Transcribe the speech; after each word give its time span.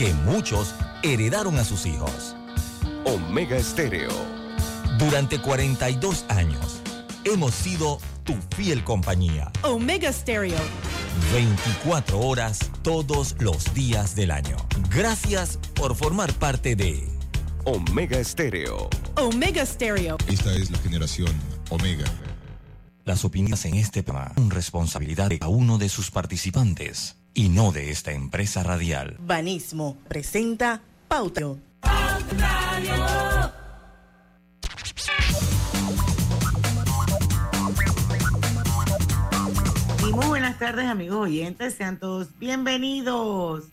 que 0.00 0.14
muchos 0.14 0.74
heredaron 1.02 1.58
a 1.58 1.64
sus 1.64 1.84
hijos. 1.84 2.34
Omega 3.04 3.58
Estéreo. 3.58 4.08
Durante 4.98 5.38
42 5.38 6.24
años 6.30 6.80
hemos 7.24 7.54
sido 7.54 7.98
tu 8.24 8.34
fiel 8.56 8.82
compañía. 8.82 9.52
Omega 9.62 10.10
Stereo. 10.10 10.56
24 11.34 12.18
horas 12.18 12.70
todos 12.80 13.36
los 13.40 13.74
días 13.74 14.16
del 14.16 14.30
año. 14.30 14.56
Gracias 14.88 15.58
por 15.74 15.94
formar 15.94 16.32
parte 16.32 16.76
de 16.76 17.06
Omega 17.66 18.18
Estéreo. 18.18 18.88
Omega 19.16 19.66
Stereo. 19.66 20.16
Esta 20.28 20.54
es 20.54 20.70
la 20.70 20.78
generación 20.78 21.30
Omega. 21.68 22.06
Las 23.04 23.26
opiniones 23.26 23.66
en 23.66 23.74
este 23.74 24.02
programa 24.02 24.32
son 24.34 24.48
responsabilidad 24.48 25.28
de 25.28 25.40
cada 25.40 25.50
uno 25.50 25.76
de 25.76 25.90
sus 25.90 26.10
participantes 26.10 27.19
y 27.34 27.48
no 27.48 27.72
de 27.72 27.90
esta 27.90 28.12
empresa 28.12 28.62
radial. 28.62 29.16
Banismo 29.20 29.96
presenta 30.08 30.82
Pauta. 31.08 31.56
Y 40.06 40.12
muy 40.12 40.26
buenas 40.26 40.58
tardes 40.58 40.86
amigos 40.86 41.28
oyentes, 41.28 41.74
sean 41.74 41.98
todos 41.98 42.28
bienvenidos 42.38 43.64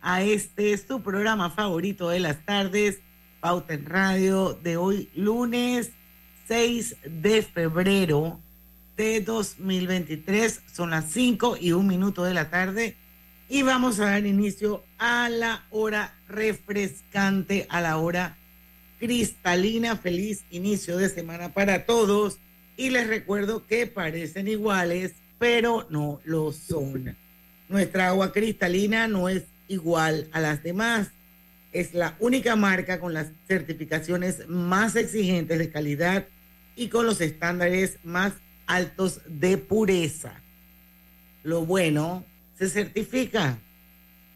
a 0.00 0.22
este 0.22 0.76
su 0.78 1.02
programa 1.02 1.50
favorito 1.50 2.08
de 2.08 2.20
las 2.20 2.44
tardes, 2.44 3.00
Pauta 3.40 3.74
en 3.74 3.86
Radio, 3.86 4.58
de 4.62 4.76
hoy 4.76 5.10
lunes 5.14 5.92
6 6.48 6.96
de 7.04 7.42
febrero 7.42 8.40
de 8.96 9.20
2023. 9.20 10.62
Son 10.72 10.90
las 10.90 11.10
5 11.10 11.56
y 11.60 11.72
un 11.72 11.86
minuto 11.86 12.24
de 12.24 12.34
la 12.34 12.50
tarde 12.50 12.96
y 13.52 13.60
vamos 13.60 14.00
a 14.00 14.06
dar 14.06 14.24
inicio 14.24 14.82
a 14.96 15.28
la 15.28 15.66
hora 15.68 16.14
refrescante, 16.26 17.66
a 17.68 17.82
la 17.82 17.98
hora 17.98 18.38
cristalina. 18.98 19.94
Feliz 19.94 20.44
inicio 20.50 20.96
de 20.96 21.10
semana 21.10 21.52
para 21.52 21.84
todos 21.84 22.38
y 22.78 22.88
les 22.88 23.08
recuerdo 23.08 23.66
que 23.66 23.86
parecen 23.86 24.48
iguales, 24.48 25.12
pero 25.38 25.86
no 25.90 26.22
lo 26.24 26.50
son. 26.52 27.14
Nuestra 27.68 28.08
agua 28.08 28.32
cristalina 28.32 29.06
no 29.06 29.28
es 29.28 29.42
igual 29.68 30.28
a 30.32 30.40
las 30.40 30.62
demás. 30.62 31.08
Es 31.72 31.92
la 31.92 32.16
única 32.20 32.56
marca 32.56 33.00
con 33.00 33.12
las 33.12 33.26
certificaciones 33.48 34.48
más 34.48 34.96
exigentes 34.96 35.58
de 35.58 35.70
calidad 35.70 36.26
y 36.74 36.88
con 36.88 37.04
los 37.04 37.20
estándares 37.20 37.98
más 38.02 38.32
altos 38.66 39.20
de 39.26 39.58
pureza. 39.58 40.40
Lo 41.42 41.66
bueno 41.66 42.24
se 42.62 42.68
certifica 42.68 43.58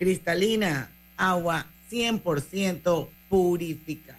cristalina, 0.00 0.90
agua 1.16 1.64
100% 1.92 3.08
purificada. 3.28 4.18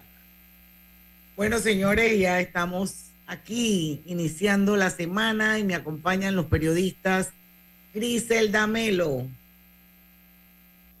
Bueno, 1.36 1.58
señores, 1.58 2.18
ya 2.18 2.40
estamos 2.40 3.10
aquí 3.26 4.00
iniciando 4.06 4.76
la 4.76 4.88
semana 4.88 5.58
y 5.58 5.64
me 5.64 5.74
acompañan 5.74 6.36
los 6.36 6.46
periodistas 6.46 7.32
Griselda 7.92 8.66
Melo. 8.66 9.26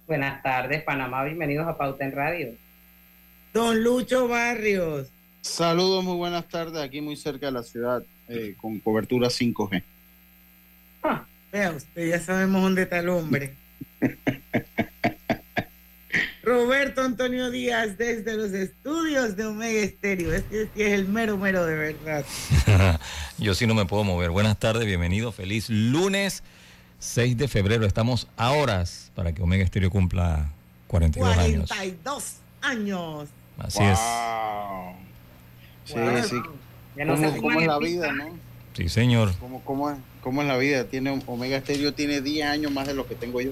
Buenas 0.06 0.42
tardes, 0.42 0.82
Panamá. 0.82 1.24
Bienvenidos 1.24 1.66
a 1.66 1.78
Pauta 1.78 2.04
en 2.04 2.12
Radio. 2.12 2.48
Don 3.54 3.82
Lucho 3.82 4.28
Barrios. 4.28 5.08
Saludos, 5.40 6.04
muy 6.04 6.16
buenas 6.16 6.46
tardes. 6.46 6.82
Aquí 6.82 7.00
muy 7.00 7.16
cerca 7.16 7.46
de 7.46 7.52
la 7.52 7.62
ciudad, 7.62 8.02
eh, 8.28 8.54
con 8.60 8.78
cobertura 8.80 9.28
5G. 9.28 9.82
Vea 11.52 11.70
usted, 11.72 12.08
ya 12.08 12.20
sabemos 12.20 12.62
dónde 12.62 12.82
está 12.82 12.98
el 12.98 13.08
hombre. 13.08 13.54
Roberto 16.42 17.02
Antonio 17.02 17.50
Díaz 17.50 17.98
desde 17.98 18.34
los 18.34 18.52
estudios 18.52 19.36
de 19.36 19.44
Omega 19.46 19.80
Estéreo. 19.80 20.32
Este 20.32 20.64
sí 20.74 20.82
es 20.82 20.92
el 20.92 21.06
mero 21.08 21.36
mero 21.36 21.66
de 21.66 21.74
verdad. 21.76 22.24
Yo 23.38 23.54
sí 23.54 23.66
no 23.66 23.74
me 23.74 23.84
puedo 23.84 24.04
mover. 24.04 24.30
Buenas 24.30 24.58
tardes, 24.58 24.86
bienvenido. 24.86 25.30
Feliz 25.30 25.68
lunes 25.68 26.42
6 27.00 27.36
de 27.36 27.48
febrero. 27.48 27.84
Estamos 27.86 28.28
a 28.38 28.52
horas 28.52 29.12
para 29.14 29.32
que 29.32 29.42
Omega 29.42 29.62
Estéreo 29.62 29.90
cumpla 29.90 30.50
42, 30.86 31.36
años. 31.36 31.68
42 31.68 32.34
años. 32.62 33.28
Así 33.58 33.82
es. 33.82 33.98
Wow. 33.98 34.94
Sí, 35.84 35.94
Wow. 35.94 36.22
sí. 36.24 36.36
Ya 36.96 37.04
no 37.04 37.14
¿Cómo, 37.14 37.36
cómo 37.42 37.60
es 37.60 37.66
la 37.66 37.78
vida, 37.78 38.12
no? 38.12 38.47
Sí, 38.78 38.88
señor. 38.88 39.34
¿Cómo, 39.40 39.60
cómo, 39.64 39.90
es, 39.90 39.96
¿Cómo 40.22 40.40
es 40.40 40.46
la 40.46 40.56
vida? 40.56 40.84
Tiene 40.84 41.20
Omega 41.26 41.58
Stereo 41.58 41.92
tiene 41.94 42.20
10 42.20 42.46
años 42.46 42.70
más 42.70 42.86
de 42.86 42.94
lo 42.94 43.08
que 43.08 43.16
tengo 43.16 43.40
yo. 43.40 43.50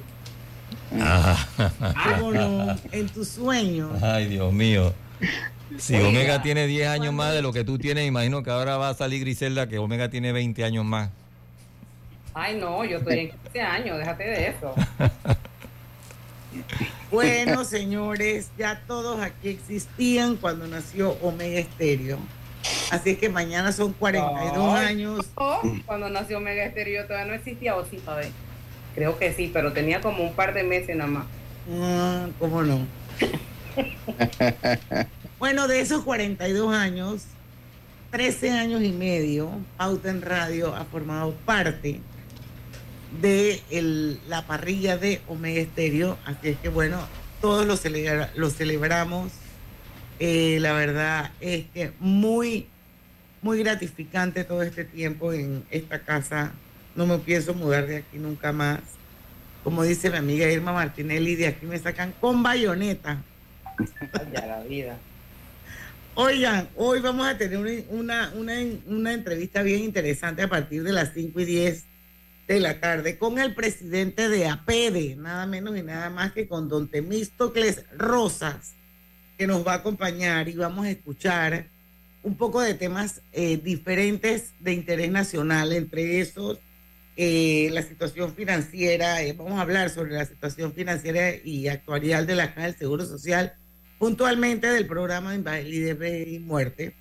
Ajá. 1.01 1.73
¿Cómo 2.21 2.31
no? 2.31 2.77
En 2.93 3.09
tus 3.09 3.27
sueños. 3.27 4.01
Ay, 4.01 4.29
Dios 4.29 4.53
mío. 4.53 4.95
Si 5.79 5.97
Oiga. 5.97 6.07
Omega 6.11 6.43
tiene 6.43 6.69
10 6.69 6.87
años 6.87 7.13
más 7.13 7.33
de 7.33 7.43
lo 7.43 7.53
que 7.53 7.65
tú 7.65 7.77
tienes, 7.77 8.07
imagino 8.07 8.45
que 8.45 8.51
ahora 8.51 8.77
va 8.77 8.91
a 8.91 8.95
salir 8.95 9.19
Griselda 9.23 9.69
que 9.69 9.79
Omega 9.79 10.09
tiene 10.11 10.31
20 10.31 10.63
años 10.63 10.85
más. 10.85 11.11
Ay, 12.33 12.57
no, 12.61 12.85
yo 12.85 12.99
estoy 12.99 13.19
en 13.19 13.31
15 13.31 13.61
años, 13.63 13.99
déjate 13.99 14.23
de 14.23 14.49
eso. 14.51 14.75
Bueno, 17.11 17.65
señores, 17.65 18.51
ya 18.57 18.83
todos 18.87 19.21
aquí 19.21 19.51
existían 19.51 20.37
cuando 20.37 20.67
nació 20.67 21.11
Omega 21.21 21.59
Estéreo. 21.59 22.19
Así 22.91 23.17
que 23.17 23.29
mañana 23.29 23.73
son 23.73 23.93
42 23.93 24.75
Ay. 24.79 24.87
años. 24.87 25.27
Oh, 25.37 25.61
cuando 25.87 26.09
nació 26.09 26.41
Mega 26.41 26.65
Estéreo 26.65 27.05
todavía 27.07 27.27
no 27.27 27.35
existía, 27.35 27.77
o 27.77 27.85
sí, 27.85 28.01
a 28.07 28.15
ver. 28.15 28.29
Creo 28.95 29.19
que 29.19 29.33
sí, 29.35 29.51
pero 29.53 29.73
tenía 29.73 30.01
como 30.01 30.23
un 30.25 30.35
par 30.35 30.55
de 30.55 30.63
meses 30.63 30.97
nada 30.97 31.11
más. 31.11 31.27
Ah, 31.81 32.27
¿Cómo 32.39 32.63
no? 32.63 32.87
bueno, 35.39 35.69
de 35.69 35.81
esos 35.81 36.03
42 36.05 36.75
años, 36.75 37.23
13 38.11 38.51
años 38.53 38.83
y 38.83 38.93
medio, 38.93 39.51
Pauta 39.77 40.11
en 40.11 40.23
Radio 40.23 40.75
ha 40.75 40.85
formado 40.85 41.33
parte 41.45 42.01
de 43.21 43.63
el- 43.71 44.21
la 44.29 44.47
parrilla 44.47 44.97
de 44.97 45.21
Omega 45.29 45.61
Estéreo. 45.61 46.19
Así 46.25 46.49
es 46.51 46.59
que 46.59 46.69
bueno, 46.69 46.99
todos 47.41 47.67
lo, 47.67 47.77
celebra- 47.77 48.31
lo 48.35 48.51
celebramos. 48.51 49.33
Eh, 50.19 50.59
la 50.61 50.73
verdad 50.73 51.31
es 51.41 51.67
que 51.75 51.93
muy, 52.01 52.67
muy 53.43 53.59
gratificante 53.59 54.45
todo 54.45 54.63
este 54.63 54.85
tiempo 54.85 55.33
en 55.33 55.65
esta 55.71 56.01
casa. 56.01 56.53
No 56.95 57.07
me 57.07 57.19
pienso 57.19 57.55
mudar 57.55 57.87
de 57.87 57.99
aquí 57.99 58.19
nunca 58.19 58.53
más. 58.53 58.81
Como 59.63 59.83
dice 59.83 60.11
mi 60.11 60.17
amiga 60.17 60.51
Irma 60.51 60.73
Martinelli, 60.73 61.35
de 61.37 61.49
aquí 61.49 61.67
me 61.67 61.79
sacan 61.79 62.13
con 62.21 62.43
bayoneta. 62.43 63.23
Ay, 63.79 64.29
Ya 64.33 64.47
la 64.47 64.63
vida. 64.63 64.99
Oigan, 66.15 66.69
hoy 66.77 67.01
vamos 67.01 67.27
a 67.27 67.37
tener 67.37 67.59
una, 67.59 67.73
una, 67.91 68.33
una, 68.35 68.55
una 68.87 69.13
entrevista 69.13 69.63
bien 69.63 69.83
interesante 69.83 70.43
a 70.43 70.49
partir 70.49 70.83
de 70.83 70.93
las 70.93 71.13
5 71.13 71.41
y 71.41 71.45
10 71.45 71.85
de 72.49 72.61
la 72.61 72.81
tarde 72.81 73.19
con 73.19 73.39
el 73.39 73.55
presidente 73.55 74.29
de 74.29 74.47
APEDE, 74.47 75.17
nada 75.17 75.47
menos 75.47 75.77
y 75.77 75.83
nada 75.83 76.09
más 76.11 76.33
que 76.33 76.47
con 76.47 76.69
don 76.69 76.89
Temístocles 76.89 77.85
Rosas, 77.97 78.73
que 79.37 79.47
nos 79.47 79.67
va 79.67 79.73
a 79.73 79.77
acompañar 79.77 80.49
y 80.49 80.55
vamos 80.55 80.87
a 80.87 80.91
escuchar 80.91 81.69
un 82.27 82.37
poco 82.37 82.61
de 82.61 82.75
temas 82.75 83.23
eh, 83.33 83.57
diferentes 83.57 84.53
de 84.59 84.73
interés 84.73 85.13
nacional, 85.13 85.73
entre 85.73 86.19
esos 86.19 86.59
eh, 87.17 87.71
la 87.73 87.83
situación 87.83 88.35
financiera, 88.35 89.23
eh, 89.23 89.33
vamos 89.33 89.53
a 89.61 89.63
hablar 89.63 89.91
sobre 89.91 90.15
la 90.15 90.25
situación 90.25 90.73
financiera 90.73 91.37
y 91.37 91.69
actuarial 91.69 92.27
de 92.27 92.35
la 92.35 92.49
Caja 92.49 92.67
del 92.67 92.77
Seguro 92.77 93.07
Social 93.07 93.55
puntualmente 94.01 94.67
del 94.67 94.89
programa 94.89 95.31
de 95.31 95.37
invalidez 95.37 96.27
y 96.27 96.41
muerte. 96.41 96.97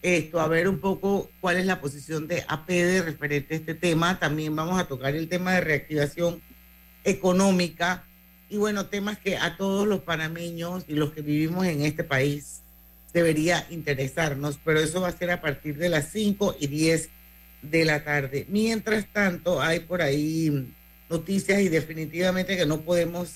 Esto, 0.00 0.40
a 0.40 0.48
ver 0.48 0.66
un 0.66 0.78
poco 0.78 1.30
cuál 1.42 1.58
es 1.58 1.66
la 1.66 1.82
posición 1.82 2.26
de 2.26 2.42
APD 2.48 3.04
referente 3.04 3.52
a 3.52 3.58
este 3.58 3.74
tema. 3.74 4.18
También 4.18 4.56
vamos 4.56 4.80
a 4.80 4.88
tocar 4.88 5.14
el 5.14 5.28
tema 5.28 5.52
de 5.52 5.60
reactivación 5.60 6.40
económica 7.04 8.02
y 8.48 8.56
bueno, 8.56 8.86
temas 8.86 9.18
que 9.18 9.36
a 9.36 9.58
todos 9.58 9.86
los 9.86 10.00
panameños 10.00 10.86
y 10.88 10.94
los 10.94 11.12
que 11.12 11.20
vivimos 11.20 11.66
en 11.66 11.82
este 11.82 12.02
país 12.02 12.63
debería 13.14 13.64
interesarnos, 13.70 14.58
pero 14.64 14.80
eso 14.80 15.00
va 15.00 15.08
a 15.08 15.16
ser 15.16 15.30
a 15.30 15.40
partir 15.40 15.78
de 15.78 15.88
las 15.88 16.10
5 16.10 16.56
y 16.60 16.66
10 16.66 17.08
de 17.62 17.84
la 17.86 18.04
tarde. 18.04 18.44
Mientras 18.48 19.06
tanto, 19.12 19.62
hay 19.62 19.80
por 19.80 20.02
ahí 20.02 20.68
noticias 21.08 21.60
y 21.62 21.68
definitivamente 21.68 22.56
que 22.56 22.66
no 22.66 22.80
podemos 22.80 23.30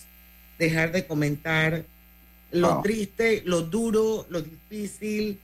dejar 0.58 0.92
de 0.92 1.06
comentar 1.06 1.84
lo 2.50 2.76
No. 2.76 2.82
triste, 2.82 3.42
lo 3.46 3.62
duro, 3.62 4.26
lo 4.28 4.42
difícil 4.42 5.38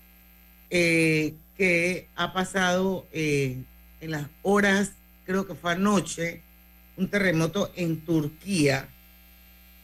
eh, 0.71 1.35
que 1.57 2.09
ha 2.17 2.33
pasado 2.33 3.07
eh, 3.13 3.57
en 4.01 4.11
las 4.11 4.27
horas, 4.43 4.93
creo 5.27 5.47
que 5.47 5.55
fue 5.55 5.73
anoche, 5.73 6.41
un 6.97 7.09
terremoto 7.09 7.71
en 7.77 8.01
Turquía. 8.01 8.89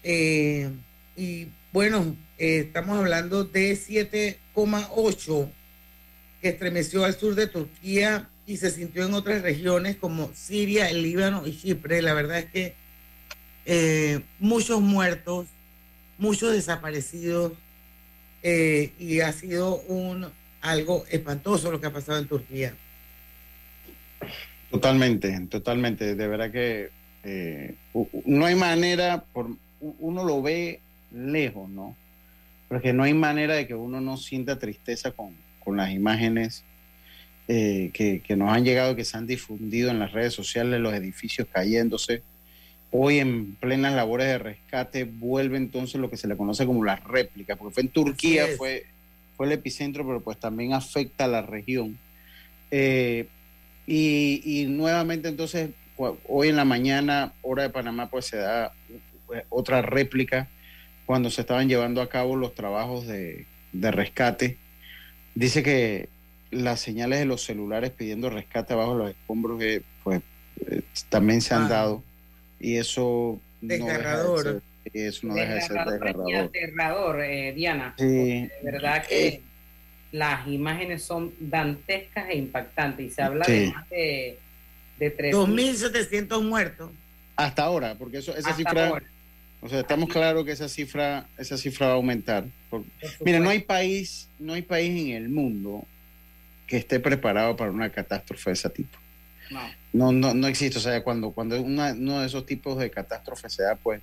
Eh, 0.02 0.70
y 1.16 1.46
bueno, 1.72 2.16
eh, 2.38 2.64
estamos 2.66 2.98
hablando 2.98 3.44
de 3.44 3.72
7,8 3.74 5.50
que 6.42 6.48
estremeció 6.48 7.04
al 7.04 7.14
sur 7.14 7.34
de 7.34 7.46
Turquía 7.46 8.28
y 8.46 8.56
se 8.56 8.70
sintió 8.70 9.06
en 9.06 9.14
otras 9.14 9.42
regiones 9.42 9.96
como 9.96 10.32
Siria, 10.34 10.90
el 10.90 11.02
Líbano 11.02 11.46
y 11.46 11.56
Chipre. 11.56 12.02
La 12.02 12.14
verdad 12.14 12.40
es 12.40 12.46
que 12.46 12.74
eh, 13.66 14.20
muchos 14.40 14.80
muertos, 14.80 15.46
muchos 16.18 16.52
desaparecidos 16.52 17.52
eh, 18.42 18.92
y 18.98 19.20
ha 19.20 19.32
sido 19.32 19.76
un 19.82 20.26
algo 20.62 21.04
espantoso 21.10 21.70
lo 21.70 21.80
que 21.80 21.86
ha 21.86 21.92
pasado 21.92 22.18
en 22.18 22.26
Turquía. 22.26 22.74
Totalmente, 24.70 25.38
totalmente. 25.48 26.16
De 26.16 26.26
verdad 26.26 26.50
que 26.50 26.90
no 28.24 28.46
hay 28.46 28.54
manera, 28.56 29.24
por, 29.32 29.50
uno 29.80 30.24
lo 30.24 30.42
ve 30.42 30.80
lejos, 31.12 31.68
¿no? 31.68 31.96
Porque 32.68 32.92
no 32.92 33.02
hay 33.02 33.14
manera 33.14 33.54
de 33.54 33.66
que 33.66 33.74
uno 33.74 34.00
no 34.00 34.16
sienta 34.16 34.58
tristeza 34.58 35.10
con, 35.10 35.34
con 35.58 35.76
las 35.76 35.90
imágenes 35.90 36.64
eh, 37.48 37.90
que, 37.92 38.20
que 38.20 38.36
nos 38.36 38.52
han 38.52 38.64
llegado, 38.64 38.94
que 38.94 39.04
se 39.04 39.16
han 39.16 39.26
difundido 39.26 39.90
en 39.90 39.98
las 39.98 40.12
redes 40.12 40.34
sociales, 40.34 40.80
los 40.80 40.94
edificios 40.94 41.48
cayéndose. 41.52 42.22
Hoy 42.92 43.18
en 43.18 43.54
plenas 43.56 43.94
labores 43.94 44.26
de 44.26 44.38
rescate 44.38 45.04
vuelve 45.04 45.56
entonces 45.56 46.00
lo 46.00 46.10
que 46.10 46.16
se 46.16 46.28
le 46.28 46.36
conoce 46.36 46.66
como 46.66 46.84
las 46.84 47.02
réplicas, 47.02 47.58
porque 47.58 47.74
fue 47.74 47.82
en 47.82 47.88
Turquía, 47.88 48.46
fue, 48.56 48.86
fue 49.36 49.46
el 49.46 49.52
epicentro, 49.52 50.06
pero 50.06 50.20
pues 50.20 50.38
también 50.38 50.72
afecta 50.72 51.24
a 51.24 51.28
la 51.28 51.42
región. 51.42 51.98
Eh, 52.70 53.26
y, 53.86 54.42
y 54.44 54.66
nuevamente 54.66 55.28
entonces, 55.28 55.70
hoy 56.28 56.48
en 56.48 56.56
la 56.56 56.64
mañana, 56.64 57.32
hora 57.42 57.64
de 57.64 57.70
Panamá, 57.70 58.08
pues 58.08 58.26
se 58.26 58.36
da 58.36 58.72
eh, 59.34 59.44
otra 59.48 59.82
réplica 59.82 60.48
cuando 61.10 61.28
se 61.28 61.40
estaban 61.40 61.68
llevando 61.68 62.02
a 62.02 62.08
cabo 62.08 62.36
los 62.36 62.54
trabajos 62.54 63.04
de, 63.04 63.44
de 63.72 63.90
rescate. 63.90 64.58
Dice 65.34 65.64
que 65.64 66.08
las 66.52 66.78
señales 66.78 67.18
de 67.18 67.24
los 67.24 67.42
celulares 67.42 67.90
pidiendo 67.90 68.30
rescate 68.30 68.74
abajo 68.74 68.92
de 68.92 68.98
los 68.98 69.10
escombros 69.10 69.60
eh, 69.60 69.82
pues, 70.04 70.22
eh, 70.70 70.82
también 71.08 71.40
se 71.40 71.52
han 71.54 71.64
Ah. 71.64 71.68
dado 71.68 72.02
y 72.60 72.76
eso 72.76 73.40
no 73.60 73.68
deja 73.68 73.84
de 73.86 73.92
Desgarrador. 73.92 74.42
ser, 74.44 74.62
eso 74.92 75.26
no 75.26 75.34
deja 75.34 75.54
de 75.54 75.60
ser 75.62 75.70
Desgarrador 75.70 76.00
desgarrador. 76.04 76.44
aterrador, 76.44 77.20
eh, 77.24 77.52
Diana. 77.54 77.94
Sí. 77.98 78.04
De 78.06 78.50
verdad 78.62 79.04
que 79.04 79.26
Eh. 79.26 79.40
las 80.12 80.46
imágenes 80.46 81.02
son 81.02 81.32
dantescas 81.40 82.28
e 82.30 82.36
impactantes 82.36 83.04
y 83.04 83.10
se 83.10 83.20
habla 83.20 83.44
Sí. 83.46 83.52
de 83.52 83.72
más 83.72 83.88
de, 83.90 84.38
de 85.00 85.10
3.000 85.16 85.32
2.700 85.32 86.40
muertos. 86.40 86.92
Hasta 87.34 87.64
ahora, 87.64 87.96
porque 87.98 88.18
eso, 88.18 88.30
esa 88.30 88.50
hasta 88.50 88.54
cifra, 88.54 88.86
ahora, 88.86 89.06
o 89.60 89.68
sea, 89.68 89.80
estamos 89.80 90.08
claros 90.08 90.44
que 90.44 90.52
esa 90.52 90.68
cifra, 90.68 91.26
esa 91.38 91.56
cifra 91.56 91.86
va 91.86 91.92
a 91.92 91.96
aumentar. 91.96 92.44
Mira, 93.24 93.38
no 93.40 93.50
hay 93.50 93.60
país, 93.60 94.28
no 94.38 94.54
hay 94.54 94.62
país 94.62 94.90
en 95.08 95.16
el 95.16 95.28
mundo 95.28 95.84
que 96.66 96.76
esté 96.78 97.00
preparado 97.00 97.56
para 97.56 97.70
una 97.70 97.90
catástrofe 97.90 98.50
de 98.50 98.54
ese 98.54 98.70
tipo. 98.70 98.96
No. 99.50 99.60
No, 99.92 100.12
no, 100.12 100.34
no 100.34 100.46
existe. 100.46 100.78
O 100.78 100.80
sea, 100.80 101.02
cuando, 101.02 101.32
cuando 101.32 101.60
una- 101.60 101.92
uno 101.92 102.20
de 102.20 102.26
esos 102.26 102.46
tipos 102.46 102.78
de 102.78 102.90
catástrofes 102.90 103.52
se 103.52 103.64
da, 103.64 103.74
pues 103.74 104.00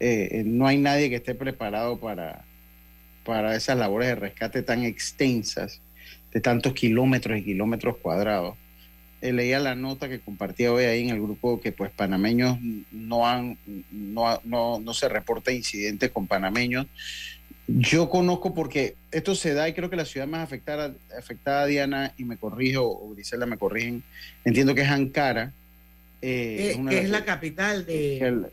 eh, 0.00 0.28
eh, 0.32 0.42
no 0.44 0.66
hay 0.66 0.76
nadie 0.76 1.08
que 1.08 1.16
esté 1.16 1.34
preparado 1.34 1.98
para, 1.98 2.44
para 3.24 3.56
esas 3.56 3.78
labores 3.78 4.08
de 4.08 4.14
rescate 4.16 4.62
tan 4.62 4.82
extensas, 4.84 5.80
de 6.32 6.40
tantos 6.40 6.74
kilómetros 6.74 7.38
y 7.38 7.44
kilómetros 7.44 7.96
cuadrados. 7.98 8.56
Eh, 9.24 9.32
leía 9.32 9.58
la 9.58 9.74
nota 9.74 10.06
que 10.06 10.20
compartía 10.20 10.70
hoy 10.70 10.84
ahí 10.84 11.00
en 11.04 11.08
el 11.08 11.18
grupo 11.22 11.58
que 11.58 11.72
pues 11.72 11.90
panameños 11.90 12.58
no 12.92 13.26
han, 13.26 13.56
no, 13.90 14.38
no, 14.44 14.78
no 14.80 14.92
se 14.92 15.08
reporta 15.08 15.50
incidentes 15.50 16.10
con 16.10 16.26
panameños. 16.26 16.86
Yo 17.66 18.10
conozco 18.10 18.52
porque 18.52 18.96
esto 19.10 19.34
se 19.34 19.54
da 19.54 19.66
y 19.66 19.72
creo 19.72 19.88
que 19.88 19.96
la 19.96 20.04
ciudad 20.04 20.26
más 20.26 20.42
afectada, 20.42 20.92
afectada 21.18 21.64
Diana, 21.64 22.12
y 22.18 22.24
me 22.24 22.36
corrijo, 22.36 22.82
o 22.86 23.14
Grisela 23.14 23.46
me 23.46 23.56
corrigen, 23.56 24.02
entiendo 24.44 24.74
que 24.74 24.82
es 24.82 24.88
Ankara. 24.90 25.52
eh, 26.20 26.74
una 26.78 26.90
que 26.90 26.98
es 26.98 27.08
la 27.08 27.24
capital 27.24 27.86
de, 27.86 28.18
el- 28.18 28.46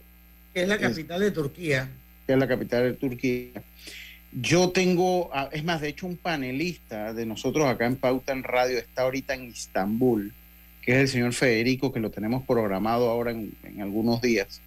que 0.54 0.62
es 0.62 0.68
la 0.70 0.76
es- 0.76 0.82
capital 0.82 1.20
de 1.20 1.32
Turquía. 1.32 1.90
que 2.26 2.32
es 2.34 2.40
la 2.40 2.48
capital 2.48 2.84
de 2.84 2.94
Turquía. 2.94 3.62
Yo 4.32 4.70
tengo, 4.70 5.30
ah, 5.34 5.50
es 5.52 5.66
más, 5.66 5.82
de 5.82 5.90
hecho, 5.90 6.08
un 6.08 6.16
panelista 6.16 7.14
de 7.14 7.26
nosotros 7.26 7.66
acá 7.68 7.86
en 7.88 7.98
Pauta 7.98 8.32
en 8.32 8.44
Radio 8.44 8.78
está 8.78 9.02
ahorita 9.02 9.34
en 9.34 9.50
Istambul, 9.50 10.34
que 10.82 10.94
es 10.94 10.98
el 10.98 11.08
señor 11.08 11.34
Federico, 11.34 11.92
que 11.92 12.00
lo 12.00 12.12
tenemos 12.12 12.44
programado 12.44 13.10
ahora 13.10 13.32
en, 13.32 13.54
en 13.64 13.82
algunos 13.82 14.22
días. 14.22 14.62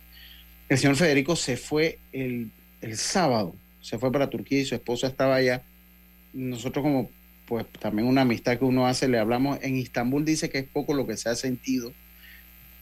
El 0.68 0.78
señor 0.78 0.96
Federico 0.96 1.36
se 1.36 1.56
fue 1.56 1.98
el, 2.12 2.50
el 2.80 2.96
sábado, 2.96 3.54
se 3.80 3.98
fue 3.98 4.10
para 4.12 4.30
Turquía 4.30 4.60
y 4.60 4.64
su 4.64 4.74
esposa 4.74 5.08
estaba 5.08 5.36
allá. 5.36 5.62
Nosotros 6.32 6.82
como, 6.82 7.10
pues 7.46 7.66
también 7.80 8.08
una 8.08 8.22
amistad 8.22 8.58
que 8.58 8.64
uno 8.64 8.86
hace, 8.86 9.08
le 9.08 9.18
hablamos. 9.18 9.58
En 9.62 9.76
Istambul 9.76 10.24
dice 10.24 10.50
que 10.50 10.58
es 10.58 10.64
poco 10.64 10.94
lo 10.94 11.06
que 11.06 11.16
se 11.16 11.28
ha 11.28 11.34
sentido, 11.34 11.92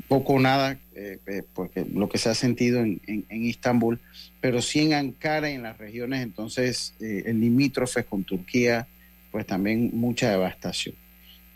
poco 0.09 0.35
o 0.35 0.41
nada, 0.41 0.79
eh, 0.95 1.19
eh, 1.27 1.43
porque 1.55 1.85
lo 1.93 2.09
que 2.09 2.19
se 2.19 2.29
ha 2.29 2.35
sentido 2.35 2.81
en, 2.81 3.01
en, 3.07 3.25
en 3.29 3.45
Istambul 3.45 3.99
pero 4.43 4.61
sí 4.61 4.81
en 4.81 4.93
Ankara 4.93 5.49
y 5.51 5.55
en 5.55 5.63
las 5.63 5.79
regiones 5.79 6.21
entonces 6.21 6.95
eh, 7.01 7.23
en 7.27 7.41
limítrofes 7.41 8.05
con 8.05 8.25
Turquía, 8.25 8.89
pues 9.31 9.47
también 9.47 9.91
mucha 9.95 10.31
devastación. 10.31 10.97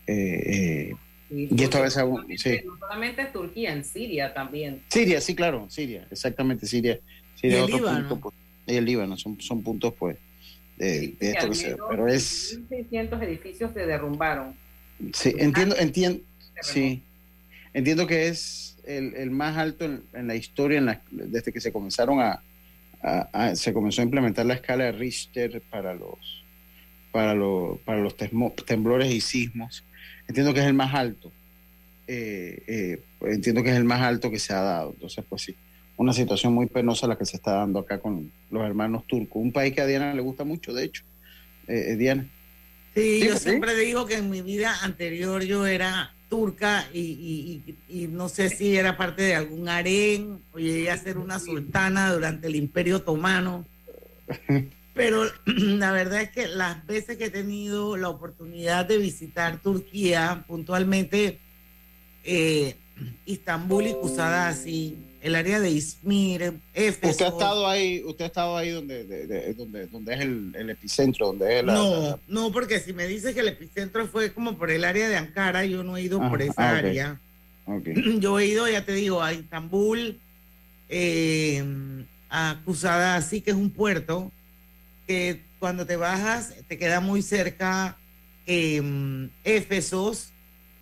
Eh, 0.06 0.14
eh, 0.47 0.95
Y 1.30 1.62
esto 1.62 1.78
a 1.78 1.83
veces 1.83 1.97
no 1.99 2.02
aún- 2.04 2.16
solamente- 2.23 2.38
sí. 2.61 2.66
No 2.66 2.76
solamente 2.78 3.21
en 3.23 3.33
Turquía, 3.33 3.73
en 3.73 3.85
Siria 3.85 4.33
también. 4.35 4.83
Siria, 4.88 5.21
sí, 5.21 5.35
claro, 5.35 5.66
Siria, 5.68 6.06
exactamente, 6.11 6.66
Siria. 6.66 7.00
Siria 7.40 7.56
Y 7.59 7.62
el 7.62 7.68
es 7.68 7.75
otro 7.75 7.78
Líbano. 7.78 8.09
punto, 8.09 8.21
pues, 8.21 8.35
y 8.66 8.76
el 8.76 8.85
Líbano, 8.85 9.16
son, 9.16 9.40
son 9.40 9.62
puntos, 9.62 9.92
pues, 9.99 10.16
de, 10.76 11.00
Sí, 11.00 11.16
de 11.18 11.30
esto 11.30 11.49
que 11.49 11.54
se 11.54 11.76
Pero 11.88 12.06
es, 12.09 12.59
1.600 12.71 13.23
edificios 13.23 13.73
se 13.73 13.87
derrumbaron. 13.87 14.54
sí, 15.14 15.35
entiendo, 15.38 15.75
entiendo, 15.78 16.21
sí, 16.62 17.02
entiendo 17.75 18.06
que 18.06 18.28
es 18.28 18.76
el, 18.85 19.14
el 19.14 19.30
más 19.30 19.56
alto 19.56 19.85
en, 19.85 20.02
en 20.12 20.26
la 20.28 20.37
historia, 20.37 20.78
en 20.78 20.87
la- 20.87 21.02
desde 21.11 21.52
que 21.52 21.61
se 21.61 21.73
comenzaron 21.73 22.21
a, 22.21 22.40
a- 23.02 23.28
a- 23.33 23.56
se 23.56 23.73
comenzó 23.73 24.00
a 24.00 24.04
implementar 24.04 24.47
la 24.47 24.54
escala 24.54 24.85
de 24.85 24.92
Richter 24.92 25.61
para 25.71 25.92
los 25.95 26.45
para 27.12 27.35
los 27.35 27.78
para 27.80 27.99
los 28.00 28.14
temblores 28.66 29.11
y 29.12 29.21
sismos. 29.21 29.83
Entiendo 30.28 30.52
que 30.54 30.61
es 30.61 30.66
el 30.66 30.75
más 30.75 30.95
alto. 30.95 31.33
Eh, 32.09 32.62
eh, 32.66 33.02
pues 33.18 33.35
entiendo 33.35 33.62
que 33.62 33.71
es 33.71 33.76
el 33.76 33.85
más 33.85 34.00
alto 34.02 34.30
que 34.30 34.38
se 34.38 34.52
ha 34.52 34.61
dado. 34.61 34.92
Entonces, 34.92 35.25
pues 35.28 35.42
sí, 35.42 35.54
una 35.97 36.12
situación 36.12 36.52
muy 36.52 36.66
penosa 36.66 37.06
la 37.06 37.16
que 37.18 37.25
se 37.26 37.37
está 37.37 37.52
dando 37.52 37.80
acá 37.80 37.99
con 37.99 38.30
los 38.50 38.62
hermanos 38.64 39.04
turcos. 39.06 39.42
Un 39.42 39.52
país 39.52 39.75
que 39.75 39.80
a 39.80 39.87
Diana 39.87 40.14
le 40.14 40.21
gusta 40.23 40.45
mucho, 40.45 40.73
de 40.73 40.85
hecho. 40.85 41.02
Eh, 41.68 41.92
eh, 41.92 41.97
Diana. 41.97 42.26
Sí, 42.95 43.21
Sí, 43.21 43.26
yo 43.26 43.35
sí. 43.37 43.50
siempre 43.50 43.75
digo 43.76 44.06
que 44.06 44.14
en 44.16 44.30
mi 44.30 44.40
vida 44.42 44.75
anterior 44.83 45.42
yo 45.42 45.66
era 45.66 46.12
turca 46.28 46.87
y, 46.92 47.00
y- 47.00 47.62
y- 47.88 48.02
y 48.04 48.06
no 48.09 48.28
sé 48.28 48.49
si 48.49 48.76
era 48.76 48.97
parte 48.97 49.23
de 49.23 49.35
algún 49.37 49.68
harén 49.68 50.38
o 50.52 50.59
llegué 50.59 50.90
a 50.90 50.97
ser 50.99 51.18
una 51.18 51.38
sultana 51.38 52.12
durante 52.12 52.49
el 52.49 52.56
Imperio 52.56 52.97
Otomano. 52.97 53.64
Pero 54.97 55.25
la 55.47 55.93
verdad 55.93 56.23
es 56.23 56.31
que 56.31 56.49
las 56.49 56.85
veces 56.87 57.17
que 57.19 57.26
he 57.26 57.31
tenido 57.31 57.97
la 57.97 58.09
oportunidad 58.09 58.87
de 58.87 58.97
visitar 58.99 59.61
Turquía, 59.62 60.45
puntualmente 60.49 61.38
eh, 62.25 62.75
Istambul 63.26 63.87
y 63.88 63.93
Kusadasi, 63.95 64.97
el 65.21 65.35
área 65.35 65.61
de 65.61 65.71
Izmir, 65.71 66.55
Éfeso. 66.73 67.11
Usted 67.11 67.25
ha 67.26 67.29
estado 67.29 67.69
ahí, 67.69 68.03
usted 68.05 68.25
ha 68.25 68.29
estado 68.29 68.57
ahí 68.57 68.71
donde, 68.71 69.05
de- 69.05 69.26
de- 69.26 69.55
donde, 69.55 69.87
donde 69.88 70.15
es 70.15 70.21
el, 70.21 70.55
el 70.57 70.71
epicentro, 70.71 71.26
donde 71.26 71.59
es 71.59 71.65
la, 71.65 71.75
no, 71.75 71.91
la- 71.91 72.09
la- 72.11 72.19
no, 72.29 72.50
porque 72.53 72.81
si 72.81 72.93
me 72.95 73.07
dice 73.07 73.35
que 73.35 73.41
el 73.41 73.49
epicentro 73.49 74.07
fue 74.07 74.33
como 74.33 74.57
por 74.57 74.71
el 74.71 74.85
área 74.85 75.09
de 75.09 75.17
Ankara, 75.17 75.65
yo 75.67 75.83
no 75.85 75.97
he 75.97 76.03
ido 76.03 76.21
Ah, 76.23 76.31
por 76.31 76.41
esa 76.43 76.55
ah, 76.57 76.73
ok. 76.73 76.79
área. 76.79 77.21
ok. 77.67 77.88
Yo 78.21 78.38
he 78.38 78.47
ido, 78.47 78.67
ya 78.69 78.85
te 78.85 78.93
digo, 78.93 79.23
a 79.23 79.33
Istambul, 79.35 80.19
eh, 80.88 81.62
a 82.31 82.61
Kusadasi, 82.65 83.41
que 83.43 83.50
es 83.50 83.57
un 83.57 83.71
puerto, 83.71 84.33
que 85.06 85.44
cuando 85.58 85.86
te 85.86 85.96
bajas 85.96 86.54
te 86.68 86.78
queda 86.78 87.00
muy 87.00 87.22
cerca 87.22 87.96
eh, 88.46 89.28
Éfesos 89.44 90.32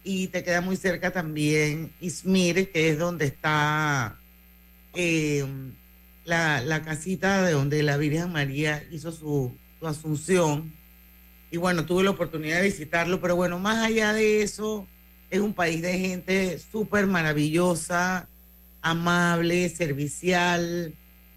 y 0.03 0.29
te 0.29 0.45
queda 0.45 0.61
muy 0.61 0.77
cerca 0.77 1.11
también 1.11 1.93
Izmir, 2.01 2.71
que 2.71 2.91
es 2.91 2.99
donde 2.99 3.27
está 3.27 4.19
eh, 4.95 5.45
la, 6.25 6.61
la 6.61 6.83
casita 6.83 7.43
de 7.43 7.53
donde 7.53 7.83
la 7.83 7.97
Virgen 7.97 8.33
María 8.33 8.85
hizo 8.91 9.13
su, 9.13 9.57
su 9.81 9.87
asunción. 9.87 10.73
Y 11.51 11.57
bueno, 11.57 11.87
tuve 11.87 12.05
la 12.05 12.11
oportunidad 12.11 12.59
de 12.59 12.65
visitarlo, 12.65 13.21
pero 13.21 13.37
bueno, 13.37 13.59
más 13.59 13.79
allá 13.79 14.13
de 14.13 14.43
eso, 14.43 14.87
es 15.31 15.41
un 15.41 15.55
país 15.55 15.81
de 15.83 15.99
gente 15.99 16.59
súper 16.59 17.07
maravillosa, 17.07 18.29
amable, 18.83 19.69
servicial, 19.71 20.95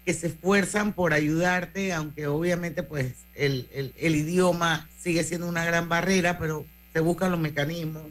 que 0.08 0.14
se 0.14 0.28
esfuerzan 0.28 0.94
por 0.94 1.12
ayudarte, 1.12 1.92
aunque 1.92 2.28
obviamente 2.28 2.82
pues 2.82 3.12
el, 3.34 3.68
el, 3.94 4.16
idioma 4.16 4.88
sigue 4.98 5.22
siendo 5.22 5.46
una 5.46 5.66
gran 5.66 5.90
barrera, 5.90 6.38
pero 6.38 6.64
se 6.94 7.00
buscan 7.00 7.30
los 7.30 7.38
mecanismos. 7.38 8.04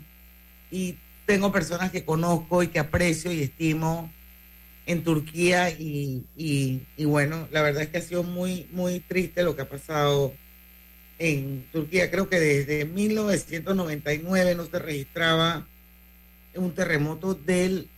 Y 0.69 0.99
tengo 1.25 1.51
personas 1.51 1.89
que 1.89 2.05
conozco 2.05 2.61
y 2.61 2.67
que 2.67 2.77
aprecio 2.77 3.31
y 3.31 3.41
estimo 3.41 4.13
en 4.85 5.03
Turquía 5.03 5.71
y, 5.71 6.23
y, 6.37 6.83
y, 6.97 7.05
bueno, 7.05 7.47
la 7.49 7.63
verdad 7.63 7.81
es 7.81 7.89
que 7.89 7.97
ha 7.97 8.01
sido 8.01 8.21
muy, 8.21 8.67
muy 8.71 8.99
triste 8.99 9.41
lo 9.41 9.55
que 9.55 9.63
ha 9.63 9.69
pasado 9.69 10.35
en 11.17 11.65
Turquía. 11.71 12.11
Creo 12.11 12.29
que 12.29 12.39
desde 12.39 12.85
1999 12.85 14.53
no 14.53 14.67
se 14.67 14.77
registraba 14.77 15.65
un 16.53 16.75
terremoto 16.75 17.33
del, 17.33 17.89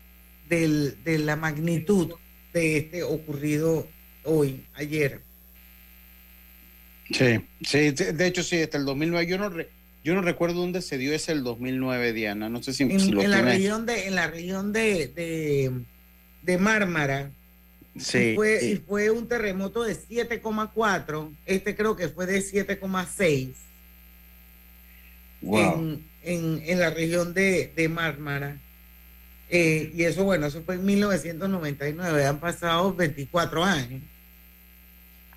del, 0.48 1.04
de 1.04 1.18
la 1.20 1.36
magnitud 1.36 2.14
de 2.54 2.78
este 2.78 3.04
ocurrido 3.04 3.88
hoy, 4.24 4.66
ayer. 4.74 5.22
Sí, 7.12 7.42
sí, 7.62 7.92
de 7.92 8.28
hecho 8.28 8.44
sí, 8.44 8.62
hasta 8.62 8.78
el 8.78 8.86
2009. 8.86 9.28
Yo 9.28 9.38
no, 9.38 9.50
re, 9.50 9.70
yo 10.04 10.14
no 10.14 10.22
recuerdo 10.22 10.62
dónde 10.62 10.82
se 10.82 10.98
dio 10.98 11.14
ese 11.14 11.32
el 11.32 11.44
2009, 11.44 12.14
Diana. 12.14 12.50
No 12.50 12.62
sé 12.62 12.74
si, 12.74 12.84
en, 12.84 13.00
si 13.00 13.12
lo 13.12 13.22
en 13.22 13.32
la 13.32 13.42
región 13.42 13.86
de 13.86 14.08
En 14.08 14.16
la 14.16 14.28
región 14.28 14.72
de, 14.72 15.08
de, 15.08 15.72
de 16.44 16.58
Mármara. 16.58 17.32
Sí, 17.98 18.32
y, 18.32 18.36
fue, 18.36 18.66
y 18.66 18.76
fue 18.78 19.10
un 19.10 19.28
terremoto 19.28 19.84
de 19.84 19.96
7,4. 19.96 21.36
Este 21.46 21.76
creo 21.76 21.96
que 21.96 22.10
fue 22.10 22.26
de 22.26 22.40
7,6 22.40 23.54
Wow. 25.42 25.74
en, 25.74 26.06
en, 26.24 26.62
en 26.66 26.80
la 26.80 26.90
región 26.90 27.34
de, 27.34 27.72
de 27.76 27.90
Mármara. 27.90 28.60
Eh, 29.50 29.92
y 29.96 30.04
eso, 30.04 30.24
bueno, 30.24 30.48
eso 30.48 30.62
fue 30.62 30.76
en 30.76 30.86
1999. 30.86 32.26
Han 32.26 32.40
pasado 32.40 32.94
24 32.94 33.64
años. 33.64 34.02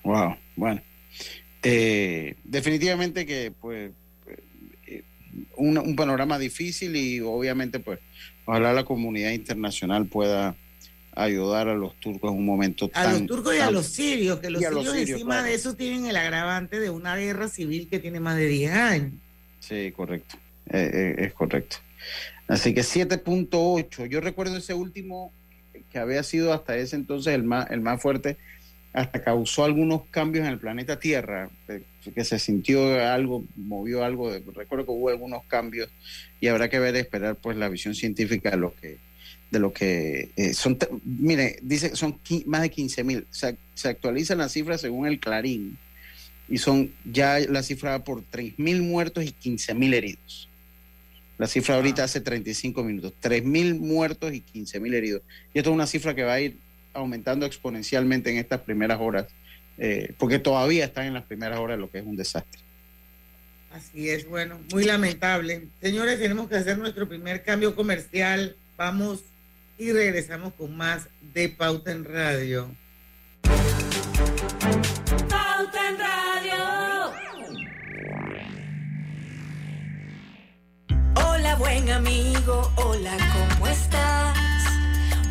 Wow, 0.04 0.37
bueno. 0.57 0.83
Eh, 1.62 2.35
definitivamente 2.45 3.25
que 3.25 3.52
pues 3.61 3.92
eh, 4.87 5.04
un, 5.57 5.78
un, 5.78 5.95
panorama 5.95 6.38
difícil 6.38 6.97
y 6.97 7.21
obviamente 7.21 7.78
pues 7.78 8.00
ojalá 8.45 8.73
la 8.73 8.85
comunidad 8.85 9.31
internacional 9.31 10.07
pueda 10.07 10.57
ayudar 11.14 11.69
a 11.69 11.75
los 11.75 11.95
turcos 12.00 12.33
en 12.33 12.38
un 12.38 12.47
momento 12.47 12.87
a 12.87 13.04
tan, 13.04 13.12
los 13.12 13.26
turcos 13.26 13.54
y 13.54 13.59
tan, 13.59 13.69
a 13.69 13.71
los 13.71 13.87
sirios, 13.87 14.40
que 14.40 14.50
los 14.50 14.62
a 14.64 14.69
sirios 14.69 14.85
los 14.85 14.95
sirios, 14.95 15.11
encima 15.11 15.35
claro. 15.35 15.49
de 15.49 15.54
eso 15.54 15.75
tienen 15.75 16.07
el 16.07 16.16
agravante 16.16 16.81
de 16.81 16.90
una 16.90 17.16
guerra 17.16 17.49
civil 17.49 17.88
que 17.88 18.00
tiene 18.00 18.19
más 18.19 18.37
de 18.37 18.47
10 18.47 18.73
años. 18.73 19.12
Sí, 19.61 19.92
correcto. 19.92 20.37
Eh, 20.69 21.14
es 21.19 21.33
correcto. 21.33 21.76
Así 22.49 22.75
que 22.75 22.82
7.8. 22.82 24.06
Yo 24.06 24.20
recuerdo 24.20 24.56
ese 24.56 24.75
último 24.75 25.32
que 25.90 25.99
había 25.99 26.22
sido 26.22 26.52
hasta 26.52 26.76
ese 26.76 26.96
entonces 26.96 27.34
el 27.34 27.44
más, 27.44 27.70
el 27.70 27.80
más 27.80 28.00
fuerte, 28.00 28.38
hasta 28.92 29.22
causó 29.22 29.64
algunos 29.64 30.04
cambios 30.11 30.44
en 30.46 30.52
el 30.52 30.58
planeta 30.58 30.99
Tierra, 30.99 31.50
eh, 31.68 31.82
que 32.14 32.25
se 32.25 32.38
sintió 32.38 33.00
algo, 33.00 33.44
movió 33.56 34.04
algo. 34.04 34.30
De, 34.30 34.42
recuerdo 34.54 34.84
que 34.84 34.90
hubo 34.90 35.08
algunos 35.08 35.44
cambios 35.44 35.88
y 36.40 36.49
habrá 36.49 36.68
que 36.68 36.78
ver, 36.78 36.96
esperar 36.96 37.37
pues 37.37 37.56
la 37.56 37.68
visión 37.68 37.94
científica 37.94 38.50
de 38.50 38.56
lo 38.56 38.75
que 38.75 38.99
de 39.50 39.58
lo 39.58 39.70
que 39.75 40.30
eh, 40.37 40.54
son, 40.54 40.78
mire, 41.04 41.58
dice 41.61 41.94
son 41.94 42.18
más 42.46 42.62
de 42.62 42.70
15 42.70 43.04
mil, 43.04 43.26
se, 43.30 43.58
se 43.75 43.88
actualizan 43.88 44.38
las 44.38 44.52
cifras 44.52 44.80
según 44.80 45.06
el 45.06 45.20
Clarín 45.20 45.76
y 46.49 46.56
son 46.56 46.90
ya 47.04 47.38
la 47.38 47.62
cifra 47.62 48.02
por 48.02 48.22
3 48.22 48.58
mil 48.58 48.80
muertos 48.80 49.25
y 49.25 49.32
15 49.32 49.75
mil 49.75 49.92
heridos. 49.92 50.49
La 51.39 51.47
cifra 51.47 51.77
ahorita 51.77 52.05
hace 52.05 52.21
35 52.21 52.85
minutos. 52.85 53.12
3.000 53.23 53.79
muertos 53.79 54.33
y 54.33 54.43
15.000 54.43 54.95
heridos. 54.95 55.23
Y 55.53 55.59
esto 55.59 55.71
es 55.71 55.75
una 55.75 55.87
cifra 55.87 56.15
que 56.15 56.23
va 56.23 56.35
a 56.35 56.41
ir 56.41 56.59
aumentando 56.95 57.47
exponencialmente 57.47 58.31
en 58.31 58.37
estas 58.37 58.61
primeras 58.61 59.01
horas, 59.01 59.27
eh, 59.79 60.15
porque 60.19 60.39
todavía 60.39 60.85
están 60.85 61.07
en 61.07 61.15
las 61.15 61.25
primeras 61.25 61.59
horas, 61.59 61.79
lo 61.79 61.91
que 61.91 61.99
es 61.99 62.05
un 62.05 62.17
desastre. 62.17 62.61
Así 63.73 64.11
es, 64.11 64.29
bueno, 64.29 64.61
muy 64.71 64.85
lamentable. 64.85 65.69
Señores, 65.81 66.21
tenemos 66.21 66.49
que 66.49 66.57
hacer 66.57 66.77
nuestro 66.77 67.09
primer 67.09 67.43
cambio 67.43 67.75
comercial. 67.75 68.55
Vamos 68.77 69.21
y 69.79 69.91
regresamos 69.93 70.53
con 70.55 70.77
más 70.77 71.09
de 71.35 71.49
Pauta 71.49 71.91
en 71.91 72.05
Radio. 72.05 72.71
Hola, 81.42 81.56
buen 81.56 81.90
amigo, 81.90 82.70
hola, 82.76 83.11
¿cómo 83.32 83.66
estás? 83.66 84.38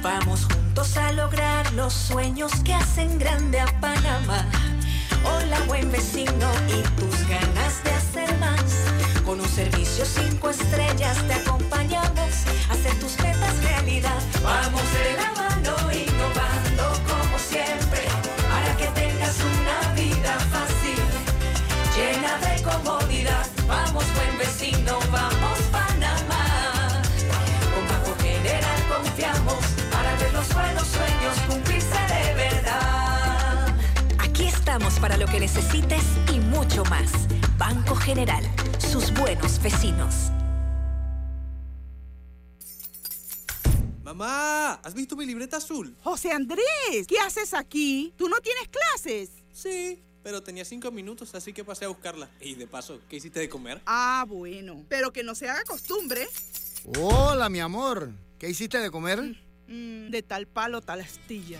Vamos 0.01 0.43
juntos 0.43 0.97
a 0.97 1.13
lograr 1.13 1.71
los 1.71 1.93
sueños 1.93 2.51
que 2.65 2.73
hacen 2.73 3.17
grande 3.17 3.61
a 3.61 3.79
Panamá. 3.79 4.45
Hola, 5.23 5.57
buen 5.67 5.89
vecino, 5.89 6.51
y 6.67 6.81
tus 6.99 7.27
ganas 7.29 7.81
de 7.85 7.91
hacer 7.91 8.37
más. 8.39 8.61
Con 9.25 9.39
un 9.39 9.47
servicio 9.47 10.03
cinco 10.03 10.49
estrellas 10.49 11.17
te 11.27 11.33
acompañamos 11.33 12.45
a 12.69 12.73
hacer 12.73 12.93
tus 12.99 13.17
metas 13.19 13.63
realidad. 13.63 14.21
Vamos 14.43 14.83
de 14.91 15.15
la 15.15 15.50
necesites 35.41 36.03
y 36.31 36.39
mucho 36.39 36.83
más. 36.85 37.11
Banco 37.57 37.95
General, 37.95 38.43
sus 38.77 39.11
buenos 39.11 39.59
vecinos. 39.59 40.29
Mamá, 44.03 44.73
¿has 44.73 44.93
visto 44.93 45.15
mi 45.15 45.25
libreta 45.25 45.57
azul? 45.57 45.95
José 46.03 46.31
Andrés, 46.31 47.07
¿qué 47.07 47.17
haces 47.17 47.55
aquí? 47.55 48.13
¿Tú 48.17 48.29
no 48.29 48.39
tienes 48.39 48.67
clases? 48.67 49.31
Sí, 49.51 49.99
pero 50.21 50.43
tenía 50.43 50.63
cinco 50.63 50.91
minutos, 50.91 51.33
así 51.33 51.53
que 51.53 51.63
pasé 51.63 51.85
a 51.85 51.87
buscarla. 51.87 52.29
Y 52.39 52.53
de 52.53 52.67
paso, 52.67 52.99
¿qué 53.09 53.15
hiciste 53.15 53.39
de 53.39 53.49
comer? 53.49 53.81
Ah, 53.87 54.25
bueno. 54.27 54.85
Pero 54.89 55.11
que 55.11 55.23
no 55.23 55.33
se 55.33 55.49
haga 55.49 55.63
costumbre. 55.63 56.27
Hola, 56.99 57.49
mi 57.49 57.59
amor. 57.61 58.11
¿Qué 58.37 58.47
hiciste 58.47 58.77
de 58.77 58.91
comer? 58.91 59.19
Mm, 59.67 60.11
de 60.11 60.21
tal 60.21 60.45
palo, 60.45 60.81
tal 60.81 61.01
astilla. 61.01 61.59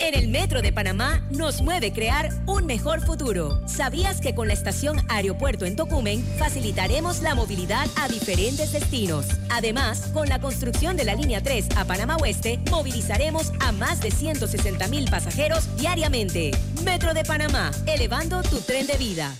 En 0.00 0.14
el 0.14 0.28
Metro 0.28 0.62
de 0.62 0.72
Panamá 0.72 1.22
nos 1.28 1.60
mueve 1.60 1.92
crear 1.92 2.30
un 2.46 2.66
mejor 2.66 3.00
futuro. 3.04 3.60
¿Sabías 3.66 4.20
que 4.20 4.32
con 4.32 4.46
la 4.46 4.54
estación 4.54 5.00
Aeropuerto 5.08 5.64
en 5.64 5.74
Tocumen 5.74 6.22
facilitaremos 6.38 7.20
la 7.20 7.34
movilidad 7.34 7.84
a 7.96 8.06
diferentes 8.06 8.70
destinos? 8.72 9.26
Además, 9.50 10.08
con 10.14 10.28
la 10.28 10.38
construcción 10.40 10.96
de 10.96 11.04
la 11.04 11.16
línea 11.16 11.42
3 11.42 11.70
a 11.76 11.84
Panamá 11.84 12.16
Oeste, 12.16 12.60
movilizaremos 12.70 13.52
a 13.58 13.72
más 13.72 14.00
de 14.00 14.12
160 14.12 14.86
mil 14.86 15.10
pasajeros 15.10 15.68
diariamente. 15.76 16.52
Metro 16.84 17.12
de 17.12 17.24
Panamá, 17.24 17.72
elevando 17.86 18.42
tu 18.42 18.60
tren 18.60 18.86
de 18.86 18.96
vida. 18.98 19.34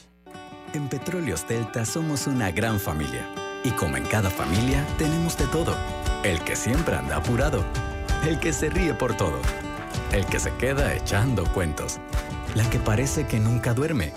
En 0.75 0.89
Petróleos 0.89 1.47
Delta 1.47 1.85
somos 1.85 2.27
una 2.27 2.51
gran 2.51 2.81
familia. 2.81 3.25
Y 3.63 3.71
como 3.71 3.97
en 3.97 4.05
cada 4.07 4.29
familia, 4.29 4.85
tenemos 4.99 5.39
de 5.39 5.47
todo. 5.47 5.77
El 6.25 6.43
que 6.43 6.57
siempre 6.57 6.97
anda 6.97 7.17
apurado. 7.17 7.65
El 8.27 8.41
que 8.41 8.53
se 8.53 8.69
ríe 8.71 8.93
por 8.93 9.17
todo 9.17 9.41
el 10.13 10.27
que 10.27 10.41
se 10.41 10.53
queda 10.55 10.95
echando 10.95 11.45
cuentos, 11.53 11.99
la 12.55 12.69
que 12.71 12.79
parece 12.79 13.27
que 13.27 13.39
nunca 13.39 13.75
duerme, 13.75 14.13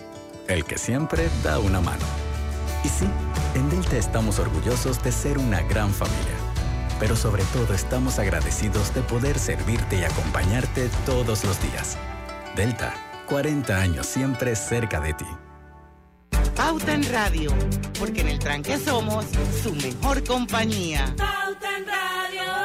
el 0.48 0.66
que 0.66 0.78
siempre 0.78 1.30
da 1.44 1.60
una 1.60 1.82
mano. 1.82 2.06
Y 2.84 2.90
sí, 2.90 3.08
en 3.56 3.70
Delta 3.70 3.98
estamos 3.98 4.40
orgullosos 4.40 5.04
de 5.04 5.12
ser 5.12 5.38
una 5.38 5.62
gran 5.62 5.92
familia, 5.92 6.36
pero 7.00 7.16
sobre 7.16 7.44
todo 7.46 7.74
estamos 7.74 8.20
agradecidos 8.20 8.94
de 8.94 9.02
poder 9.02 9.38
servirte 9.38 9.98
y 9.98 10.04
acompañarte 10.04 10.90
todos 11.06 11.44
los 11.44 11.62
días. 11.62 11.98
Delta, 12.56 12.94
40 13.28 13.76
años 13.76 14.08
siempre 14.08 14.56
cerca 14.56 15.00
de 15.00 15.14
ti. 15.14 15.28
Pauta 16.56 16.94
en 16.94 17.10
Radio, 17.12 17.52
porque 18.00 18.22
en 18.22 18.28
el 18.30 18.40
tranque 18.40 18.78
somos 18.78 19.26
su 19.64 19.74
mejor 19.74 20.24
compañía. 20.24 21.14
Pauta 21.18 21.78
en 21.78 21.86
Radio. 21.86 22.61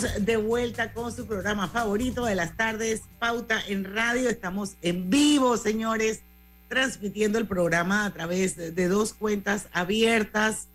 De 0.00 0.38
vuelta 0.38 0.94
con 0.94 1.14
su 1.14 1.26
programa 1.26 1.68
favorito 1.68 2.24
de 2.24 2.34
las 2.34 2.56
tardes, 2.56 3.02
Pauta 3.18 3.60
en 3.68 3.84
Radio. 3.84 4.30
Estamos 4.30 4.76
en 4.80 5.10
vivo, 5.10 5.58
señores, 5.58 6.22
transmitiendo 6.68 7.38
el 7.38 7.46
programa 7.46 8.06
a 8.06 8.12
través 8.14 8.56
de 8.56 8.88
dos 8.88 9.12
cuentas 9.12 9.68
abiertas 9.70 10.68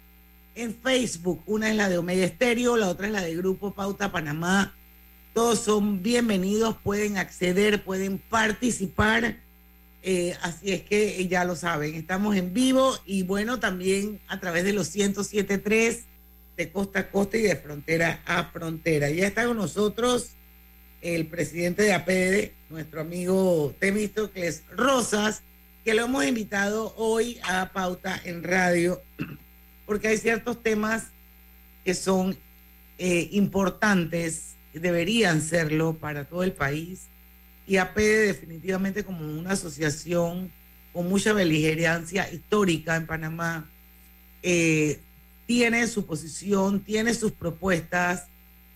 en 0.53 0.75
Facebook. 0.75 1.41
Una 1.47 1.71
es 1.71 1.75
la 1.75 1.89
de 1.89 1.97
Omega 1.97 2.25
Estéreo, 2.25 2.77
la 2.77 2.89
otra 2.89 3.07
es 3.07 3.13
la 3.13 3.21
de 3.21 3.35
Grupo 3.35 3.71
Pauta 3.71 4.11
Panamá. 4.11 4.75
Todos 5.33 5.61
son 5.61 6.03
bienvenidos, 6.03 6.75
pueden 6.83 7.17
acceder, 7.17 7.83
pueden 7.83 8.19
participar. 8.19 9.37
Eh, 10.03 10.37
así 10.43 10.73
es 10.73 10.83
que 10.83 11.19
eh, 11.19 11.27
ya 11.27 11.43
lo 11.43 11.55
saben, 11.55 11.95
estamos 11.95 12.35
en 12.35 12.53
vivo 12.53 12.95
y 13.03 13.23
bueno, 13.23 13.59
también 13.59 14.21
a 14.27 14.39
través 14.39 14.63
de 14.63 14.73
los 14.73 14.95
107.3 14.95 16.03
de 16.57 16.71
costa 16.71 16.99
a 16.99 17.09
costa 17.09 17.37
y 17.37 17.43
de 17.43 17.55
frontera 17.55 18.21
a 18.25 18.45
frontera. 18.45 19.09
Ya 19.09 19.27
está 19.27 19.45
con 19.45 19.57
nosotros 19.57 20.31
el 21.01 21.27
presidente 21.27 21.83
de 21.83 21.93
APD, 21.93 22.51
nuestro 22.69 23.01
amigo 23.01 23.73
Temístocles 23.79 24.63
Rosas, 24.75 25.43
que 25.85 25.93
lo 25.93 26.05
hemos 26.05 26.25
invitado 26.25 26.93
hoy 26.97 27.39
a 27.43 27.71
Pauta 27.71 28.19
en 28.25 28.43
Radio, 28.43 29.01
porque 29.85 30.09
hay 30.09 30.17
ciertos 30.17 30.61
temas 30.61 31.05
que 31.85 31.93
son 31.93 32.35
eh, 32.97 33.29
importantes, 33.31 34.55
deberían 34.73 35.41
serlo 35.41 35.93
para 35.93 36.25
todo 36.25 36.43
el 36.43 36.51
país, 36.51 37.03
y 37.67 37.77
APD 37.77 38.27
definitivamente 38.27 39.03
como 39.03 39.25
una 39.25 39.51
asociación 39.51 40.51
con 40.91 41.07
mucha 41.07 41.31
beligerancia 41.33 42.31
histórica 42.31 42.95
en 42.95 43.05
Panamá, 43.05 43.69
eh, 44.41 44.99
tiene 45.47 45.87
su 45.87 46.05
posición, 46.05 46.81
tiene 46.81 47.15
sus 47.15 47.31
propuestas 47.31 48.27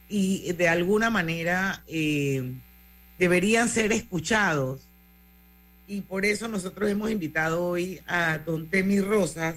y 0.09 0.51
de 0.53 0.67
alguna 0.67 1.09
manera 1.09 1.83
eh, 1.87 2.53
deberían 3.19 3.69
ser 3.69 3.91
escuchados. 3.91 4.81
Y 5.87 6.01
por 6.01 6.25
eso 6.25 6.47
nosotros 6.47 6.89
hemos 6.89 7.11
invitado 7.11 7.63
hoy 7.63 7.99
a 8.07 8.39
don 8.39 8.69
Temi 8.69 9.01
Rosas 9.01 9.55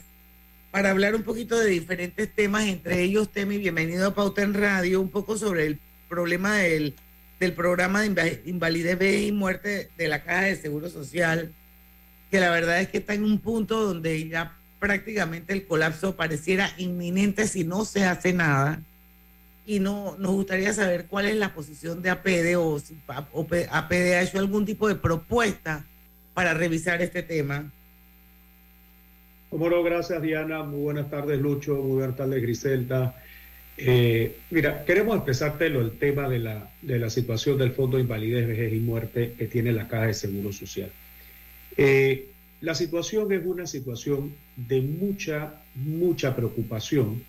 para 0.73 0.91
hablar 0.91 1.15
un 1.15 1.23
poquito 1.23 1.57
de 1.59 1.71
diferentes 1.71 2.35
temas, 2.35 2.65
entre 2.65 3.03
ellos, 3.03 3.31
Temi, 3.31 3.59
bienvenido 3.59 4.09
a 4.09 4.15
Pauta 4.15 4.43
en 4.43 4.55
Radio, 4.55 5.01
un 5.01 5.11
poco 5.11 5.39
sobre 5.39 5.67
el 5.67 5.79
problema 6.09 6.57
del, 6.57 6.97
del 7.39 7.53
programa 7.53 8.03
de 8.03 8.11
inva- 8.11 8.41
invalidez, 8.45 9.23
y 9.29 9.31
muerte 9.31 9.91
de 9.97 10.09
la 10.09 10.25
Caja 10.25 10.47
de 10.47 10.57
Seguro 10.57 10.91
Social, 10.91 11.53
que 12.29 12.41
la 12.41 12.51
verdad 12.51 12.81
es 12.81 12.89
que 12.89 12.99
está 12.99 13.15
en 13.15 13.23
un 13.23 13.39
punto 13.39 13.81
donde 13.85 14.29
ya 14.29 14.59
prácticamente 14.85 15.55
el 15.55 15.67
colapso 15.67 16.15
pareciera 16.15 16.71
inminente 16.77 17.47
si 17.47 17.65
no 17.65 17.87
se 17.87 18.05
hace 18.05 18.35
nada. 18.35 18.83
Y 19.67 19.81
no 19.81 20.15
nos 20.19 20.33
gustaría 20.33 20.75
saber 20.75 21.07
cuál 21.07 21.25
es 21.25 21.37
la 21.37 21.55
posición 21.55 22.03
de 22.03 22.11
APD 22.11 22.59
o 22.59 22.79
si 22.79 22.95
APD 23.09 24.13
ha 24.13 24.23
hecho 24.23 24.39
algún 24.39 24.67
tipo 24.67 24.87
de 24.87 24.97
propuesta 24.97 25.87
para 26.35 26.53
revisar 26.53 27.01
este 27.01 27.23
tema. 27.23 27.65
Como 29.49 29.71
no, 29.71 29.83
gracias 29.83 30.21
Diana, 30.21 30.65
muy 30.65 30.83
buenas 30.83 31.09
tardes 31.09 31.41
Lucho, 31.41 31.77
muy 31.77 32.01
buenas 32.01 32.17
tardes 32.19 32.43
Griselda. 32.43 33.15
Eh, 33.79 34.37
mira, 34.51 34.85
queremos 34.85 35.17
empezártelo 35.17 35.81
el 35.81 35.93
tema 35.93 36.29
de 36.29 36.41
la, 36.41 36.69
de 36.83 36.99
la 36.99 37.09
situación 37.09 37.57
del 37.57 37.73
Fondo 37.73 37.97
de 37.97 38.03
Invalidez, 38.03 38.47
Vejez 38.47 38.75
y 38.75 38.81
Muerte 38.81 39.33
que 39.39 39.47
tiene 39.47 39.73
la 39.73 39.89
Caja 39.89 40.09
de 40.09 40.15
Seguro 40.15 40.53
Social. 40.53 40.93
Eh, 41.79 42.34
la 42.65 42.75
situación 42.75 43.31
es 43.31 43.45
una 43.45 43.67
situación 43.67 44.35
de 44.57 44.81
mucha, 44.81 45.53
mucha 45.75 46.35
preocupación 46.35 47.23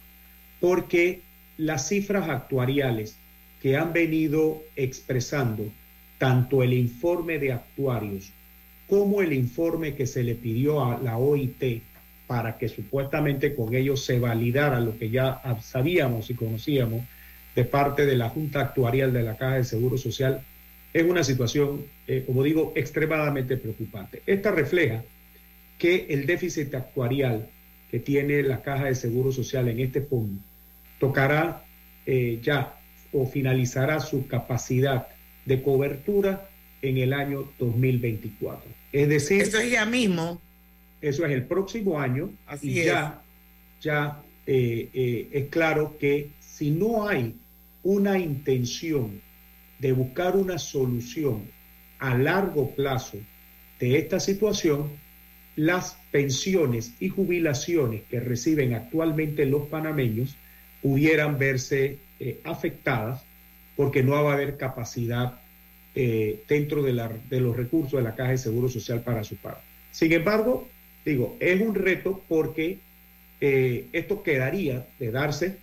porque 0.61 1.19
las 1.57 1.89
cifras 1.89 2.29
actuariales 2.29 3.17
que 3.61 3.75
han 3.75 3.91
venido 3.91 4.63
expresando 4.77 5.65
tanto 6.19 6.63
el 6.63 6.71
informe 6.71 7.37
de 7.37 7.51
actuarios 7.51 8.31
como 8.87 9.21
el 9.21 9.33
informe 9.33 9.93
que 9.93 10.07
se 10.07 10.23
le 10.23 10.35
pidió 10.35 10.85
a 10.85 11.01
la 11.01 11.17
OIT 11.17 11.81
para 12.27 12.57
que 12.57 12.69
supuestamente 12.69 13.55
con 13.55 13.75
ellos 13.75 14.05
se 14.05 14.19
validara 14.19 14.79
lo 14.79 14.97
que 14.97 15.09
ya 15.09 15.41
sabíamos 15.61 16.29
y 16.29 16.35
conocíamos 16.35 17.03
de 17.55 17.65
parte 17.65 18.05
de 18.05 18.15
la 18.15 18.29
Junta 18.29 18.61
Actuarial 18.61 19.11
de 19.11 19.23
la 19.23 19.35
Caja 19.35 19.55
de 19.55 19.63
Seguro 19.65 19.97
Social, 19.97 20.41
es 20.93 21.03
una 21.03 21.23
situación, 21.23 21.85
eh, 22.07 22.23
como 22.25 22.41
digo, 22.41 22.71
extremadamente 22.75 23.57
preocupante. 23.57 24.21
Esta 24.25 24.51
refleja 24.51 25.03
que 25.77 26.07
el 26.09 26.25
déficit 26.25 26.73
actuarial 26.75 27.49
que 27.91 27.99
tiene 27.99 28.41
la 28.43 28.61
Caja 28.61 28.85
de 28.85 28.95
Seguro 28.95 29.31
Social 29.31 29.67
en 29.67 29.79
este 29.79 30.01
fondo 30.01 30.41
tocará 30.99 31.63
eh, 32.05 32.39
ya 32.41 32.77
o 33.11 33.25
finalizará 33.25 33.99
su 33.99 34.27
capacidad 34.27 35.07
de 35.45 35.61
cobertura 35.61 36.49
en 36.81 36.97
el 36.97 37.13
año 37.13 37.51
2024. 37.59 38.69
Es 38.91 39.09
decir, 39.09 39.41
Eso 39.41 39.59
es 39.59 39.71
ya 39.71 39.85
mismo. 39.85 40.41
eso 41.01 41.25
es 41.25 41.31
el 41.31 41.43
próximo 41.43 41.99
año 41.99 42.31
Así 42.47 42.71
y 42.71 42.79
es. 42.79 42.85
ya, 42.87 43.21
ya 43.81 44.23
eh, 44.47 44.89
eh, 44.93 45.29
es 45.31 45.49
claro 45.49 45.97
que 45.99 46.29
si 46.39 46.71
no 46.71 47.07
hay 47.07 47.35
una 47.83 48.17
intención 48.17 49.21
de 49.79 49.91
buscar 49.91 50.35
una 50.35 50.57
solución 50.57 51.43
a 51.99 52.17
largo 52.17 52.71
plazo 52.71 53.17
de 53.79 53.97
esta 53.97 54.19
situación, 54.19 54.89
las 55.55 55.97
pensiones 56.11 56.93
y 56.99 57.09
jubilaciones 57.09 58.01
que 58.09 58.19
reciben 58.19 58.73
actualmente 58.73 59.45
los 59.45 59.67
panameños 59.67 60.35
pudieran 60.81 61.37
verse 61.37 61.97
eh, 62.19 62.39
afectadas 62.43 63.23
porque 63.75 64.03
no 64.03 64.11
va 64.23 64.31
a 64.31 64.33
haber 64.33 64.57
capacidad 64.57 65.39
eh, 65.95 66.41
dentro 66.47 66.83
de, 66.83 66.93
la- 66.93 67.11
de 67.29 67.39
los 67.39 67.55
recursos 67.55 67.93
de 67.93 68.03
la 68.03 68.15
Caja 68.15 68.31
de 68.31 68.37
Seguro 68.37 68.67
Social 68.69 69.01
para 69.01 69.23
su 69.23 69.37
pago. 69.37 69.59
Sin 69.91 70.11
embargo, 70.11 70.67
digo, 71.05 71.37
es 71.39 71.61
un 71.61 71.73
reto 71.73 72.21
porque 72.27 72.79
eh, 73.39 73.85
esto 73.93 74.23
quedaría 74.23 74.85
de 74.99 75.11
darse 75.11 75.57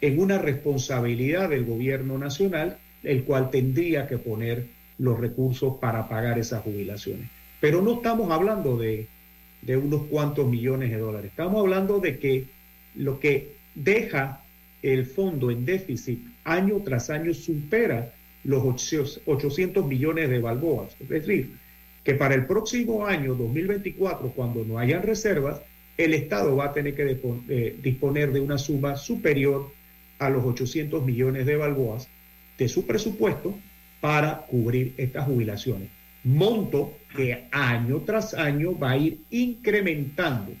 en 0.00 0.20
una 0.20 0.38
responsabilidad 0.38 1.48
del 1.48 1.64
gobierno 1.64 2.18
nacional, 2.18 2.78
el 3.02 3.24
cual 3.24 3.50
tendría 3.50 4.06
que 4.06 4.18
poner 4.18 4.66
los 4.98 5.18
recursos 5.18 5.78
para 5.80 6.08
pagar 6.08 6.38
esas 6.38 6.62
jubilaciones. 6.62 7.28
Pero 7.60 7.82
no 7.82 7.94
estamos 7.94 8.30
hablando 8.30 8.76
de, 8.76 9.06
de 9.64 9.76
unos 9.76 10.02
cuantos 10.06 10.46
millones 10.48 10.90
de 10.90 10.98
dólares, 10.98 11.30
estamos 11.30 11.60
hablando 11.60 12.00
de 12.00 12.18
que 12.18 12.44
lo 12.94 13.18
que 13.18 13.52
deja 13.74 14.40
el 14.82 15.06
fondo 15.06 15.50
en 15.50 15.64
déficit 15.64 16.20
año 16.44 16.80
tras 16.84 17.10
año 17.10 17.32
supera 17.32 18.12
los 18.44 18.62
800 19.26 19.86
millones 19.86 20.28
de 20.28 20.38
balboas. 20.38 20.94
Es 21.00 21.08
decir, 21.08 21.52
que 22.04 22.14
para 22.14 22.34
el 22.34 22.46
próximo 22.46 23.06
año 23.06 23.34
2024, 23.34 24.28
cuando 24.32 24.64
no 24.64 24.78
hayan 24.78 25.02
reservas, 25.02 25.60
el 25.96 26.12
Estado 26.12 26.54
va 26.54 26.66
a 26.66 26.72
tener 26.72 26.94
que 26.94 27.18
eh, 27.48 27.76
disponer 27.82 28.32
de 28.32 28.40
una 28.40 28.58
suma 28.58 28.96
superior 28.96 29.70
a 30.18 30.28
los 30.28 30.44
800 30.44 31.04
millones 31.04 31.46
de 31.46 31.56
balboas 31.56 32.08
de 32.58 32.68
su 32.68 32.86
presupuesto 32.86 33.58
para 34.00 34.38
cubrir 34.48 34.92
estas 34.98 35.26
jubilaciones. 35.26 35.88
Monto 36.24 36.98
que 37.14 37.44
año 37.52 38.00
tras 38.00 38.34
año 38.34 38.78
va 38.78 38.92
a 38.92 38.96
ir 38.96 39.20
incrementando, 39.30 40.52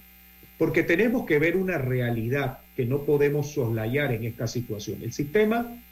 porque 0.58 0.82
tenemos 0.82 1.26
que 1.26 1.38
ver 1.38 1.56
una 1.56 1.78
realidad 1.78 2.58
que 2.76 2.84
no 2.84 3.04
podemos 3.04 3.52
soslayar 3.52 4.12
en 4.12 4.24
esta 4.24 4.46
situación. 4.46 5.02
El 5.02 5.12
sistema 5.12 5.82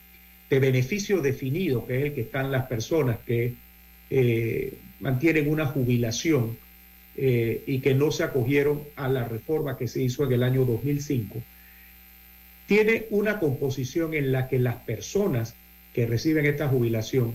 de 0.51 0.59
beneficio 0.59 1.21
definido, 1.21 1.87
que 1.87 1.99
es 1.99 2.05
el 2.05 2.15
que 2.15 2.21
están 2.23 2.53
las 2.53 2.67
personas 2.67 3.19
que 3.27 3.55
eh, 4.11 4.75
mantienen 5.01 5.49
una 5.49 5.67
jubilación 5.67 6.59
eh, 7.17 7.63
y 7.67 7.81
que 7.81 7.95
no 7.95 8.11
se 8.11 8.25
acogieron 8.25 8.83
a 8.97 9.09
la 9.09 9.25
reforma 9.25 9.77
que 9.77 9.89
se 9.89 10.03
hizo 10.03 10.25
en 10.25 10.33
el 10.33 10.43
año 10.43 10.65
2005, 10.65 11.43
tiene 12.67 13.07
una 13.11 13.39
composición 13.39 14.15
en 14.15 14.33
la 14.33 14.49
que 14.49 14.59
las 14.59 14.77
personas 14.77 15.55
que 15.95 16.07
reciben 16.07 16.47
esta 16.47 16.69
jubilación 16.69 17.35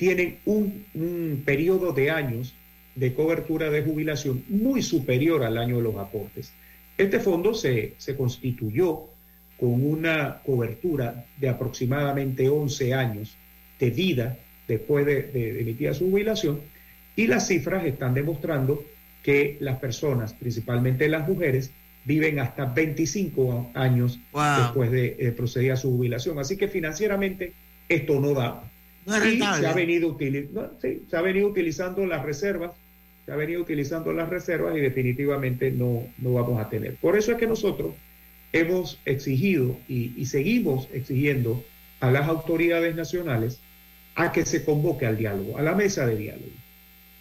tienen 0.00 0.38
un, 0.46 0.86
un 0.94 1.42
periodo 1.44 1.92
de 1.92 2.10
años 2.10 2.54
de 2.94 3.12
cobertura 3.12 3.68
de 3.68 3.82
jubilación 3.82 4.42
muy 4.48 4.80
superior 4.80 5.44
al 5.44 5.58
año 5.58 5.76
de 5.76 5.82
los 5.82 5.96
aportes. 5.96 6.54
Este 6.96 7.20
fondo 7.20 7.52
se, 7.52 7.96
se 7.98 8.16
constituyó 8.16 9.02
con 9.58 9.84
una 9.84 10.40
cobertura 10.42 11.26
de 11.36 11.50
aproximadamente 11.50 12.48
11 12.48 12.94
años 12.94 13.36
de 13.78 13.90
vida 13.90 14.38
después 14.66 15.04
de, 15.04 15.24
de, 15.24 15.60
emitida 15.60 15.92
su 15.92 16.10
jubilación 16.10 16.60
y 17.14 17.26
las 17.26 17.48
cifras 17.48 17.84
están 17.84 18.14
demostrando 18.14 18.82
que 19.22 19.58
las 19.60 19.80
personas, 19.80 20.32
principalmente 20.32 21.08
las 21.08 21.28
mujeres, 21.28 21.72
viven 22.06 22.38
hasta 22.38 22.64
25 22.64 23.72
años 23.74 24.18
después 24.32 24.90
de 24.90 25.16
eh, 25.18 25.32
proceder 25.32 25.72
a 25.72 25.76
su 25.76 25.90
jubilación. 25.90 26.38
Así 26.38 26.56
que 26.56 26.68
financieramente 26.68 27.52
esto 27.86 28.18
no 28.18 28.32
da. 28.32 28.64
Y 29.06 29.38
se 29.38 29.66
ha, 29.66 29.72
venido 29.72 30.16
sí, 30.80 31.02
se 31.08 31.16
ha 31.16 31.22
venido 31.22 31.48
utilizando 31.48 32.04
las 32.06 32.22
reservas, 32.22 32.72
se 33.24 33.32
ha 33.32 33.36
venido 33.36 33.60
utilizando 33.60 34.12
las 34.12 34.28
reservas 34.28 34.76
y 34.76 34.80
definitivamente 34.80 35.70
no, 35.70 36.06
no 36.18 36.34
vamos 36.34 36.60
a 36.60 36.68
tener. 36.68 36.96
Por 36.96 37.16
eso 37.16 37.32
es 37.32 37.38
que 37.38 37.46
nosotros 37.46 37.94
hemos 38.52 38.98
exigido 39.04 39.78
y, 39.88 40.24
seguimos 40.26 40.88
exigiendo 40.92 41.64
a 42.00 42.10
las 42.10 42.28
autoridades 42.28 42.94
nacionales 42.94 43.60
a 44.14 44.32
que 44.32 44.44
se 44.44 44.64
convoque 44.64 45.06
al 45.06 45.16
diálogo, 45.16 45.58
a 45.58 45.62
la 45.62 45.74
mesa 45.74 46.06
de 46.06 46.16
diálogo. 46.16 46.52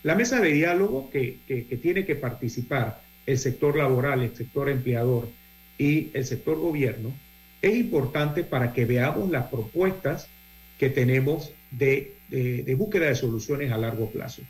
La 0.04 0.16
mesa 0.16 0.40
de 0.40 0.52
diálogo 0.52 1.10
que, 1.12 1.38
que, 1.48 1.64
tiene 1.78 2.06
que 2.06 2.16
participar 2.16 3.02
el 3.26 3.38
sector 3.38 3.78
laboral, 3.78 4.22
el 4.22 4.36
sector 4.36 4.70
empleador 4.70 5.30
y 5.78 6.10
el 6.14 6.26
sector 6.26 6.58
gobierno, 6.58 7.14
es 7.62 7.76
importante 7.76 8.44
para 8.44 8.74
que 8.74 8.86
veamos 8.86 9.30
las 9.30 9.48
propuestas 9.48 10.30
que 10.78 10.90
tenemos 10.90 11.54
de, 11.72 12.76
búsqueda 12.78 13.08
de 13.08 13.16
soluciones 13.16 13.72
a 13.72 13.78
largo 13.78 14.10
plazo. 14.10 14.42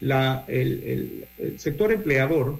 La, 0.00 0.44
el, 0.48 1.24
el, 1.38 1.58
sector 1.58 1.92
empleador, 1.92 2.58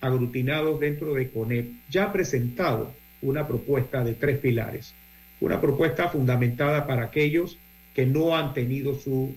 aglutinado 0.00 0.78
dentro 0.78 1.14
de 1.14 1.28
CONEP, 1.30 1.66
ya 1.90 2.04
ha 2.04 2.12
presentado 2.12 2.92
una 3.20 3.46
propuesta 3.46 4.04
de 4.04 4.14
tres 4.14 4.38
pilares. 4.38 4.94
Una 5.40 5.60
propuesta 5.60 6.08
fundamentada 6.08 6.86
para 6.86 7.04
aquellos 7.04 7.58
que 7.94 8.06
no 8.06 8.36
han 8.36 8.54
tenido 8.54 8.94
sus 8.94 9.30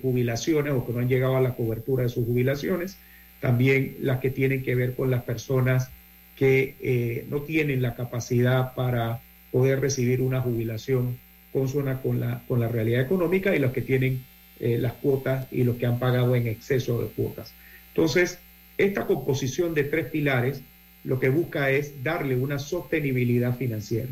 jubilaciones 0.00 0.72
o 0.72 0.86
que 0.86 0.92
no 0.92 1.00
han 1.00 1.08
llegado 1.08 1.36
a 1.36 1.40
la 1.40 1.54
cobertura 1.54 2.04
de 2.04 2.08
sus 2.08 2.24
jubilaciones. 2.24 2.96
También 3.40 3.96
las 4.00 4.20
que 4.20 4.30
tienen 4.30 4.62
que 4.62 4.74
ver 4.74 4.94
con 4.94 5.10
las 5.10 5.22
personas 5.24 5.90
que 6.36 6.76
eh, 6.80 7.26
no 7.28 7.42
tienen 7.42 7.82
la 7.82 7.94
capacidad 7.94 8.74
para 8.74 9.20
poder 9.52 9.80
recibir 9.80 10.20
una 10.20 10.40
jubilación 10.40 11.18
consona 11.54 12.02
con 12.02 12.18
la, 12.18 12.42
con 12.48 12.58
la 12.58 12.68
realidad 12.68 13.00
económica 13.00 13.54
y 13.54 13.60
los 13.60 13.72
que 13.72 13.80
tienen 13.80 14.24
eh, 14.58 14.76
las 14.76 14.94
cuotas 14.94 15.46
y 15.52 15.62
los 15.62 15.76
que 15.76 15.86
han 15.86 16.00
pagado 16.00 16.34
en 16.34 16.48
exceso 16.48 17.00
de 17.00 17.06
cuotas. 17.08 17.54
Entonces, 17.94 18.38
esta 18.76 19.06
composición 19.06 19.72
de 19.72 19.84
tres 19.84 20.06
pilares 20.06 20.60
lo 21.04 21.20
que 21.20 21.28
busca 21.28 21.70
es 21.70 22.02
darle 22.02 22.34
una 22.34 22.58
sostenibilidad 22.58 23.56
financiera. 23.56 24.08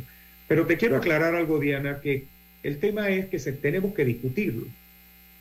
Pero 0.46 0.66
te 0.66 0.76
quiero 0.76 0.96
aclarar 0.96 1.34
algo, 1.34 1.58
Diana, 1.58 2.00
que 2.00 2.26
el 2.62 2.78
tema 2.78 3.08
es 3.08 3.26
que 3.26 3.38
se, 3.38 3.52
tenemos 3.52 3.92
que 3.92 4.04
discutirlo. 4.04 4.66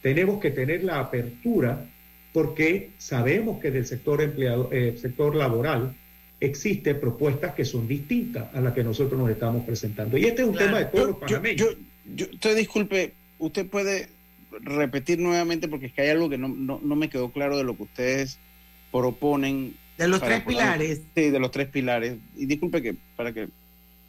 Tenemos 0.02 0.42
que 0.42 0.50
tener 0.50 0.84
la 0.84 1.00
apertura 1.00 1.86
porque 2.34 2.90
sabemos 2.98 3.60
que 3.62 3.70
del 3.70 3.86
sector, 3.86 4.22
empleado, 4.22 4.70
eh, 4.72 4.98
sector 5.00 5.36
laboral 5.36 5.94
existen 6.40 7.00
propuestas 7.00 7.54
que 7.54 7.66
son 7.66 7.88
distintas 7.88 8.54
a 8.56 8.62
las 8.62 8.74
que 8.74 8.84
nosotros 8.84 9.20
nos 9.20 9.30
estamos 9.30 9.64
presentando. 9.66 10.18
Y 10.18 10.26
este 10.26 10.42
es 10.42 10.48
un 10.48 10.58
tema 10.58 10.80
de 10.80 10.86
todos 10.86 11.08
los 11.10 11.18
panameños. 11.18 11.60
Yo, 11.60 11.76
usted 12.06 12.56
disculpe, 12.56 13.14
usted 13.40 13.68
puede 13.68 14.10
repetir 14.52 15.20
nuevamente 15.20 15.68
porque 15.68 15.88
es 15.88 15.94
que 15.94 16.02
hay 16.02 16.10
algo 16.10 16.30
que 16.30 16.38
no, 16.38 16.50
no 16.50 16.96
me 16.96 17.10
quedó 17.10 17.32
claro 17.32 17.58
de 17.58 17.64
lo 17.64 17.76
que 17.76 17.84
ustedes 17.84 18.40
proponen 18.92 19.76
de 20.02 20.08
los 20.08 20.22
tres 20.22 20.42
pilares. 20.42 21.02
Sí, 21.16 21.30
de 21.30 21.40
los 21.40 21.52
tres 21.52 21.68
pilares. 21.68 22.18
Y 22.36 22.46
disculpe 22.48 22.82
que 22.82 22.96
para 23.16 23.32
que 23.34 23.50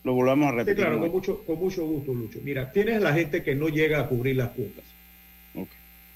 lo 0.04 0.14
volvamos 0.14 0.48
a 0.48 0.52
repetir. 0.52 0.76
Sí, 0.76 0.80
claro, 0.82 1.00
con 1.00 1.10
mucho, 1.10 1.44
con 1.44 1.58
mucho 1.58 1.86
gusto, 1.86 2.14
Lucho. 2.14 2.38
Mira, 2.42 2.72
tienes 2.72 3.02
la 3.02 3.12
gente 3.12 3.42
que 3.42 3.54
no 3.54 3.68
llega 3.68 4.00
a 4.00 4.08
cubrir 4.08 4.36
las 4.36 4.50
cuotas. 4.50 4.84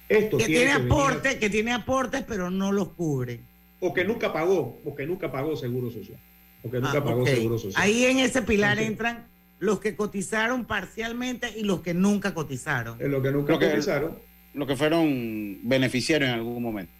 Esto 0.09 0.39
que 0.39 0.47
tiene, 0.47 0.73
aportes, 0.73 1.35
que 1.35 1.51
tiene 1.51 1.73
aportes, 1.73 2.25
pero 2.27 2.49
no 2.51 2.73
los 2.73 2.91
cubre. 2.91 3.41
O 3.81 3.93
que 3.93 4.05
nunca 4.05 4.33
pagó, 4.33 4.81
o 4.85 4.95
que 4.95 5.05
nunca 5.05 5.31
pagó 5.31 5.57
seguro 5.57 5.91
social. 5.91 6.19
O 6.62 6.71
que 6.71 6.79
nunca 6.79 6.99
ah, 6.99 7.05
pagó 7.05 7.27
seguro 7.27 7.59
social. 7.59 7.83
Ahí 7.83 8.05
en 8.05 8.21
ese 8.21 8.43
pilar 8.43 8.79
entran 8.79 9.27
los 9.59 9.81
que 9.81 9.97
cotizaron 9.97 10.64
parcialmente 10.64 11.49
y 11.57 11.62
los 11.62 11.81
que 11.81 11.95
nunca 11.95 12.35
cotizaron. 12.35 13.01
En 13.01 13.11
lo 13.11 13.23
que 13.23 13.31
nunca 13.31 13.55
cotizaron. 13.55 14.19
Lo 14.55 14.66
que 14.66 14.77
fueron 14.77 15.59
beneficiarios 15.62 16.31
en 16.31 16.35
algún 16.35 16.62
momento 16.62 16.92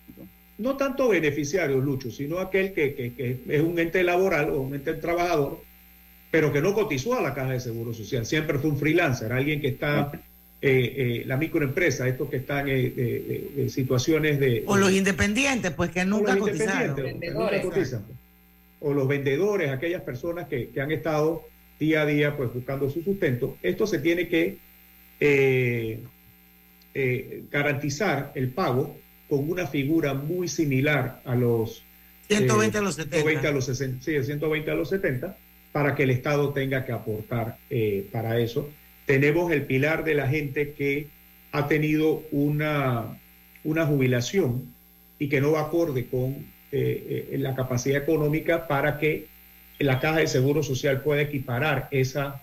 no 0.59 0.77
tanto 0.77 1.09
beneficiarios, 1.09 1.85
Lucho, 1.85 2.11
sino 2.11 2.39
aquel 2.39 2.73
que, 2.73 3.43
es 3.47 3.61
un 3.61 3.79
ente 3.79 4.03
laboral 4.03 4.51
o 4.51 4.61
un 4.61 4.75
ente 4.75 4.95
trabajador, 4.95 5.61
pero 6.31 6.53
que 6.53 6.63
no 6.63 6.75
cotizó 6.75 7.19
a 7.19 7.23
la 7.23 7.35
caja 7.35 7.53
de 7.53 7.61
seguro 7.61 7.93
social, 7.93 8.25
siempre 8.25 8.59
fue 8.59 8.71
un 8.71 8.79
freelancer, 8.79 9.33
alguien 9.33 9.61
que 9.61 9.69
está, 9.69 10.13
eh, 10.63 10.95
eh, 10.97 11.23
la 11.27 11.37
microempresa, 11.37 12.09
estos 12.09 12.31
que 12.31 12.39
están 12.39 12.69
en 12.69 12.95
eh, 12.97 13.67
situaciones 13.69 14.41
de... 14.41 14.65
O 14.67 14.77
los 14.77 14.93
independientes, 14.93 15.73
pues 15.73 15.91
que 15.91 16.05
nunca 16.05 16.37
cotizaron. 16.39 17.21
O 18.81 18.93
los 18.93 19.09
vendedores, 19.09 19.71
aquellas 19.71 20.03
personas 20.03 20.49
que, 20.49 20.71
han 20.81 20.91
estado 20.91 21.45
día 21.79 22.03
a 22.03 22.07
día 22.07 22.37
pues 22.37 22.53
buscando 22.53 22.89
su 22.91 23.03
sustento. 23.03 23.57
Esto 23.63 23.87
se 23.87 23.99
tiene 23.99 24.29
que 24.29 24.59
garantizar 27.51 28.33
el 28.35 28.51
pago 28.51 28.97
con 29.29 29.51
una 29.51 29.67
figura 29.67 30.15
muy 30.15 30.49
similar 30.49 31.21
a 31.25 31.35
los 31.35 31.83
120 32.29 32.79
a 32.79 32.81
los 32.81 32.95
70. 32.97 33.17
120 33.17 33.49
a 33.49 33.53
los 33.53 33.65
60, 33.67 34.05
sí, 34.05 34.25
120 34.25 34.71
a 34.71 34.75
los 34.75 34.89
70, 34.89 35.37
para 35.73 35.95
que 35.95 36.03
el 36.03 36.11
Estado 36.11 36.53
tenga 36.53 36.85
que 36.85 36.93
aportar 36.93 37.59
eh, 37.71 38.09
para 38.11 38.39
eso. 38.41 38.71
Tenemos 39.07 39.53
el 39.53 39.63
pilar 39.63 40.05
de 40.05 40.15
la 40.15 40.27
gente 40.27 40.73
que 40.73 41.09
ha 41.53 41.69
tenido 41.69 42.25
una, 42.33 43.19
una 43.63 43.87
jubilación 43.87 44.75
y 45.19 45.29
que 45.29 45.41
no 45.41 45.53
va 45.53 45.63
acorde 45.63 46.07
con 46.07 46.47
eh, 46.73 47.29
eh, 47.31 47.39
la 47.39 47.55
capacidad 47.55 48.03
económica 48.03 48.67
para 48.67 48.99
que 48.99 49.29
la 49.79 50.01
caja 50.01 50.21
de 50.21 50.27
seguro 50.27 50.63
social 50.63 51.03
pueda 51.03 51.23
equiparar 51.23 51.89
esa, 51.91 52.41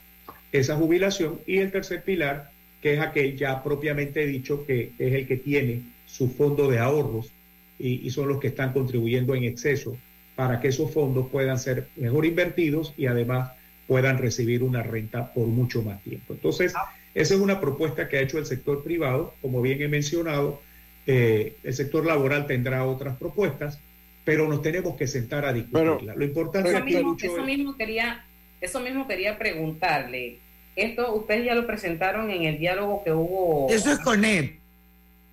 esa 0.51 0.75
jubilación. 0.75 1.39
Y 1.47 1.57
el 1.57 1.71
tercer 1.71 2.03
pilar, 2.03 2.51
que 2.81 2.93
es 2.93 2.99
aquel 2.99 3.37
ya 3.37 3.63
propiamente 3.63 4.25
dicho, 4.25 4.65
que 4.65 4.91
es 4.97 5.13
el 5.13 5.27
que 5.27 5.37
tiene 5.37 5.81
su 6.05 6.29
fondo 6.29 6.69
de 6.69 6.79
ahorros 6.79 7.31
y, 7.79 8.09
son 8.11 8.27
los 8.29 8.39
que 8.39 8.47
están 8.47 8.71
contribuyendo 8.71 9.35
en 9.35 9.43
exceso 9.43 9.97
para 10.35 10.59
que 10.59 10.69
esos 10.69 10.91
fondos 10.91 11.27
puedan 11.31 11.59
ser 11.59 11.87
mejor 11.95 12.25
invertidos 12.25 12.93
y 12.97 13.07
además 13.07 13.51
puedan 13.87 14.17
recibir 14.17 14.63
una 14.63 14.83
renta 14.83 15.33
por 15.33 15.47
mucho 15.47 15.81
más 15.81 16.01
tiempo. 16.03 16.33
Entonces, 16.33 16.73
esa 17.13 17.33
es 17.33 17.39
una 17.39 17.59
propuesta 17.59 18.07
que 18.07 18.17
ha 18.17 18.21
hecho 18.21 18.37
el 18.37 18.45
sector 18.45 18.83
privado. 18.83 19.33
Como 19.41 19.61
bien 19.61 19.81
he 19.81 19.87
mencionado, 19.87 20.61
eh, 21.05 21.55
el 21.63 21.73
sector 21.73 22.05
laboral 22.05 22.47
tendrá 22.47 22.85
otras 22.85 23.17
propuestas, 23.17 23.79
pero 24.23 24.47
nos 24.47 24.61
tenemos 24.61 24.95
que 24.95 25.07
sentar 25.07 25.45
a 25.45 25.53
discutirla. 25.53 26.15
Lo 26.15 26.23
importante 26.23 26.69
eso, 26.69 26.83
mismo, 26.83 27.17
eso 27.21 27.43
mismo 27.43 27.75
quería, 27.75 28.25
eso 28.61 28.79
mismo 28.79 29.07
quería 29.07 29.37
preguntarle. 29.37 30.39
Esto 30.75 31.13
ustedes 31.13 31.45
ya 31.45 31.55
lo 31.55 31.67
presentaron 31.67 32.31
en 32.31 32.43
el 32.43 32.57
diálogo 32.57 33.03
que 33.03 33.11
hubo. 33.11 33.67
Eso 33.69 33.91
es 33.91 33.99
con 33.99 34.25
él. 34.25 34.57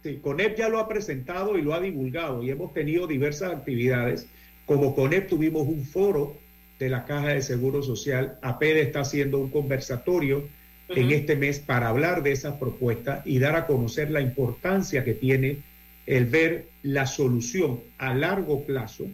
Sí, 0.03 0.19
CONEP 0.23 0.57
ya 0.57 0.69
lo 0.69 0.79
ha 0.79 0.89
presentado 0.89 1.59
y 1.59 1.63
lo 1.63 1.75
ha 1.75 1.81
divulgado 1.81 2.43
y 2.43 2.51
hemos 2.51 2.73
tenido 2.73 3.07
diversas 3.07 3.53
actividades. 3.53 4.27
Como 4.65 4.95
CONEP 4.95 5.29
tuvimos 5.29 5.67
un 5.67 5.85
foro 5.85 6.37
de 6.79 6.89
la 6.89 7.05
Caja 7.05 7.29
de 7.29 7.43
Seguro 7.43 7.83
Social. 7.83 8.39
APED 8.41 8.79
está 8.79 9.01
haciendo 9.01 9.39
un 9.39 9.51
conversatorio 9.51 10.49
en 10.89 11.11
este 11.13 11.37
mes 11.37 11.61
para 11.61 11.89
hablar 11.89 12.23
de 12.23 12.33
esas 12.33 12.57
propuestas 12.57 13.25
y 13.27 13.39
dar 13.39 13.55
a 13.55 13.67
conocer 13.67 14.11
la 14.11 14.21
importancia 14.21 15.05
que 15.05 15.15
tiene 15.15 15.59
el 16.07 16.27
ver 16.27 16.69
la 16.83 17.07
solución 17.07 17.81
a 17.99 18.15
largo 18.15 18.65
plazo 18.65 19.07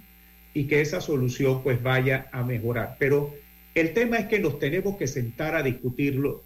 y 0.55 0.65
que 0.65 0.81
esa 0.81 1.01
solución 1.01 1.63
pues 1.63 1.83
vaya 1.83 2.29
a 2.33 2.43
mejorar. 2.43 2.97
Pero 2.99 3.35
el 3.75 3.93
tema 3.93 4.19
es 4.19 4.27
que 4.27 4.39
nos 4.39 4.59
tenemos 4.59 4.97
que 4.97 5.07
sentar 5.07 5.55
a 5.55 5.63
discutirlo 5.63 6.43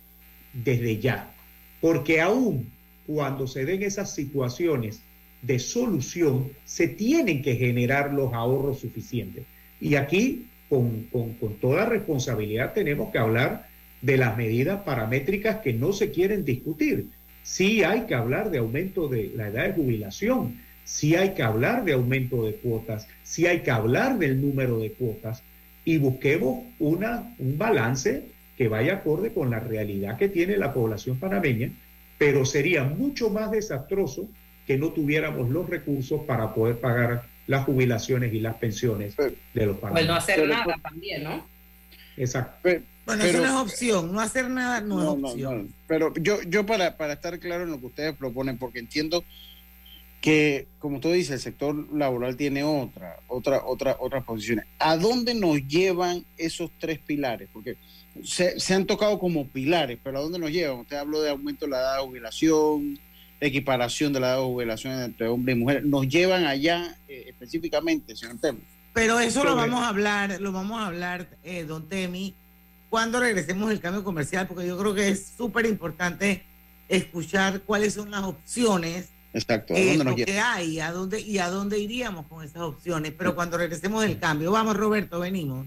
desde 0.53 0.99
ya, 0.99 1.33
porque 1.81 2.21
aún 2.21 2.71
cuando 3.07 3.47
se 3.47 3.65
den 3.65 3.83
esas 3.83 4.15
situaciones 4.15 5.03
de 5.43 5.59
solución, 5.59 6.51
se 6.65 6.89
tienen 6.89 7.43
que 7.43 7.57
generar 7.57 8.13
los 8.13 8.33
ahorros 8.33 8.81
suficientes. 8.81 9.45
Y 9.81 9.95
aquí, 9.95 10.47
con, 10.69 11.09
toda 11.61 11.87
responsabilidad, 11.87 12.75
tenemos 12.75 13.11
que 13.11 13.19
hablar 13.19 13.69
de 14.03 14.17
las 14.17 14.37
medidas 14.37 14.83
paramétricas 14.83 15.59
que 15.59 15.73
no 15.73 15.93
se 15.93 16.11
quieren 16.11 16.45
discutir. 16.45 17.09
Sí 17.51 17.83
hay 17.83 18.03
que 18.03 18.15
hablar 18.15 18.53
de 18.53 18.59
aumento 18.59 19.09
de 19.09 19.33
la 19.35 19.49
edad 19.49 19.65
de 19.65 19.73
jubilación, 19.73 20.61
sí 20.85 21.17
hay 21.17 21.31
que 21.31 21.43
hablar 21.43 21.85
de 21.85 21.95
aumento 21.95 22.45
de 22.45 22.55
cuotas, 22.55 23.09
sí 23.25 23.45
hay 23.49 23.63
que 23.63 23.73
hablar 23.73 24.19
del 24.19 24.41
número 24.41 24.79
de 24.79 24.93
cuotas 24.93 25.43
y 25.85 25.99
busquemos 25.99 26.65
una, 26.79 27.35
un 27.41 27.59
balance 27.59 28.23
que 28.57 28.69
vaya 28.69 28.95
acorde 28.95 29.33
con 29.33 29.51
la 29.51 29.59
realidad 29.59 30.17
que 30.17 30.29
tiene 30.29 30.57
la 30.57 30.73
población 30.73 31.19
panameña 31.19 31.73
pero 32.19 32.45
sería 32.45 32.85
mucho 32.85 33.31
más 33.31 33.51
desastroso 33.51 34.29
que 34.65 34.79
no 34.79 34.91
tuviéramos 34.91 35.51
los 35.51 35.69
recursos 35.69 36.21
para 36.27 36.55
poder 36.55 36.77
pagar 36.77 37.25
las 37.49 37.65
jubilaciones 37.65 38.33
y 38.33 38.39
las 38.39 38.55
pensiones 38.55 39.17
de 39.17 39.67
los 39.67 39.77
O 39.83 39.99
el 39.99 40.07
no 40.07 40.15
panameños. 40.15 40.19
hacer 40.19 40.47
nada 40.47 40.77
también, 40.81 41.25
¿no? 41.25 41.45
Exacto. 42.17 42.69
Bueno, 43.17 43.25
eso 43.25 43.39
no 43.39 43.45
es 43.47 43.71
opción. 43.73 44.13
No 44.13 44.21
hacer 44.21 44.49
nada 44.49 44.81
no, 44.81 45.17
No, 45.17 45.29
es 45.29 45.33
opción. 45.33 45.67
no. 45.67 45.73
Pero 45.87 46.15
yo, 46.15 46.43
yo 46.43 46.67
para, 46.67 46.97
para 46.97 47.15
estar 47.15 47.39
claro 47.39 47.65
en 47.65 47.71
lo 47.71 47.81
que 47.81 47.87
ustedes 47.87 48.17
proponen, 48.17 48.59
porque 48.59 48.79
entiendo 48.79 49.25
que, 50.21 50.67
como 50.79 51.01
tú 51.01 51.11
dices, 51.11 51.31
el 51.33 51.41
sector 51.41 51.75
laboral 51.95 52.37
tiene 52.37 52.63
otra, 52.63 53.17
otra, 53.27 53.65
otra, 53.65 53.97
otras 53.99 54.25
posiciones. 54.25 54.67
¿A 54.79 54.97
dónde 54.97 55.35
nos 55.35 55.67
llevan 55.67 56.25
esos 56.37 56.71
tres 56.79 56.99
pilares? 56.99 57.49
Porque 57.53 57.77
se, 58.25 58.61
se 58.61 58.75
han 58.75 58.87
tocado 58.87 59.19
como 59.19 59.47
pilares, 59.49 59.99
pero 60.03 60.19
¿a 60.19 60.21
dónde 60.23 60.39
nos 60.39 60.51
llevan? 60.51 60.81
Usted 60.81 60.97
habló 60.97 61.23
de 61.23 61.31
aumento 61.31 61.65
de 61.65 61.71
la 61.71 61.79
edad 61.79 61.97
de 61.97 62.03
jubilación, 62.07 62.99
equiparación 63.41 64.13
de 64.13 64.21
la 64.21 64.29
edad 64.29 64.37
de 64.39 64.45
jubilación 64.45 65.03
entre 65.03 65.29
hombres 65.29 65.57
y 65.57 65.61
mujeres. 65.61 65.85
¿Nos 65.85 66.07
llevan 66.07 66.45
allá 66.45 66.97
eh, 67.09 67.25
específicamente, 67.29 68.15
señor 68.15 68.39
Temo? 68.41 68.59
Pero 68.93 69.21
eso 69.21 69.45
lo 69.45 69.55
vamos 69.57 69.83
a 69.83 69.89
hablar, 69.89 70.41
lo 70.41 70.53
vamos 70.53 70.81
a 70.81 70.87
hablar, 70.87 71.29
eh, 71.45 71.65
don 71.65 71.89
Temi, 71.89 72.35
cuando 72.91 73.21
regresemos 73.21 73.71
del 73.71 73.81
cambio 73.81 74.05
comercial, 74.05 74.47
porque 74.47 74.67
yo 74.67 74.77
creo 74.77 74.95
que 74.95 75.09
es 75.09 75.33
súper 75.37 75.65
importante 75.65 76.45
escuchar 76.89 77.63
cuáles 77.63 77.95
son 77.95 78.11
las 78.11 78.25
opciones 78.25 79.09
Exacto. 79.33 79.75
¿A 79.75 79.79
eh, 79.79 79.87
dónde 79.87 80.05
nos 80.05 80.19
lo 80.19 80.27
que 80.27 80.41
hay, 80.41 80.81
a 80.81 80.93
dónde 80.93 81.21
y 81.21 81.39
a 81.39 81.49
dónde 81.49 81.79
iríamos 81.79 82.27
con 82.27 82.45
esas 82.45 82.63
opciones. 82.63 83.13
Pero 83.17 83.35
cuando 83.35 83.59
regresemos 83.59 84.03
del 84.03 84.19
cambio, 84.19 84.51
vamos 84.51 84.77
Roberto, 84.77 85.21
venimos. 85.21 85.67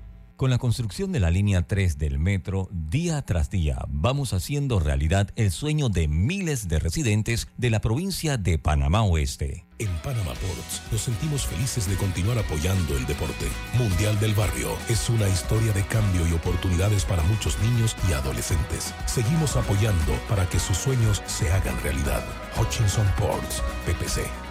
Con 0.41 0.49
la 0.49 0.57
construcción 0.57 1.11
de 1.11 1.19
la 1.19 1.29
línea 1.29 1.61
3 1.67 1.99
del 1.99 2.17
metro, 2.17 2.67
día 2.71 3.21
tras 3.21 3.51
día 3.51 3.85
vamos 3.89 4.33
haciendo 4.33 4.79
realidad 4.79 5.29
el 5.35 5.51
sueño 5.51 5.87
de 5.87 6.07
miles 6.07 6.67
de 6.67 6.79
residentes 6.79 7.47
de 7.57 7.69
la 7.69 7.79
provincia 7.79 8.37
de 8.39 8.57
Panamá 8.57 9.03
Oeste. 9.03 9.67
En 9.77 9.89
Panama 9.97 10.33
Ports 10.33 10.81
nos 10.91 11.01
sentimos 11.01 11.45
felices 11.45 11.87
de 11.87 11.95
continuar 11.95 12.39
apoyando 12.39 12.97
el 12.97 13.05
deporte. 13.05 13.45
Mundial 13.77 14.19
del 14.19 14.33
Barrio 14.33 14.69
es 14.89 15.11
una 15.11 15.29
historia 15.29 15.73
de 15.73 15.85
cambio 15.85 16.27
y 16.27 16.33
oportunidades 16.33 17.05
para 17.05 17.21
muchos 17.21 17.59
niños 17.59 17.95
y 18.09 18.13
adolescentes. 18.13 18.95
Seguimos 19.05 19.55
apoyando 19.55 20.13
para 20.27 20.49
que 20.49 20.57
sus 20.57 20.75
sueños 20.75 21.21
se 21.27 21.51
hagan 21.51 21.79
realidad. 21.83 22.25
Hutchinson 22.59 23.05
Ports, 23.19 23.61
PPC. 23.85 24.50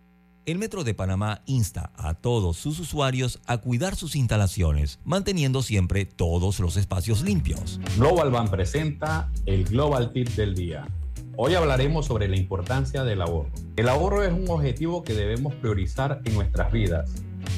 El 0.43 0.57
Metro 0.57 0.83
de 0.83 0.95
Panamá 0.95 1.43
insta 1.45 1.91
a 1.95 2.15
todos 2.15 2.57
sus 2.57 2.79
usuarios 2.79 3.39
a 3.45 3.59
cuidar 3.59 3.95
sus 3.95 4.15
instalaciones, 4.15 4.99
manteniendo 5.05 5.61
siempre 5.61 6.05
todos 6.05 6.59
los 6.59 6.77
espacios 6.77 7.21
limpios. 7.21 7.79
Global 7.95 8.31
Bank 8.31 8.49
presenta 8.49 9.29
el 9.45 9.65
Global 9.65 10.11
Tip 10.11 10.29
del 10.29 10.55
día. 10.55 10.87
Hoy 11.37 11.53
hablaremos 11.53 12.07
sobre 12.07 12.27
la 12.27 12.37
importancia 12.37 13.03
del 13.03 13.21
ahorro. 13.21 13.51
El 13.75 13.87
ahorro 13.87 14.23
es 14.23 14.33
un 14.33 14.49
objetivo 14.49 15.03
que 15.03 15.13
debemos 15.13 15.53
priorizar 15.53 16.21
en 16.25 16.33
nuestras 16.33 16.71
vidas, 16.71 17.11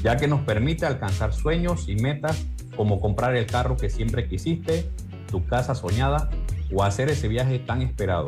ya 0.04 0.18
que 0.18 0.28
nos 0.28 0.42
permite 0.42 0.86
alcanzar 0.86 1.34
sueños 1.34 1.88
y 1.88 1.96
metas 1.96 2.46
como 2.76 3.00
comprar 3.00 3.34
el 3.38 3.46
carro 3.46 3.78
que 3.78 3.90
siempre 3.90 4.28
quisiste, 4.28 4.92
tu 5.32 5.46
casa 5.46 5.74
soñada 5.74 6.30
o 6.74 6.84
hacer 6.84 7.08
ese 7.08 7.30
viaje 7.30 7.60
tan 7.60 7.82
esperado. 7.82 8.28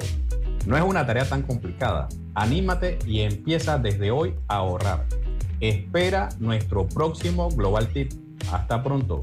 No 0.65 0.75
es 0.75 0.83
una 0.83 1.05
tarea 1.05 1.29
tan 1.29 1.43
complicada. 1.43 2.09
Anímate 2.33 2.97
y 3.05 3.21
empieza 3.21 3.77
desde 3.77 4.09
hoy 4.09 4.33
a 4.47 4.55
ahorrar. 4.55 5.05
Espera 5.59 6.29
nuestro 6.39 6.87
próximo 6.87 7.49
Global 7.51 7.87
Tip. 7.89 8.11
Hasta 8.51 8.83
pronto. 8.83 9.21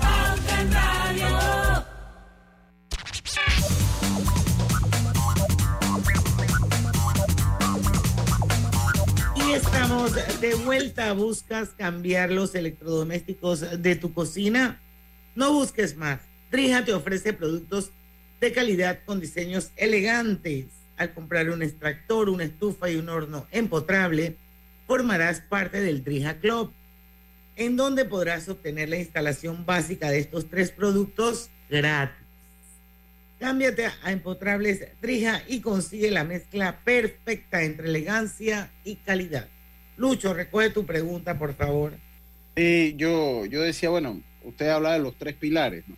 Y 9.34 9.52
estamos 9.52 10.14
de 10.40 10.54
vuelta. 10.64 11.12
¿Buscas 11.12 11.70
cambiar 11.70 12.30
los 12.30 12.54
electrodomésticos 12.54 13.82
de 13.82 13.96
tu 13.96 14.14
cocina? 14.14 14.80
No 15.34 15.52
busques 15.52 15.96
más. 15.96 16.20
Drija 16.52 16.84
te 16.84 16.92
ofrece 16.92 17.32
productos 17.32 17.90
de 18.40 18.52
calidad 18.52 19.00
con 19.04 19.18
diseños 19.18 19.72
elegantes. 19.74 20.81
Al 20.96 21.14
comprar 21.14 21.50
un 21.50 21.62
extractor, 21.62 22.28
una 22.28 22.44
estufa 22.44 22.90
y 22.90 22.96
un 22.96 23.08
horno 23.08 23.46
empotrable, 23.50 24.36
formarás 24.86 25.40
parte 25.40 25.80
del 25.80 26.04
Drija 26.04 26.38
Club, 26.38 26.72
en 27.56 27.76
donde 27.76 28.04
podrás 28.04 28.48
obtener 28.48 28.88
la 28.88 28.98
instalación 28.98 29.64
básica 29.64 30.10
de 30.10 30.18
estos 30.18 30.48
tres 30.48 30.70
productos 30.70 31.50
gratis. 31.68 32.16
Cámbiate 33.38 33.86
a 34.04 34.12
Empotrables 34.12 34.86
Drija 35.00 35.42
y 35.48 35.60
consigue 35.60 36.10
la 36.12 36.22
mezcla 36.22 36.78
perfecta 36.84 37.62
entre 37.62 37.88
elegancia 37.88 38.70
y 38.84 38.96
calidad. 38.96 39.48
Lucho, 39.96 40.32
recoge 40.32 40.70
tu 40.70 40.86
pregunta, 40.86 41.36
por 41.38 41.54
favor. 41.54 41.94
Sí, 42.56 42.94
yo, 42.96 43.44
yo 43.46 43.62
decía, 43.62 43.88
bueno, 43.88 44.22
usted 44.44 44.68
habla 44.68 44.92
de 44.92 45.00
los 45.00 45.16
tres 45.16 45.34
pilares, 45.34 45.82
¿no? 45.88 45.96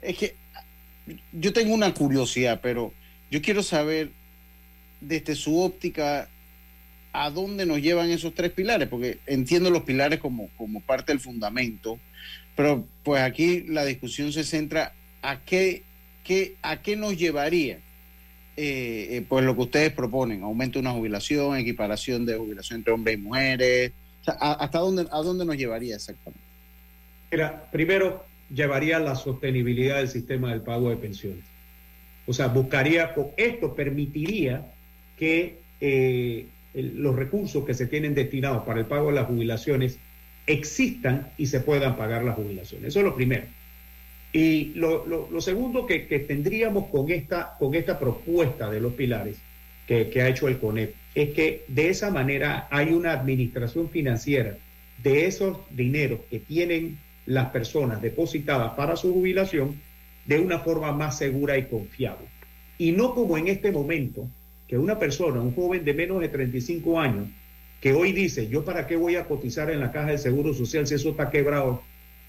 Es 0.00 0.16
que 0.16 0.36
yo 1.32 1.52
tengo 1.52 1.74
una 1.74 1.92
curiosidad, 1.92 2.60
pero 2.62 2.94
yo 3.30 3.42
quiero 3.42 3.62
saber 3.62 4.12
desde 5.00 5.34
su 5.34 5.60
óptica 5.60 6.28
a 7.12 7.30
dónde 7.30 7.64
nos 7.64 7.80
llevan 7.80 8.10
esos 8.10 8.34
tres 8.34 8.52
pilares, 8.52 8.88
porque 8.88 9.18
entiendo 9.26 9.70
los 9.70 9.84
pilares 9.84 10.18
como, 10.20 10.48
como 10.56 10.80
parte 10.80 11.12
del 11.12 11.20
fundamento, 11.20 11.98
pero 12.54 12.86
pues 13.02 13.22
aquí 13.22 13.62
la 13.62 13.84
discusión 13.84 14.32
se 14.32 14.44
centra 14.44 14.92
a 15.22 15.40
qué, 15.40 15.82
qué, 16.24 16.56
a 16.62 16.82
qué 16.82 16.96
nos 16.96 17.16
llevaría 17.16 17.78
eh, 18.58 19.16
eh, 19.16 19.26
pues 19.28 19.44
lo 19.44 19.54
que 19.54 19.62
ustedes 19.62 19.92
proponen, 19.92 20.42
aumento 20.42 20.78
de 20.78 20.80
una 20.80 20.92
jubilación, 20.92 21.56
equiparación 21.56 22.24
de 22.24 22.36
jubilación 22.36 22.80
entre 22.80 22.92
hombres 22.92 23.18
y 23.18 23.20
mujeres, 23.20 23.92
o 24.22 24.24
sea, 24.24 24.34
¿hasta 24.34 24.78
dónde, 24.78 25.06
a 25.10 25.18
dónde 25.18 25.44
nos 25.44 25.56
llevaría 25.56 25.96
exactamente? 25.96 26.40
Mira, 27.30 27.64
primero 27.70 28.24
llevaría 28.50 28.98
la 28.98 29.14
sostenibilidad 29.14 29.98
del 29.98 30.08
sistema 30.08 30.50
del 30.50 30.62
pago 30.62 30.88
de 30.90 30.96
pensiones. 30.96 31.44
O 32.26 32.32
sea, 32.32 32.48
buscaría, 32.48 33.14
esto 33.36 33.74
permitiría 33.74 34.72
que 35.16 35.58
eh, 35.80 36.46
los 36.74 37.16
recursos 37.16 37.64
que 37.64 37.74
se 37.74 37.86
tienen 37.86 38.14
destinados 38.14 38.64
para 38.64 38.80
el 38.80 38.86
pago 38.86 39.08
de 39.08 39.14
las 39.14 39.26
jubilaciones 39.26 39.98
existan 40.46 41.30
y 41.38 41.46
se 41.46 41.60
puedan 41.60 41.96
pagar 41.96 42.22
las 42.24 42.36
jubilaciones. 42.36 42.88
Eso 42.88 43.00
es 43.00 43.04
lo 43.04 43.14
primero. 43.14 43.44
Y 44.32 44.72
lo, 44.74 45.40
segundo 45.40 45.86
que, 45.86 46.06
que 46.06 46.18
tendríamos 46.18 46.88
con 46.88 47.10
esta, 47.10 47.54
con 47.58 47.74
esta 47.74 47.98
propuesta 47.98 48.70
de 48.70 48.80
los 48.80 48.92
pilares 48.92 49.38
que, 49.86 50.10
que 50.10 50.20
ha 50.20 50.28
hecho 50.28 50.48
el 50.48 50.58
CONEP 50.58 50.94
es 51.14 51.30
que 51.30 51.64
de 51.68 51.88
esa 51.88 52.10
manera 52.10 52.68
hay 52.70 52.92
una 52.92 53.12
administración 53.12 53.88
financiera 53.88 54.58
de 55.02 55.26
esos 55.26 55.58
dineros 55.70 56.20
que 56.30 56.40
tienen 56.40 56.98
las 57.24 57.50
personas 57.50 58.02
depositadas 58.02 58.72
para 58.74 58.96
su 58.96 59.12
jubilación 59.12 59.80
de 60.26 60.38
una 60.38 60.58
forma 60.58 60.92
más 60.92 61.18
segura 61.18 61.56
y 61.56 61.64
confiable. 61.64 62.26
Y 62.78 62.92
no 62.92 63.14
como 63.14 63.38
en 63.38 63.48
este 63.48 63.72
momento, 63.72 64.28
que 64.68 64.78
una 64.78 64.98
persona, 64.98 65.40
un 65.40 65.54
joven 65.54 65.84
de 65.84 65.94
menos 65.94 66.20
de 66.20 66.28
35 66.28 67.00
años, 67.00 67.28
que 67.80 67.92
hoy 67.92 68.12
dice, 68.12 68.48
yo 68.48 68.64
para 68.64 68.86
qué 68.86 68.96
voy 68.96 69.16
a 69.16 69.24
cotizar 69.24 69.70
en 69.70 69.80
la 69.80 69.92
caja 69.92 70.10
de 70.10 70.18
seguro 70.18 70.54
social 70.54 70.86
si 70.86 70.94
eso 70.94 71.10
está 71.10 71.30
quebrado 71.30 71.82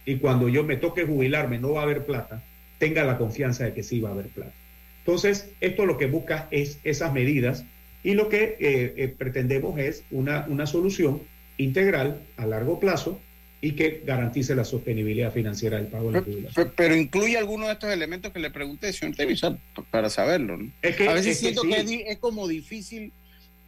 y 0.05 0.17
cuando 0.17 0.49
yo 0.49 0.63
me 0.63 0.77
toque 0.77 1.05
jubilarme 1.05 1.57
no 1.57 1.73
va 1.73 1.81
a 1.81 1.83
haber 1.83 2.05
plata, 2.05 2.43
tenga 2.77 3.03
la 3.03 3.17
confianza 3.17 3.65
de 3.65 3.73
que 3.73 3.83
sí 3.83 3.99
va 3.99 4.09
a 4.09 4.13
haber 4.13 4.27
plata. 4.27 4.53
Entonces, 4.99 5.51
esto 5.61 5.85
lo 5.85 5.97
que 5.97 6.05
busca 6.05 6.47
es 6.51 6.79
esas 6.83 7.13
medidas 7.13 7.65
y 8.03 8.13
lo 8.13 8.29
que 8.29 8.57
eh, 8.59 8.93
eh, 8.97 9.15
pretendemos 9.17 9.79
es 9.79 10.03
una, 10.11 10.45
una 10.47 10.67
solución 10.67 11.21
integral 11.57 12.21
a 12.37 12.45
largo 12.45 12.79
plazo 12.79 13.19
y 13.59 13.71
que 13.71 14.03
garantice 14.05 14.53
la 14.55 14.63
sostenibilidad 14.63 15.33
financiera 15.33 15.77
del 15.77 15.87
pago 15.87 16.11
de 16.11 16.19
la 16.19 16.23
jubilación. 16.25 16.67
Pe- 16.67 16.73
Pero 16.75 16.95
incluye 16.95 17.37
algunos 17.37 17.67
de 17.67 17.73
estos 17.73 17.89
elementos 17.91 18.31
que 18.31 18.39
le 18.39 18.51
pregunté, 18.51 18.93
señor 18.93 19.15
p- 19.15 19.81
para 19.89 20.09
saberlo. 20.09 20.57
¿no? 20.57 20.71
Es 20.81 20.95
que- 20.95 21.07
a 21.07 21.13
veces 21.13 21.33
es 21.33 21.39
siento 21.39 21.63
que, 21.63 21.87
sí. 21.87 22.03
es, 22.07 22.17
como 22.19 22.47
difícil 22.47 23.11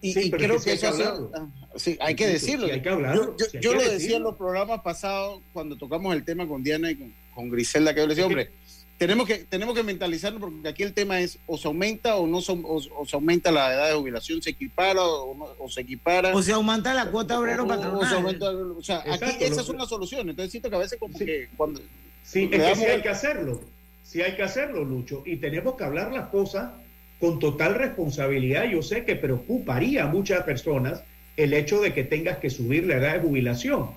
y, 0.01 0.13
Sí, 0.13 0.19
y 0.25 0.29
pero 0.29 0.43
creo 0.43 0.55
es 0.57 0.63
que 0.63 0.73
eso 0.73 0.87
hace- 0.89 1.03
ah, 1.03 1.47
sí, 1.75 1.97
hay 2.01 2.15
que 2.15 2.27
decirlo. 2.27 2.67
sí 2.67 2.71
hay 2.73 2.81
que 2.81 2.89
hablarlo, 2.89 3.35
yo 3.59 3.73
lo 3.73 3.81
decía 3.83 4.17
en 4.17 4.23
los 4.23 4.35
programas 4.37 4.81
pasados 4.81 5.41
cuando 5.53 5.75
tocamos 5.75 6.13
el 6.15 6.23
tema 6.23 6.47
con 6.47 6.63
Diana 6.63 6.91
y 6.91 6.95
con, 6.95 7.13
con 7.33 7.49
Griselda, 7.49 7.93
que 7.93 8.01
yo 8.01 8.05
le 8.07 8.13
decía, 8.13 8.27
hombre, 8.27 8.51
tenemos 8.99 9.25
que, 9.25 9.37
tenemos 9.45 9.73
que 9.73 9.81
mentalizarnos 9.81 10.39
porque 10.39 10.67
aquí 10.67 10.83
el 10.83 10.93
tema 10.93 11.19
es 11.21 11.39
o 11.47 11.57
se 11.57 11.67
aumenta 11.67 12.17
o 12.17 12.27
no 12.27 12.41
se, 12.41 12.51
o, 12.51 12.57
o 12.97 13.05
se 13.07 13.15
aumenta 13.15 13.51
la 13.51 13.73
edad 13.73 13.87
de 13.89 13.95
jubilación, 13.95 14.41
se 14.43 14.51
equipara 14.51 15.01
o, 15.01 15.33
no- 15.35 15.47
o 15.57 15.69
se 15.69 15.81
equipara. 15.81 16.35
O 16.35 16.41
se 16.43 16.51
aumenta 16.51 16.93
la 16.93 17.05
cuota 17.09 17.39
obrero 17.39 17.63
O- 17.63 17.67
o- 17.67 17.69
o 17.69 17.73
se 17.73 17.79
patronal. 17.81 18.13
aumenta- 18.13 18.51
o 18.51 18.83
sea, 18.83 18.97
aquí 18.99 19.09
Exacto, 19.11 19.45
esas 19.45 19.57
lo- 19.57 19.63
son 19.63 19.77
las 19.77 19.89
soluciones. 19.89 20.27
Entonces 20.29 20.51
siento 20.51 20.69
que 20.69 20.75
a 20.75 20.79
veces 20.79 20.99
como 20.99 21.17
que 21.17 21.49
cuando... 21.57 21.81
Sí, 22.23 22.43
es 22.43 22.49
que 22.51 22.57
damos 22.59 22.77
sí 22.77 22.85
hay 22.85 23.01
que 23.01 23.09
hacerlo. 23.09 23.61
Sí 24.03 24.21
hay 24.21 24.35
que 24.35 24.43
hacerlo, 24.43 24.83
Lucho. 24.83 25.23
Y 25.25 25.37
tenemos 25.37 25.75
que 25.75 25.83
hablar 25.85 26.11
las 26.11 26.27
cosas 26.29 26.71
con 27.19 27.39
total 27.39 27.75
responsabilidad. 27.75 28.65
Yo 28.69 28.81
sé 28.83 29.05
que 29.05 29.15
preocuparía 29.15 30.03
a 30.03 30.07
muchas 30.07 30.43
personas 30.43 31.03
el 31.37 31.53
hecho 31.53 31.79
de 31.81 31.93
que 31.93 32.03
tengas 32.03 32.37
que 32.39 32.49
subir 32.49 32.85
la 32.85 32.97
edad 32.97 33.13
de 33.13 33.19
jubilación. 33.21 33.91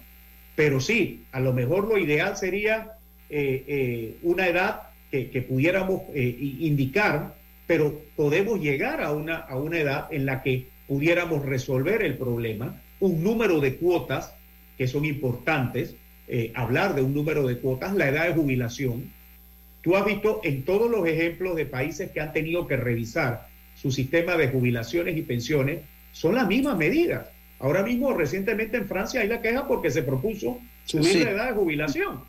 Pero 0.54 0.80
sí, 0.80 1.24
a 1.32 1.40
lo 1.40 1.52
mejor 1.52 1.88
lo 1.88 1.98
ideal 1.98 2.36
sería 2.36 2.92
eh, 3.30 3.64
eh, 3.66 4.16
una 4.22 4.46
edad 4.46 4.82
que, 5.12 5.30
que 5.30 5.42
pudiéramos 5.42 6.02
eh, 6.14 6.36
indicar, 6.60 7.34
pero 7.66 8.00
podemos 8.16 8.58
llegar 8.60 9.02
a 9.02 9.12
una, 9.12 9.36
a 9.36 9.56
una 9.56 9.78
edad 9.78 10.08
en 10.10 10.26
la 10.26 10.42
que 10.42 10.66
pudiéramos 10.88 11.44
resolver 11.44 12.02
el 12.02 12.16
problema, 12.16 12.80
un 12.98 13.22
número 13.22 13.60
de 13.60 13.76
cuotas 13.76 14.34
que 14.78 14.88
son 14.88 15.04
importantes, 15.04 15.94
eh, 16.28 16.50
hablar 16.54 16.94
de 16.94 17.02
un 17.02 17.14
número 17.14 17.46
de 17.46 17.58
cuotas, 17.58 17.94
la 17.94 18.08
edad 18.08 18.26
de 18.26 18.34
jubilación. 18.34 19.12
Tú 19.82 19.96
has 19.96 20.06
visto 20.06 20.40
en 20.44 20.64
todos 20.64 20.90
los 20.90 21.06
ejemplos 21.06 21.56
de 21.56 21.66
países 21.66 22.10
que 22.10 22.20
han 22.20 22.32
tenido 22.32 22.66
que 22.66 22.76
revisar 22.76 23.48
su 23.74 23.90
sistema 23.90 24.36
de 24.36 24.48
jubilaciones 24.48 25.16
y 25.16 25.22
pensiones, 25.22 25.80
son 26.12 26.34
las 26.36 26.46
mismas 26.48 26.78
medidas. 26.78 27.26
Ahora 27.58 27.82
mismo, 27.82 28.12
recientemente 28.14 28.76
en 28.78 28.86
Francia 28.88 29.20
hay 29.20 29.28
la 29.28 29.42
queja 29.42 29.68
porque 29.68 29.90
se 29.90 30.02
propuso 30.02 30.58
subir 30.84 31.04
Sí. 31.04 31.24
la 31.24 31.30
edad 31.30 31.46
de 31.48 31.54
jubilación. 31.54 32.20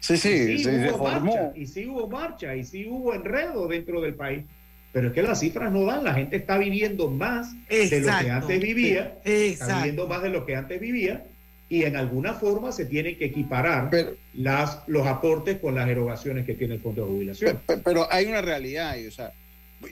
Sí, 0.00 0.16
sí, 0.16 0.28
Y 0.28 0.58
sí, 0.58 0.64
se 0.64 0.88
hubo 0.90 0.98
formó. 0.98 1.24
marcha, 1.34 1.52
y 1.54 1.66
sí 1.66 1.86
hubo 1.86 2.08
marcha, 2.08 2.56
y 2.56 2.64
sí 2.64 2.86
hubo 2.88 3.14
enredo 3.14 3.68
dentro 3.68 4.00
del 4.00 4.14
país. 4.14 4.44
Pero 4.92 5.08
es 5.08 5.12
que 5.14 5.22
las 5.22 5.38
cifras 5.38 5.70
no 5.72 5.84
dan, 5.84 6.02
la 6.02 6.14
gente 6.14 6.36
está 6.36 6.58
viviendo 6.58 7.08
más 7.08 7.52
de 7.68 8.00
lo 8.00 8.06
que 8.18 8.30
antes 8.30 8.60
vivía, 8.60 9.18
está 9.24 9.76
viviendo 9.78 10.08
más 10.08 10.22
de 10.22 10.30
lo 10.30 10.44
que 10.44 10.56
antes 10.56 10.80
vivía, 10.80 11.24
y 11.68 11.84
en 11.84 11.94
alguna 11.94 12.32
forma 12.34 12.72
se 12.72 12.86
tienen 12.86 13.16
que 13.16 13.26
equiparar 13.26 13.88
las, 14.34 14.80
los 14.88 15.06
aportes 15.06 15.60
con 15.60 15.76
las 15.76 15.88
erogaciones 15.88 16.44
que 16.44 16.54
tiene 16.54 16.74
el 16.74 16.80
Fondo 16.80 17.04
de 17.04 17.12
Jubilación. 17.12 17.60
Pe- 17.64 17.76
Pero 17.78 18.08
hay 18.12 18.26
una 18.26 18.40
realidad, 18.42 18.96
y, 18.96 19.06
o 19.06 19.12
sea, 19.12 19.32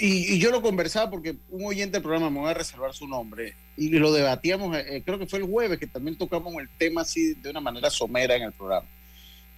y, 0.01 0.35
y 0.35 0.38
yo 0.41 0.51
lo 0.51 0.61
conversaba 0.61 1.09
porque 1.09 1.37
un 1.51 1.64
oyente 1.64 1.93
del 1.93 2.03
programa, 2.03 2.29
me 2.31 2.41
voy 2.41 2.51
a 2.51 2.55
reservar 2.55 2.93
su 2.93 3.07
nombre, 3.07 3.55
y 3.77 3.91
lo 3.91 4.12
debatíamos, 4.12 4.77
eh, 4.77 5.01
creo 5.07 5.21
que 5.21 5.27
fue 5.29 5.38
el 5.38 5.45
jueves, 5.45 5.79
que 5.79 5.87
también 5.87 6.19
tocamos 6.19 6.53
el 6.61 6.69
tema 6.77 7.03
así 7.03 7.35
de 7.35 7.51
una 7.51 7.61
manera 7.61 7.88
somera 7.88 8.35
en 8.35 8.43
el 8.43 8.53
programa. 8.53 8.88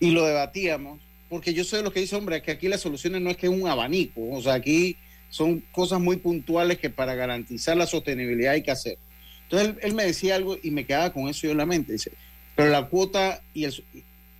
Y 0.00 0.10
lo 0.10 0.24
debatíamos, 0.24 0.98
porque 1.28 1.54
yo 1.54 1.62
de 1.62 1.82
lo 1.82 1.92
que 1.92 2.00
dice, 2.00 2.16
hombre, 2.16 2.42
que 2.42 2.50
aquí 2.50 2.66
las 2.68 2.80
soluciones 2.80 3.20
no 3.20 3.30
es 3.30 3.36
que 3.36 3.46
es 3.46 3.52
un 3.52 3.68
abanico, 3.68 4.28
o 4.30 4.42
sea, 4.42 4.54
aquí 4.54 4.96
son 5.28 5.60
cosas 5.70 6.00
muy 6.00 6.16
puntuales 6.16 6.78
que 6.78 6.90
para 6.90 7.14
garantizar 7.14 7.76
la 7.76 7.86
sostenibilidad 7.86 8.54
hay 8.54 8.62
que 8.62 8.72
hacer. 8.72 8.98
Entonces 9.42 9.68
él, 9.68 9.78
él 9.82 9.94
me 9.94 10.04
decía 10.04 10.34
algo 10.34 10.56
y 10.60 10.70
me 10.70 10.84
quedaba 10.84 11.12
con 11.12 11.28
eso 11.28 11.42
yo 11.42 11.52
en 11.52 11.58
la 11.58 11.66
mente, 11.66 11.92
dice, 11.92 12.12
pero 12.56 12.70
la 12.70 12.88
cuota 12.88 13.42
y 13.54 13.64
el, 13.64 13.84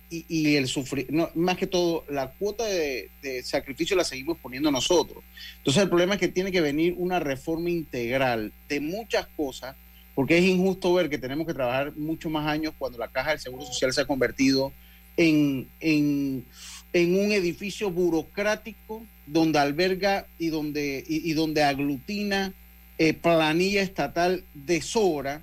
y, 0.09 0.25
y 0.27 0.55
el 0.57 0.67
sufrir, 0.67 1.07
no, 1.09 1.29
más 1.35 1.57
que 1.57 1.67
todo, 1.67 2.03
la 2.09 2.31
cuota 2.31 2.65
de, 2.65 3.09
de 3.21 3.41
sacrificio 3.43 3.95
la 3.95 4.03
seguimos 4.03 4.37
poniendo 4.39 4.69
nosotros. 4.69 5.23
Entonces 5.57 5.83
el 5.83 5.89
problema 5.89 6.15
es 6.15 6.19
que 6.19 6.27
tiene 6.27 6.51
que 6.51 6.61
venir 6.61 6.95
una 6.97 7.19
reforma 7.19 7.69
integral 7.69 8.51
de 8.67 8.79
muchas 8.81 9.27
cosas, 9.37 9.75
porque 10.13 10.37
es 10.37 10.43
injusto 10.43 10.93
ver 10.93 11.09
que 11.09 11.17
tenemos 11.17 11.47
que 11.47 11.53
trabajar 11.53 11.95
mucho 11.95 12.29
más 12.29 12.45
años 12.47 12.73
cuando 12.77 12.97
la 12.97 13.07
caja 13.07 13.29
del 13.29 13.39
Seguro 13.39 13.65
Social 13.65 13.93
se 13.93 14.01
ha 14.01 14.05
convertido 14.05 14.73
en, 15.17 15.67
en, 15.79 16.45
en 16.93 17.19
un 17.19 17.31
edificio 17.31 17.91
burocrático 17.91 19.05
donde 19.25 19.59
alberga 19.59 20.27
y 20.39 20.47
donde, 20.49 21.03
y, 21.07 21.33
donde 21.33 21.63
aglutina 21.63 22.53
eh, 22.97 23.13
planilla 23.13 23.81
estatal 23.81 24.43
de 24.53 24.81
sobra 24.81 25.41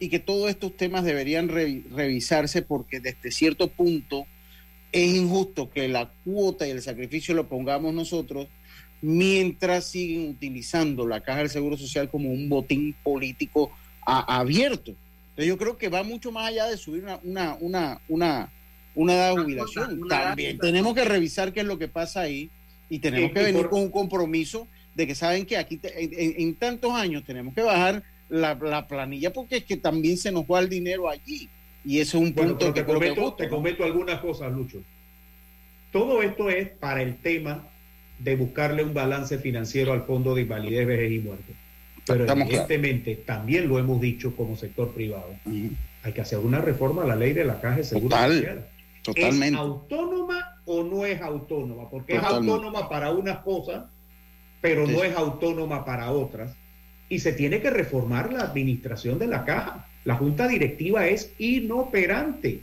y 0.00 0.08
que 0.08 0.18
todos 0.18 0.50
estos 0.50 0.76
temas 0.76 1.04
deberían 1.04 1.48
revi- 1.48 1.84
revisarse 1.90 2.62
porque 2.62 3.00
desde 3.00 3.30
cierto 3.30 3.68
punto 3.68 4.26
es 4.92 5.14
injusto 5.14 5.70
que 5.70 5.88
la 5.88 6.10
cuota 6.24 6.66
y 6.66 6.70
el 6.70 6.82
sacrificio 6.82 7.34
lo 7.34 7.48
pongamos 7.48 7.92
nosotros 7.94 8.48
mientras 9.00 9.84
siguen 9.86 10.28
utilizando 10.30 11.06
la 11.06 11.20
caja 11.20 11.40
del 11.40 11.50
Seguro 11.50 11.76
Social 11.76 12.08
como 12.08 12.30
un 12.30 12.48
botín 12.48 12.96
político 13.02 13.70
abierto. 14.04 14.94
Entonces 15.30 15.46
yo 15.46 15.58
creo 15.58 15.76
que 15.76 15.88
va 15.88 16.02
mucho 16.02 16.32
más 16.32 16.48
allá 16.48 16.66
de 16.66 16.76
subir 16.76 17.04
una, 17.04 17.20
una, 17.22 17.56
una, 17.60 18.00
una, 18.08 18.52
una 18.98 19.14
edad 19.14 19.34
de 19.34 19.42
jubilación. 19.42 20.08
También 20.08 20.58
tenemos 20.58 20.92
que 20.94 21.04
revisar 21.04 21.52
qué 21.52 21.60
es 21.60 21.66
lo 21.66 21.78
que 21.78 21.86
pasa 21.88 22.22
ahí 22.22 22.50
y 22.90 22.98
tenemos 22.98 23.30
que 23.32 23.42
venir 23.44 23.68
con 23.68 23.80
un 23.82 23.90
compromiso 23.90 24.66
de 24.94 25.06
que 25.06 25.14
saben 25.14 25.46
que 25.46 25.56
aquí 25.56 25.76
te- 25.76 26.42
en, 26.42 26.54
tantos 26.56 26.92
años 26.92 27.22
tenemos 27.24 27.54
que 27.54 27.62
bajar 27.62 28.02
la, 28.28 28.54
la 28.54 28.88
planilla 28.88 29.32
porque 29.32 29.58
es 29.58 29.64
que 29.64 29.76
también 29.76 30.16
se 30.16 30.32
nos 30.32 30.44
va 30.44 30.58
el 30.60 30.68
dinero 30.68 31.08
allí. 31.08 31.48
Y 31.84 32.00
ese 32.00 32.16
es 32.16 32.22
un 32.22 32.34
Bueno, 32.34 32.50
punto 32.58 32.58
pero 32.58 32.74
que 32.74 32.80
te 32.80 32.86
que 32.86 32.92
comento, 32.92 33.34
te 33.34 33.48
comento 33.48 33.84
algunas 33.84 34.20
cosas, 34.20 34.52
Lucho. 34.52 34.82
Todo 35.92 36.20
esto 36.22 36.50
es 36.50 36.68
para 36.68 37.02
el 37.02 37.16
tema 37.16 37.66
de 38.18 38.34
buscarle 38.36 38.82
un 38.82 38.92
balance 38.92 39.38
financiero 39.38 39.92
al 39.92 40.02
Fondo 40.02 40.34
de 40.34 40.42
Invalidez, 40.42 40.86
Vejez 40.86 41.12
y 41.12 41.18
Muerte. 41.20 41.52
Pero 42.04 42.20
Estamos 42.20 42.48
evidentemente 42.48 43.14
también 43.16 43.68
lo 43.68 43.78
hemos 43.78 44.00
dicho 44.00 44.34
como 44.34 44.56
sector 44.56 44.92
privado. 44.92 45.34
Hay 46.02 46.12
que 46.12 46.20
hacer 46.20 46.38
una 46.40 46.60
reforma 46.60 47.04
a 47.04 47.06
la 47.06 47.16
ley 47.16 47.32
de 47.32 47.44
la 47.44 47.60
caja 47.60 47.76
de 47.76 47.84
seguro 47.84 48.16
social. 48.16 48.66
Totalmente. 49.02 49.54
¿Es 49.54 49.60
autónoma 49.60 50.60
o 50.66 50.82
no 50.82 51.04
es 51.04 51.20
autónoma? 51.20 51.88
Porque 51.90 52.14
Totalmente. 52.14 52.46
es 52.46 52.52
autónoma 52.52 52.88
para 52.88 53.10
unas 53.12 53.38
cosas, 53.38 53.84
pero 54.60 54.86
Sí. 54.86 54.92
no 54.92 55.04
es 55.04 55.16
autónoma 55.16 55.84
para 55.84 56.10
otras. 56.10 56.54
Y 57.08 57.20
se 57.20 57.32
tiene 57.32 57.60
que 57.60 57.70
reformar 57.70 58.32
la 58.32 58.42
administración 58.42 59.18
de 59.18 59.26
la 59.28 59.44
caja. 59.44 59.86
La 60.04 60.16
junta 60.16 60.46
directiva 60.46 61.06
es 61.06 61.32
inoperante. 61.38 62.62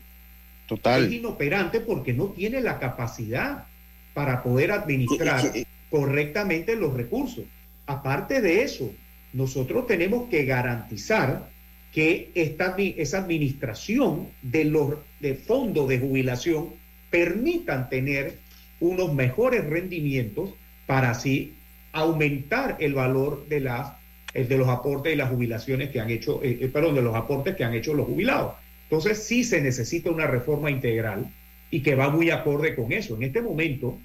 Total. 0.68 1.06
Es 1.06 1.12
inoperante 1.12 1.80
porque 1.80 2.14
no 2.14 2.28
tiene 2.28 2.62
la 2.62 2.80
capacidad 2.80 3.66
para 4.14 4.42
poder 4.44 4.72
administrar 4.72 5.42
correctamente 5.90 6.76
los 6.76 6.94
recursos. 6.94 7.46
Aparte 7.86 8.42
de 8.42 8.64
eso, 8.64 8.92
nosotros 9.34 9.86
tenemos 9.88 10.30
que 10.30 10.46
garantizar 10.46 11.50
que 11.96 12.30
esta, 12.36 12.76
esa 12.78 13.20
administración 13.20 14.28
de 14.42 14.66
los 14.66 14.96
de 15.22 15.36
fondos 15.36 15.88
de 15.88 15.98
jubilación 15.98 16.72
permitan 17.10 17.90
tener 17.90 18.36
unos 18.82 19.14
mejores 19.14 19.64
rendimientos 19.64 20.54
para 20.88 21.12
así 21.12 21.54
aumentar 21.94 22.76
el 22.82 22.96
valor 22.96 23.48
de 23.48 23.62
las 23.62 23.94
eh, 24.34 24.44
de 24.44 24.58
los 24.58 24.68
aportes 24.68 25.14
y 25.14 25.16
las 25.16 25.30
jubilaciones 25.30 25.90
que 25.90 26.02
han 26.02 26.10
hecho, 26.10 26.44
eh, 26.44 26.58
eh, 26.60 26.68
perdón, 26.68 26.96
de 26.96 27.02
los 27.02 27.16
aportes 27.16 27.56
que 27.56 27.64
han 27.64 27.74
hecho 27.74 27.94
los 27.94 28.08
jubilados. 28.08 28.56
Entonces 28.84 29.24
sí 29.24 29.46
se 29.46 29.62
necesita 29.62 30.12
una 30.12 30.28
reforma 30.28 30.70
integral 30.70 31.26
y 31.72 31.80
que 31.80 31.96
va 31.96 32.10
muy 32.10 32.30
acorde 32.30 32.76
con 32.76 32.92
eso. 32.92 33.16
En 33.16 33.24
este 33.24 33.42
momento, 33.42 33.98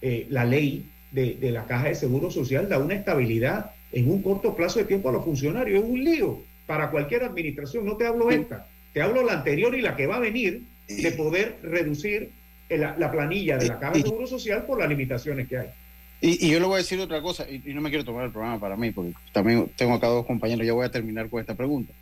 la 0.00 0.46
ley 0.46 0.86
de, 1.12 1.34
de 1.34 1.50
la 1.50 1.66
Caja 1.66 1.88
de 1.88 1.94
Seguro 1.94 2.30
Social 2.30 2.70
da 2.70 2.78
una 2.78 2.94
estabilidad 2.94 3.72
en 3.92 4.10
un 4.10 4.22
corto 4.22 4.56
plazo 4.56 4.78
de 4.78 4.86
tiempo 4.86 5.10
a 5.10 5.12
los 5.12 5.24
funcionarios. 5.24 5.82
Es 5.82 5.88
un 5.88 6.02
lío 6.02 6.53
para 6.66 6.90
cualquier 6.90 7.24
administración. 7.24 7.84
No 7.84 7.96
te 7.96 8.06
hablo 8.06 8.30
esta, 8.30 8.66
te 8.92 9.02
hablo 9.02 9.22
la 9.22 9.34
anterior 9.34 9.74
y 9.74 9.80
la 9.80 9.96
que 9.96 10.06
va 10.06 10.16
a 10.16 10.20
venir 10.20 10.62
de 10.88 11.12
poder 11.12 11.58
reducir 11.62 12.32
la, 12.68 12.96
la 12.98 13.10
planilla 13.10 13.58
de 13.58 13.68
la 13.68 13.78
Caja 13.78 13.94
de 13.94 14.02
Seguro 14.02 14.26
Social 14.26 14.64
por 14.64 14.78
las 14.78 14.88
limitaciones 14.88 15.48
que 15.48 15.58
hay. 15.58 15.68
Y, 16.20 16.46
y, 16.46 16.50
yo 16.50 16.58
le 16.58 16.66
voy 16.66 16.76
a 16.76 16.78
decir 16.78 16.98
otra 17.00 17.20
cosa, 17.20 17.46
y, 17.48 17.62
y, 17.66 17.74
no 17.74 17.80
me 17.80 17.90
quiero 17.90 18.04
tomar 18.04 18.24
el 18.24 18.32
programa 18.32 18.58
para 18.58 18.76
mí, 18.76 18.90
porque 18.92 19.12
también 19.32 19.70
tengo 19.76 19.94
acá 19.94 20.06
dos 20.06 20.24
compañeros, 20.24 20.66
ya 20.66 20.72
voy 20.72 20.86
a 20.86 20.90
terminar 20.90 21.28
con 21.28 21.40
esta 21.40 21.54
pregunta. 21.54 21.92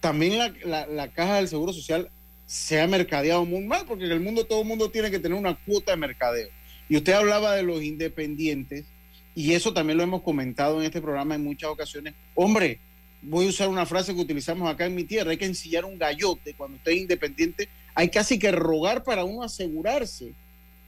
También 0.00 0.38
la, 0.38 0.52
la, 0.64 0.86
la 0.86 1.08
Caja 1.08 1.36
del 1.36 1.48
Seguro 1.48 1.72
Social 1.72 2.08
se 2.46 2.80
ha 2.80 2.86
mercadeado 2.86 3.44
muy 3.44 3.64
mal, 3.64 3.84
porque 3.86 4.06
en 4.06 4.12
el 4.12 4.20
mundo 4.20 4.44
todo 4.44 4.62
el 4.62 4.68
mundo 4.68 4.90
tiene 4.90 5.10
que 5.10 5.18
tener 5.18 5.36
una 5.36 5.54
cuota 5.66 5.92
de 5.92 5.98
mercadeo. 5.98 6.48
Y 6.88 6.96
usted 6.96 7.12
hablaba 7.12 7.54
de 7.54 7.62
los 7.62 7.82
independientes, 7.82 8.86
y 9.34 9.52
eso 9.52 9.74
también 9.74 9.98
lo 9.98 10.04
hemos 10.04 10.22
comentado 10.22 10.80
en 10.80 10.86
este 10.86 11.00
programa 11.02 11.34
en 11.34 11.44
muchas 11.44 11.70
ocasiones. 11.70 12.14
Hombre, 12.34 12.80
voy 13.22 13.46
a 13.46 13.48
usar 13.48 13.68
una 13.68 13.86
frase 13.86 14.14
que 14.14 14.20
utilizamos 14.20 14.68
acá 14.68 14.86
en 14.86 14.94
mi 14.94 15.04
tierra, 15.04 15.30
hay 15.30 15.36
que 15.36 15.46
ensillar 15.46 15.84
un 15.84 15.98
gallote 15.98 16.54
cuando 16.54 16.76
usted 16.76 16.92
es 16.92 16.98
independiente, 16.98 17.68
hay 17.94 18.08
casi 18.08 18.38
que 18.38 18.50
rogar 18.50 19.04
para 19.04 19.24
uno 19.24 19.42
asegurarse. 19.42 20.32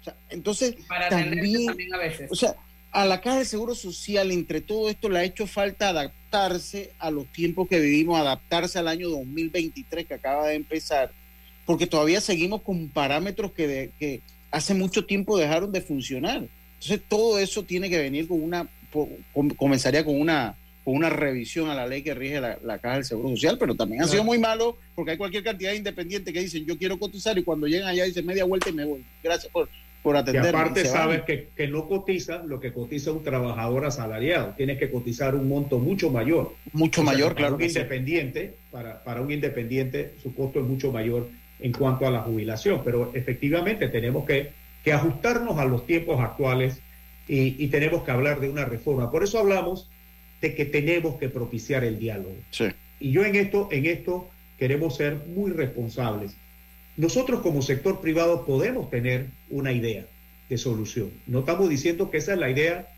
O 0.00 0.04
sea, 0.04 0.16
entonces, 0.28 0.74
para 0.88 1.08
también, 1.08 1.66
también 1.66 1.94
a 1.94 1.98
veces. 1.98 2.30
o 2.30 2.34
sea, 2.34 2.56
a 2.90 3.04
la 3.06 3.20
Caja 3.20 3.38
de 3.38 3.44
Seguro 3.44 3.74
Social, 3.74 4.30
entre 4.30 4.60
todo 4.60 4.90
esto, 4.90 5.08
le 5.08 5.18
ha 5.18 5.24
hecho 5.24 5.46
falta 5.46 5.88
adaptarse 5.88 6.92
a 6.98 7.10
los 7.10 7.26
tiempos 7.32 7.68
que 7.68 7.80
vivimos, 7.80 8.18
adaptarse 8.18 8.78
al 8.78 8.88
año 8.88 9.08
2023 9.08 10.06
que 10.06 10.14
acaba 10.14 10.48
de 10.48 10.54
empezar, 10.54 11.12
porque 11.66 11.86
todavía 11.86 12.20
seguimos 12.20 12.62
con 12.62 12.88
parámetros 12.88 13.52
que, 13.52 13.66
de, 13.66 13.90
que 13.98 14.20
hace 14.50 14.74
mucho 14.74 15.06
tiempo 15.06 15.38
dejaron 15.38 15.72
de 15.72 15.80
funcionar. 15.80 16.44
Entonces, 16.74 17.00
todo 17.08 17.38
eso 17.38 17.64
tiene 17.64 17.88
que 17.88 17.98
venir 17.98 18.28
con 18.28 18.42
una, 18.42 18.68
comenzaría 19.56 20.04
con 20.04 20.20
una, 20.20 20.56
con 20.84 20.94
una 20.94 21.08
revisión 21.08 21.70
a 21.70 21.74
la 21.74 21.86
ley 21.86 22.02
que 22.02 22.14
rige 22.14 22.40
la, 22.40 22.58
la 22.62 22.78
Caja 22.78 22.96
del 22.96 23.04
Seguro 23.04 23.30
Social, 23.30 23.56
pero 23.58 23.74
también 23.74 24.02
ha 24.02 24.06
sido 24.06 24.22
muy 24.22 24.38
malo 24.38 24.76
porque 24.94 25.12
hay 25.12 25.16
cualquier 25.16 25.42
cantidad 25.42 25.70
de 25.70 25.78
independientes 25.78 26.32
que 26.32 26.40
dicen 26.40 26.66
yo 26.66 26.76
quiero 26.76 26.98
cotizar 26.98 27.36
y 27.38 27.42
cuando 27.42 27.66
llegan 27.66 27.88
allá 27.88 28.04
dicen 28.04 28.26
media 28.26 28.44
vuelta 28.44 28.68
y 28.68 28.74
me 28.74 28.84
voy. 28.84 29.02
Gracias 29.22 29.50
por, 29.50 29.68
por 30.02 30.14
atender. 30.16 30.44
Y 30.44 30.48
aparte 30.48 30.84
sabes 30.84 31.22
que, 31.22 31.48
que, 31.56 31.68
no 31.68 31.88
cotiza 31.88 32.42
lo 32.44 32.60
que 32.60 32.74
cotiza 32.74 33.12
un 33.12 33.24
trabajador 33.24 33.86
asalariado, 33.86 34.52
tienes 34.58 34.78
que 34.78 34.90
cotizar 34.90 35.34
un 35.34 35.48
monto 35.48 35.78
mucho 35.78 36.10
mayor. 36.10 36.52
Mucho 36.72 37.00
o 37.00 37.04
sea, 37.04 37.12
mayor, 37.14 37.34
claro. 37.34 37.56
Un 37.56 37.62
independiente, 37.62 38.48
sí. 38.48 38.66
para, 38.70 39.02
para 39.02 39.22
un 39.22 39.32
independiente 39.32 40.12
su 40.22 40.34
costo 40.34 40.60
es 40.60 40.66
mucho 40.66 40.92
mayor 40.92 41.28
en 41.60 41.72
cuanto 41.72 42.06
a 42.06 42.10
la 42.10 42.20
jubilación, 42.20 42.82
pero 42.84 43.10
efectivamente 43.14 43.88
tenemos 43.88 44.26
que, 44.26 44.50
que 44.84 44.92
ajustarnos 44.92 45.58
a 45.58 45.64
los 45.64 45.86
tiempos 45.86 46.20
actuales 46.20 46.82
y, 47.26 47.64
y 47.64 47.68
tenemos 47.68 48.04
que 48.04 48.10
hablar 48.10 48.40
de 48.40 48.50
una 48.50 48.66
reforma. 48.66 49.10
Por 49.10 49.24
eso 49.24 49.38
hablamos 49.38 49.88
de 50.44 50.54
que 50.54 50.66
tenemos 50.66 51.18
que 51.18 51.30
propiciar 51.30 51.84
el 51.84 51.98
diálogo. 51.98 52.36
Sí. 52.50 52.66
Y 53.00 53.12
yo 53.12 53.24
en 53.24 53.34
esto, 53.34 53.70
en 53.72 53.86
esto 53.86 54.28
queremos 54.58 54.94
ser 54.94 55.16
muy 55.26 55.50
responsables. 55.52 56.36
Nosotros 56.98 57.40
como 57.40 57.62
sector 57.62 58.02
privado 58.02 58.44
podemos 58.44 58.90
tener 58.90 59.28
una 59.48 59.72
idea 59.72 60.04
de 60.50 60.58
solución. 60.58 61.10
No 61.26 61.40
estamos 61.40 61.70
diciendo 61.70 62.10
que 62.10 62.18
esa 62.18 62.34
es 62.34 62.38
la 62.38 62.50
idea 62.50 62.88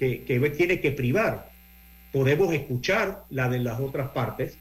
que, 0.00 0.24
que 0.24 0.50
tiene 0.50 0.80
que 0.80 0.90
privar. 0.90 1.48
Podemos 2.10 2.52
escuchar 2.52 3.22
la 3.30 3.48
de 3.48 3.60
las 3.60 3.78
otras 3.78 4.08
partes, 4.08 4.58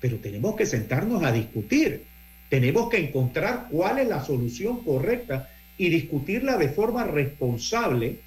pero 0.00 0.18
tenemos 0.18 0.54
que 0.54 0.66
sentarnos 0.66 1.24
a 1.24 1.32
discutir. 1.32 2.04
Tenemos 2.50 2.88
que 2.88 2.98
encontrar 2.98 3.66
cuál 3.68 3.98
es 3.98 4.08
la 4.08 4.24
solución 4.24 4.84
correcta 4.84 5.50
y 5.76 5.88
discutirla 5.88 6.56
de 6.56 6.68
forma 6.68 7.02
responsable, 7.02 8.20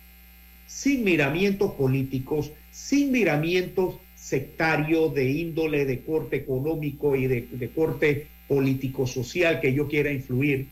sin 0.68 1.05
miramientos 1.05 1.72
políticos, 1.76 2.51
sin 2.74 3.11
miramientos 3.11 3.99
sectarios 4.15 5.13
de 5.13 5.30
índole 5.30 5.86
de 5.86 6.01
corte 6.01 6.38
económico 6.38 7.15
y 7.15 7.28
de, 7.28 7.47
de 7.51 7.69
corte 7.69 8.28
político-social 8.47 9.61
que 9.61 9.74
yo 9.74 9.88
quiera 9.88 10.11
influir. 10.11 10.69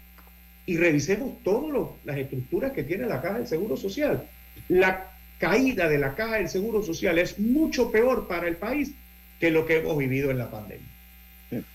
Y 0.66 0.78
revisemos 0.78 1.42
todas 1.44 1.90
las 2.04 2.18
estructuras 2.18 2.72
que 2.72 2.84
tiene 2.84 3.06
la 3.06 3.22
Caja 3.22 3.38
del 3.38 3.48
Seguro 3.48 3.78
Social. 3.78 4.28
La 4.68 5.12
caída 5.38 5.88
de 5.88 6.00
la 6.00 6.16
Caja 6.16 6.38
del 6.38 6.50
Seguro 6.50 6.82
Social 6.82 7.20
es 7.20 7.38
mucho 7.40 7.92
peor 7.92 8.28
para 8.28 8.48
el 8.48 8.56
país 8.56 8.94
que 9.40 9.52
lo 9.52 9.66
que 9.66 9.78
hemos 9.78 9.98
vivido 9.98 10.32
en 10.32 10.40
la 10.40 10.50
pandemia. 10.50 10.88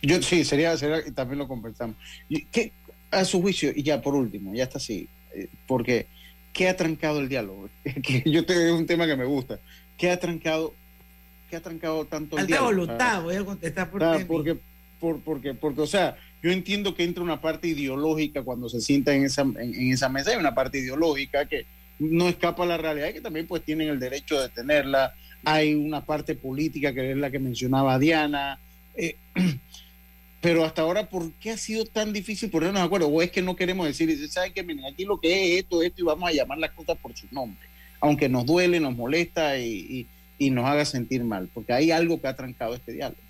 Yo 0.03 0.21
sí, 0.23 0.45
sería, 0.45 0.77
sería 0.77 1.05
también 1.15 1.39
lo 1.39 1.47
conversamos. 1.47 1.97
¿Qué, 2.51 2.73
a 3.11 3.25
su 3.25 3.41
juicio, 3.41 3.71
y 3.75 3.83
ya 3.83 4.01
por 4.01 4.15
último, 4.15 4.55
ya 4.55 4.65
está 4.65 4.79
así, 4.79 5.09
porque 5.67 6.07
¿qué 6.53 6.69
ha 6.69 6.77
trancado 6.77 7.21
el 7.21 7.29
diálogo? 7.29 7.69
que 8.03 8.23
yo 8.25 8.45
te 8.45 8.55
es 8.55 8.73
un 8.73 8.87
tema 8.87 9.07
que 9.07 9.17
me 9.17 9.25
gusta. 9.25 9.61
¿Qué 9.97 10.11
ha 10.11 10.19
trancado, 10.19 10.75
qué 11.49 11.57
ha 11.57 11.61
trancado 11.61 12.05
tanto 12.05 12.37
el 12.37 12.43
Alta 12.43 12.55
diálogo? 12.55 12.71
voluntad, 12.71 13.23
voy 13.23 13.37
a 13.37 13.45
contestar 13.45 13.91
por 13.91 14.05
ah, 14.05 14.19
porque, 14.27 14.57
por, 15.01 15.21
porque, 15.21 15.55
porque, 15.55 15.81
o 15.81 15.87
sea, 15.87 16.17
yo 16.43 16.51
entiendo 16.51 16.95
que 16.95 17.05
entra 17.05 17.23
una 17.23 17.41
parte 17.41 17.69
ideológica 17.69 18.43
cuando 18.43 18.69
se 18.69 18.81
sienta 18.81 19.15
en 19.15 19.25
esa, 19.25 19.43
en, 19.43 19.75
en, 19.75 19.93
esa 19.93 20.09
mesa, 20.09 20.31
hay 20.31 20.37
una 20.37 20.55
parte 20.55 20.79
ideológica 20.79 21.47
que 21.47 21.67
no 21.99 22.29
escapa 22.29 22.65
a 22.65 22.67
la 22.67 22.77
realidad 22.77 23.09
y 23.09 23.15
que 23.15 23.21
también 23.21 23.47
pues 23.47 23.63
tienen 23.63 23.89
el 23.89 23.99
derecho 23.99 24.41
de 24.41 24.49
tenerla. 24.49 25.15
Hay 25.45 25.75
una 25.75 26.05
parte 26.05 26.35
política 26.35 26.93
que 26.93 27.13
es 27.13 27.17
la 27.17 27.31
que 27.31 27.39
mencionaba 27.39 27.99
Diana. 27.99 28.59
Eh, 28.95 29.17
pero 30.41 30.65
hasta 30.65 30.83
ahora, 30.83 31.09
¿por 31.09 31.33
qué 31.33 31.53
ha 31.53 31.57
sido 31.57 31.85
tan 31.85 32.13
difícil 32.13 32.51
ponernos 32.51 32.81
de 32.81 32.87
acuerdo? 32.87 33.09
O 33.09 33.23
es 33.23 33.31
que 33.31 33.43
no 33.43 33.57
queremos 33.57 33.87
decir, 33.87 34.29
¿saben 34.29 34.53
que 34.53 34.63
Miren, 34.63 34.85
aquí 34.85 35.05
lo 35.05 35.19
que 35.19 35.55
es 35.55 35.61
esto, 35.61 35.83
esto, 35.83 36.03
y 36.03 36.05
vamos 36.05 36.29
a 36.29 36.33
llamar 36.33 36.59
las 36.59 36.73
cosas 36.73 36.97
por 36.99 37.17
su 37.17 37.27
nombre, 37.31 37.67
aunque 38.01 38.29
nos 38.29 38.47
duele, 38.47 38.81
nos 38.81 38.97
molesta 38.97 39.59
y, 39.59 40.07
nos 40.39 40.67
haga 40.67 40.85
sentir 40.85 41.25
mal, 41.25 41.49
porque 41.53 41.73
hay 41.73 41.91
algo 41.91 42.21
que 42.21 42.29
ha 42.29 42.37
trancado 42.37 42.75
este 42.75 42.93
diálogo. 42.93 43.21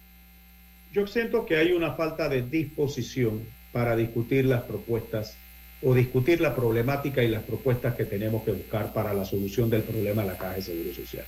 Yo 0.92 1.06
siento 1.06 1.46
que 1.46 1.56
hay 1.56 1.72
una 1.72 1.92
falta 1.92 2.28
de 2.28 2.42
disposición 2.42 3.42
para 3.72 3.94
discutir 3.96 4.46
las 4.46 4.62
propuestas 4.62 5.36
o 5.82 5.94
discutir 5.94 6.40
la 6.40 6.54
problemática 6.54 7.22
y 7.22 7.28
las 7.28 7.42
propuestas 7.42 7.94
que 7.94 8.04
tenemos 8.04 8.42
que 8.44 8.52
buscar 8.52 8.92
para 8.92 9.12
la 9.12 9.24
solución 9.24 9.68
del 9.68 9.82
problema 9.82 10.22
de 10.22 10.28
la 10.28 10.38
Caja 10.38 10.54
de 10.54 10.62
Seguro 10.62 10.94
Social. 10.94 11.24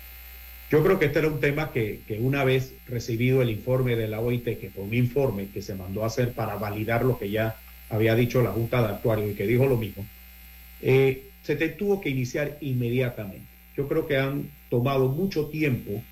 Yo 0.71 0.83
creo 0.83 0.99
que 0.99 1.07
este 1.07 1.21
era 1.21 1.29
un 1.29 1.41
tema 1.41 1.71
que, 1.73 2.01
que, 2.07 2.19
una 2.19 2.45
vez 2.45 2.75
recibido 2.87 3.41
el 3.41 3.51
informe 3.51 3.97
de 3.97 4.09
la 4.09 4.21
OIT, 4.21 4.59
que 4.59 4.71
fue 4.71 4.85
un 4.85 4.95
informe 4.95 5.49
que 5.53 5.63
se 5.63 5.75
mandó 5.75 6.03
a 6.05 6.09
hacer 6.09 6.33
para 6.33 6.57
validar 6.57 7.05
lo 7.05 7.19
que 7.19 7.31
ya 7.31 7.57
había 7.91 8.15
dicho 8.15 8.43
la 8.43 8.51
Junta 8.51 8.83
de 8.83 8.89
Actuarios 8.89 9.31
y 9.31 9.35
que 9.35 9.47
dijo 9.47 9.67
lo 9.67 9.77
mismo, 9.77 10.05
eh, 10.83 11.28
se 11.43 11.57
te 11.57 11.69
tuvo 11.69 12.01
que 12.01 12.11
iniciar 12.11 12.59
inmediatamente. 12.61 13.47
Yo 13.77 13.89
creo 13.89 14.07
que 14.07 14.17
han 14.17 14.51
tomado 14.71 15.09
mucho 15.09 15.47
tiempo 15.47 16.03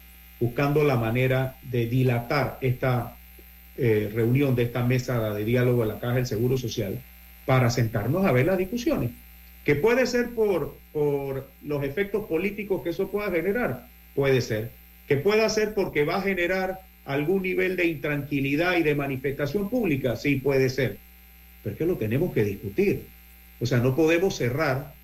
buscando 0.41 0.85
la 0.85 0.97
manera 0.97 1.57
de 1.63 1.87
dilatar 1.87 2.59
esta 2.61 3.17
eh, 3.79 4.11
reunión 4.15 4.55
de 4.55 4.65
esta 4.65 4.85
mesa 4.85 5.35
de 5.35 5.45
diálogo 5.45 5.83
de 5.83 5.89
la 5.89 6.01
Caja 6.01 6.15
del 6.15 6.27
Seguro 6.27 6.57
Social 6.57 6.99
para 7.45 7.71
sentarnos 7.71 8.25
a 8.27 8.33
ver 8.33 8.47
las 8.47 8.59
discusiones, 8.59 9.11
que 9.65 9.77
puede 9.77 10.07
ser 10.07 10.31
por, 10.31 10.77
los 11.63 11.85
efectos 11.85 12.27
políticos 12.27 12.83
que 12.83 12.91
eso 12.91 13.11
pueda 13.11 13.31
generar, 13.31 13.87
puede 14.15 14.41
ser, 14.41 14.71
que 15.07 15.17
pueda 15.17 15.49
ser 15.49 15.75
porque 15.75 16.05
va 16.05 16.17
a 16.17 16.23
generar 16.23 16.81
algún 17.05 17.43
nivel 17.43 17.77
de 17.77 17.87
intranquilidad 17.87 18.77
y 18.77 18.83
de 18.83 18.95
manifestación 18.95 19.71
pública, 19.71 20.17
sí 20.17 20.37
puede 20.37 20.69
ser, 20.71 20.99
pero 21.63 21.75
es 21.75 21.79
que 21.79 21.87
lo 21.87 21.97
tenemos 21.97 22.33
que 22.33 22.45
discutir. 22.45 23.07
O 23.61 23.67
sea, 23.67 23.79
no 23.79 23.95
podemos 23.95 24.37
cerrar, 24.37 24.95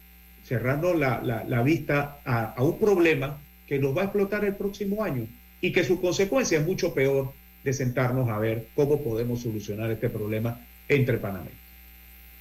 cerrando 0.44 0.94
la, 0.94 1.20
la, 1.22 1.44
la 1.44 1.62
vista 1.62 2.20
a, 2.24 2.52
a 2.52 2.62
un 2.62 2.78
problema 2.78 3.38
que 3.66 3.78
nos 3.78 3.96
va 3.96 4.02
a 4.02 4.04
explotar 4.04 4.44
el 4.44 4.54
próximo 4.54 5.02
año 5.02 5.26
y 5.60 5.72
que 5.72 5.84
su 5.84 6.00
consecuencia 6.00 6.58
es 6.58 6.66
mucho 6.66 6.92
peor 6.92 7.32
de 7.64 7.72
sentarnos 7.72 8.28
a 8.28 8.38
ver 8.38 8.66
cómo 8.74 9.02
podemos 9.02 9.40
solucionar 9.40 9.90
este 9.90 10.10
problema 10.10 10.60
entre 10.88 11.18
panameños. 11.18 11.56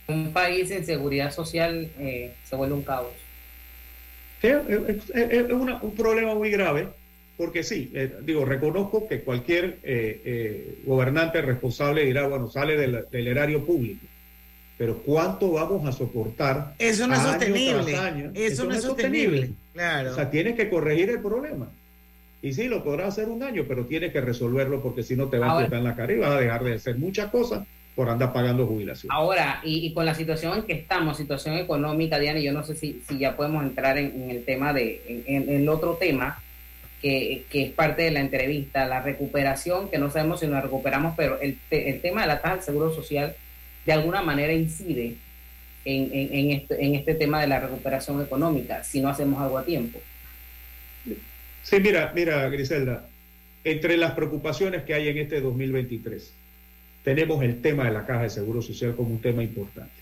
Un 0.08 0.34
país 0.34 0.68
sin 0.70 0.84
seguridad 0.86 1.32
social 1.32 1.90
eh, 2.00 2.34
se 2.44 2.56
vuelve 2.56 2.76
un 2.76 2.82
caos. 2.82 3.14
Sí, 4.42 4.48
es, 4.48 5.10
es, 5.14 5.52
una, 5.52 5.82
un 5.82 5.96
problema 5.96 6.34
muy 6.34 6.50
grave, 6.50 6.88
porque 7.38 7.64
sí, 7.64 7.92
eh, 7.94 8.12
digo, 8.24 8.44
reconozco 8.44 9.08
que 9.08 9.22
cualquier 9.22 9.78
eh, 9.84 10.80
gobernante 10.84 11.42
responsable 11.42 12.04
dirá, 12.04 12.28
bueno, 12.28 12.50
sale 12.50 12.76
del, 12.76 13.06
del, 13.12 13.28
erario 13.28 13.64
público, 13.64 14.06
pero 14.82 14.98
¿cuánto 14.98 15.52
vamos 15.52 15.86
a 15.86 15.92
soportar? 15.92 16.74
Eso 16.80 17.06
no 17.06 17.14
es 17.14 17.22
sostenible. 17.22 17.96
Año? 17.96 18.32
Eso, 18.34 18.54
Eso, 18.54 18.66
no 18.66 18.74
es 18.74 18.82
sostenible. 18.82 19.38
sostenible. 19.38 19.56
Claro. 19.74 20.12
O 20.12 20.16
sea, 20.16 20.32
tienes 20.32 20.56
que 20.56 20.72
corregir 20.72 21.12
el 21.12 21.20
problema. 21.20 21.70
Y 22.42 22.52
sí, 22.54 22.64
lo 22.64 22.84
podrás 22.84 23.10
hacer 23.10 23.30
un 23.30 23.44
año, 23.44 23.66
pero 23.68 23.86
tienes 23.86 24.12
que 24.12 24.22
resolverlo 24.22 24.82
porque 24.82 25.04
si 25.04 25.16
no 25.16 25.28
te 25.28 25.38
va 25.38 25.46
a 25.46 25.62
explotar 25.62 25.78
en 25.78 25.84
la 25.84 25.96
cara 25.96 26.14
y 26.14 26.18
vas 26.18 26.32
a 26.32 26.40
dejar 26.40 26.64
de 26.64 26.74
hacer 26.74 26.98
muchas 26.98 27.30
cosas 27.30 27.68
por 27.94 28.10
andar 28.10 28.34
pagando 28.34 28.66
jubilación. 28.66 29.12
Ahora, 29.14 29.62
y, 29.64 29.86
y, 29.86 29.94
con 29.94 30.04
la 30.04 30.16
situación 30.16 30.58
en 30.58 30.64
que 30.64 30.74
estamos, 30.74 31.16
situación 31.16 31.58
económica, 31.60 32.18
Diana, 32.18 32.40
yo 32.40 32.52
no 32.52 32.64
sé 32.64 32.74
si, 32.74 33.04
si 33.08 33.20
ya 33.20 33.38
podemos 33.38 33.64
entrar 33.64 34.00
en, 34.00 34.20
en 34.20 34.32
el 34.32 34.44
tema 34.46 34.74
de, 34.74 35.00
en, 35.08 35.48
en, 35.48 35.62
el 35.62 35.70
otro 35.70 35.94
tema, 35.94 36.42
que, 37.04 37.46
que, 37.52 37.66
es 37.66 37.72
parte 37.72 38.02
de 38.02 38.10
la 38.10 38.22
entrevista, 38.22 38.88
la 38.88 39.04
recuperación, 39.04 39.92
que 39.92 40.00
no 40.00 40.10
sabemos 40.10 40.40
si 40.40 40.48
nos 40.48 40.64
recuperamos, 40.64 41.14
pero 41.16 41.40
el, 41.40 41.60
el 41.70 42.02
tema 42.02 42.22
de 42.22 42.28
la 42.30 42.42
tasa 42.42 42.56
del 42.56 42.64
seguro 42.64 42.92
social 42.92 43.36
de 43.86 43.94
alguna 43.94 44.22
manera 44.22 44.54
incide 44.54 45.16
en, 45.86 46.10
en, 46.14 46.52
este, 46.52 46.86
en 46.86 46.96
este 46.96 47.16
tema 47.16 47.42
de 47.42 47.48
la 47.48 47.60
recuperación 47.60 48.22
económica, 48.22 48.84
si 48.84 49.02
no 49.02 49.10
hacemos 49.10 49.42
algo 49.42 49.58
a 49.58 49.66
tiempo. 49.66 50.00
Sí, 51.64 51.80
mira, 51.80 52.12
mira, 52.16 52.48
Griselda, 52.50 53.08
entre 53.64 53.98
las 53.98 54.14
preocupaciones 54.14 54.84
que 54.84 54.94
hay 54.94 55.08
en 55.08 55.18
este 55.18 55.42
2023, 55.42 56.34
tenemos 57.04 57.44
el 57.44 57.62
tema 57.62 57.86
de 57.86 57.92
la 57.92 58.06
caja 58.06 58.24
de 58.24 58.30
seguro 58.30 58.62
social 58.62 58.96
como 58.96 59.10
un 59.10 59.22
tema 59.22 59.44
importante. 59.44 60.02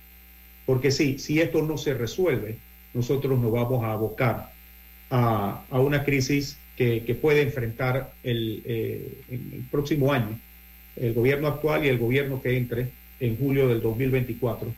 Porque 0.65 0.91
sí, 0.91 1.19
si 1.19 1.39
esto 1.41 1.61
no 1.61 1.77
se 1.77 1.93
resuelve, 1.93 2.57
nosotros 2.93 3.39
nos 3.39 3.51
vamos 3.51 3.83
a 3.83 3.93
abocar 3.93 4.51
a, 5.09 5.63
a 5.69 5.79
una 5.79 6.03
crisis 6.03 6.57
que, 6.77 7.03
que, 7.03 7.15
puede 7.15 7.41
enfrentar 7.41 8.13
el, 8.23 8.61
eh, 8.65 9.21
en 9.29 9.51
el 9.53 9.63
próximo 9.69 10.13
año 10.13 10.39
el 10.95 11.13
gobierno 11.13 11.47
actual 11.47 11.85
y 11.85 11.89
el 11.89 11.97
gobierno 11.97 12.41
que 12.41 12.57
entre 12.57 12.87
en 13.19 13.37
julio 13.37 13.67
del 13.67 13.81
2024 13.81 14.73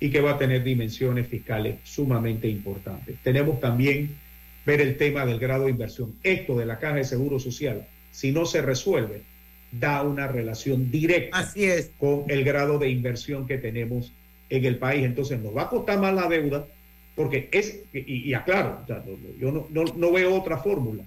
y 0.00 0.10
que 0.10 0.20
va 0.20 0.32
a 0.32 0.38
tener 0.38 0.62
dimensiones 0.62 1.26
fiscales 1.26 1.76
sumamente 1.84 2.48
importantes. 2.48 3.16
Tenemos 3.22 3.60
también 3.60 4.16
ver 4.64 4.80
el 4.80 4.96
tema 4.96 5.24
del 5.24 5.38
grado 5.38 5.64
de 5.64 5.70
inversión. 5.70 6.14
Esto 6.22 6.56
de 6.56 6.66
la 6.66 6.78
Caja 6.78 6.96
de 6.96 7.04
Seguro 7.04 7.38
Social, 7.38 7.86
si 8.10 8.32
no 8.32 8.44
se 8.44 8.60
resuelve, 8.62 9.22
da 9.72 10.02
una 10.02 10.26
relación 10.26 10.90
directa 10.90 11.38
Así 11.38 11.64
es. 11.64 11.90
con 11.98 12.24
el 12.28 12.44
grado 12.44 12.78
de 12.78 12.90
inversión 12.90 13.46
que 13.46 13.58
tenemos 13.58 14.12
en 14.50 14.64
el 14.64 14.76
país. 14.76 15.04
Entonces 15.04 15.40
nos 15.40 15.56
va 15.56 15.62
a 15.62 15.68
costar 15.68 15.98
más 15.98 16.14
la 16.14 16.28
deuda, 16.28 16.66
porque 17.14 17.48
es, 17.52 17.80
y, 17.92 18.28
y 18.28 18.34
aclaro, 18.34 18.84
yo 19.38 19.50
no, 19.52 19.66
no, 19.70 19.84
no 19.96 20.12
veo 20.12 20.34
otra 20.34 20.58
fórmula. 20.58 21.04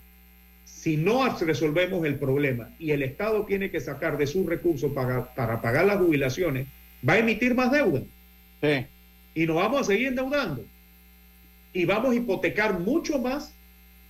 Si 0.66 0.98
no 0.98 1.38
resolvemos 1.38 2.06
el 2.06 2.16
problema 2.16 2.70
y 2.80 2.92
el 2.92 3.04
Estado 3.04 3.46
tiene 3.46 3.70
que 3.70 3.82
sacar 3.82 4.18
de 4.18 4.28
sus 4.28 4.46
recursos 4.46 4.92
para, 4.94 5.34
para 5.34 5.62
pagar 5.62 5.86
las 5.86 5.98
jubilaciones, 5.98 6.68
va 7.08 7.14
a 7.14 7.18
emitir 7.20 7.56
más 7.56 7.72
deuda. 7.72 8.02
Sí. 8.62 8.86
Y 9.36 9.46
nos 9.46 9.56
vamos 9.56 9.82
a 9.82 9.84
seguir 9.84 10.08
endeudando. 10.08 10.66
Y 11.74 11.86
vamos 11.86 12.12
a 12.12 12.16
hipotecar 12.16 12.80
mucho 12.80 13.20
más 13.20 13.54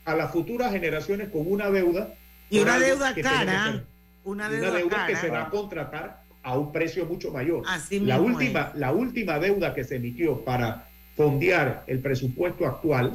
a 0.06 0.16
las 0.16 0.32
futuras 0.32 0.72
generaciones 0.72 1.30
con 1.30 1.52
una 1.52 1.70
deuda. 1.70 2.14
Y 2.50 2.60
una 2.60 2.80
deuda 2.80 3.14
cara. 3.16 3.84
Una 4.24 4.48
una 4.48 4.50
deuda, 4.50 4.78
deuda 4.78 4.90
cara. 4.90 5.08
que 5.08 5.16
se 5.16 5.30
va 5.30 5.44
a 5.44 5.50
contratar 5.50 6.24
a 6.44 6.58
un 6.58 6.72
precio 6.72 7.06
mucho 7.06 7.32
mayor. 7.32 7.64
Así 7.68 8.00
la, 8.00 8.18
mismo 8.18 8.38
última, 8.38 8.72
la 8.76 8.92
última 8.92 9.40
deuda 9.40 9.74
que 9.74 9.84
se 9.84 9.98
emitió 9.98 10.44
para 10.44 10.88
fondear 11.16 11.84
el 11.88 12.00
presupuesto 12.00 12.66
actual 12.66 13.14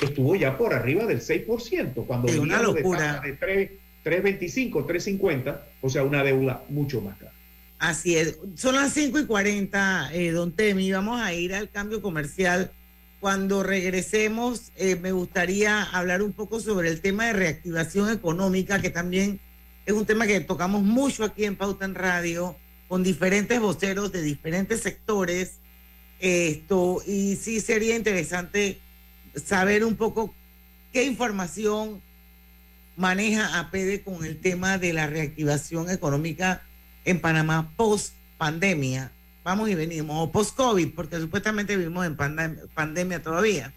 estuvo 0.00 0.34
ya 0.34 0.58
por 0.58 0.74
arriba 0.74 1.06
del 1.06 1.20
6%, 1.20 2.06
cuando 2.06 2.28
Es 2.28 2.38
una 2.38 2.58
de 2.58 2.64
locura. 2.64 3.20
de 3.20 3.32
3, 3.34 3.70
3.25, 4.04 4.86
3.50, 4.86 5.60
o 5.80 5.88
sea, 5.88 6.02
una 6.02 6.22
deuda 6.22 6.62
mucho 6.68 7.00
más 7.00 7.16
cara. 7.16 7.32
Así 7.84 8.16
es. 8.16 8.38
Son 8.56 8.76
las 8.76 8.94
5 8.94 9.18
y 9.18 9.26
40, 9.26 10.08
eh, 10.14 10.30
don 10.30 10.52
Temi. 10.52 10.90
Vamos 10.90 11.20
a 11.20 11.34
ir 11.34 11.54
al 11.54 11.68
cambio 11.68 12.00
comercial. 12.00 12.72
Cuando 13.20 13.62
regresemos, 13.62 14.72
eh, 14.76 14.96
me 14.96 15.12
gustaría 15.12 15.82
hablar 15.82 16.22
un 16.22 16.32
poco 16.32 16.60
sobre 16.60 16.88
el 16.88 17.02
tema 17.02 17.26
de 17.26 17.34
reactivación 17.34 18.10
económica, 18.10 18.80
que 18.80 18.88
también 18.88 19.38
es 19.84 19.92
un 19.92 20.06
tema 20.06 20.26
que 20.26 20.40
tocamos 20.40 20.82
mucho 20.82 21.24
aquí 21.24 21.44
en 21.44 21.56
Pauta 21.56 21.84
en 21.84 21.94
Radio, 21.94 22.56
con 22.88 23.02
diferentes 23.02 23.60
voceros 23.60 24.12
de 24.12 24.22
diferentes 24.22 24.80
sectores. 24.80 25.58
Esto, 26.20 27.02
y 27.06 27.36
sí 27.36 27.60
sería 27.60 27.96
interesante 27.96 28.78
saber 29.34 29.84
un 29.84 29.96
poco 29.96 30.34
qué 30.90 31.04
información 31.04 32.00
maneja 32.96 33.58
APD 33.58 34.02
con 34.02 34.24
el 34.24 34.40
tema 34.40 34.78
de 34.78 34.94
la 34.94 35.06
reactivación 35.06 35.90
económica 35.90 36.62
en 37.04 37.20
Panamá 37.20 37.72
post 37.76 38.14
pandemia. 38.38 39.12
Vamos 39.44 39.68
y 39.68 39.74
venimos, 39.74 40.16
o 40.18 40.32
post 40.32 40.56
COVID, 40.56 40.94
porque 40.94 41.20
supuestamente 41.20 41.76
vivimos 41.76 42.06
en 42.06 42.16
pandem- 42.16 42.68
pandemia 42.74 43.22
todavía. 43.22 43.74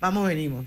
Vamos, 0.00 0.28
venimos. 0.28 0.66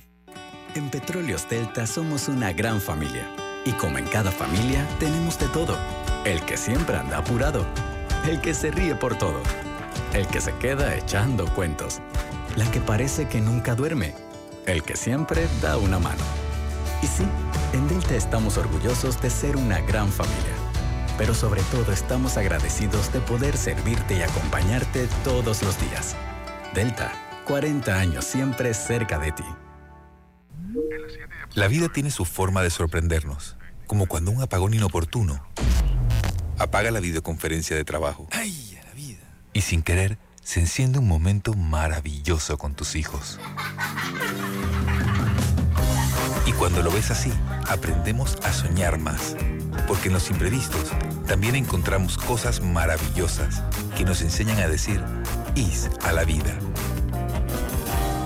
En 0.73 0.89
Petróleos 0.89 1.47
Delta 1.47 1.85
somos 1.85 2.27
una 2.27 2.51
gran 2.51 2.81
familia. 2.81 3.29
Y 3.65 3.71
como 3.73 3.97
en 3.97 4.05
cada 4.05 4.31
familia, 4.31 4.87
tenemos 4.99 5.39
de 5.39 5.47
todo. 5.49 5.77
El 6.25 6.41
que 6.41 6.57
siempre 6.57 6.97
anda 6.97 7.17
apurado. 7.17 7.65
El 8.27 8.41
que 8.41 8.53
se 8.53 8.71
ríe 8.71 8.95
por 8.95 9.15
todo. 9.17 9.41
El 10.13 10.27
que 10.27 10.41
se 10.41 10.53
queda 10.57 10.95
echando 10.95 11.45
cuentos. 11.53 12.01
La 12.55 12.69
que 12.71 12.81
parece 12.81 13.27
que 13.27 13.41
nunca 13.41 13.75
duerme. 13.75 14.13
El 14.65 14.81
que 14.83 14.95
siempre 14.95 15.47
da 15.61 15.77
una 15.77 15.99
mano. 15.99 16.23
Y 17.03 17.07
sí, 17.07 17.23
en 17.73 17.87
Delta 17.87 18.15
estamos 18.15 18.57
orgullosos 18.57 19.21
de 19.21 19.29
ser 19.29 19.55
una 19.55 19.79
gran 19.81 20.11
familia. 20.11 20.54
Pero 21.17 21.33
sobre 21.33 21.61
todo 21.63 21.91
estamos 21.91 22.37
agradecidos 22.37 23.11
de 23.13 23.21
poder 23.21 23.57
servirte 23.57 24.17
y 24.17 24.21
acompañarte 24.21 25.07
todos 25.23 25.63
los 25.63 25.79
días. 25.79 26.15
Delta, 26.73 27.11
40 27.45 27.97
años 27.97 28.25
siempre 28.25 28.73
cerca 28.73 29.19
de 29.19 29.31
ti. 29.31 29.45
La 31.53 31.67
vida 31.67 31.87
tiene 31.89 32.11
su 32.11 32.25
forma 32.25 32.61
de 32.63 32.69
sorprendernos, 32.69 33.55
como 33.87 34.07
cuando 34.07 34.31
un 34.31 34.41
apagón 34.41 34.73
inoportuno 34.73 35.41
apaga 36.57 36.91
la 36.91 36.99
videoconferencia 36.99 37.75
de 37.75 37.85
trabajo. 37.85 38.27
¡Ay, 38.31 38.77
a 38.81 38.85
la 38.85 38.93
vida! 38.93 39.23
Y 39.53 39.61
sin 39.61 39.81
querer, 39.81 40.17
se 40.43 40.59
enciende 40.59 40.99
un 40.99 41.07
momento 41.07 41.53
maravilloso 41.53 42.57
con 42.57 42.75
tus 42.75 42.95
hijos. 42.95 43.39
Y 46.45 46.51
cuando 46.53 46.83
lo 46.83 46.91
ves 46.91 47.09
así, 47.09 47.31
aprendemos 47.67 48.37
a 48.43 48.53
soñar 48.53 48.99
más, 48.99 49.35
porque 49.87 50.07
en 50.07 50.13
los 50.13 50.29
imprevistos 50.29 50.91
también 51.27 51.55
encontramos 51.55 52.17
cosas 52.17 52.61
maravillosas 52.61 53.63
que 53.97 54.03
nos 54.03 54.21
enseñan 54.21 54.59
a 54.59 54.67
decir 54.67 55.03
IS 55.55 55.89
a 56.03 56.11
la 56.11 56.23
vida. 56.23 56.57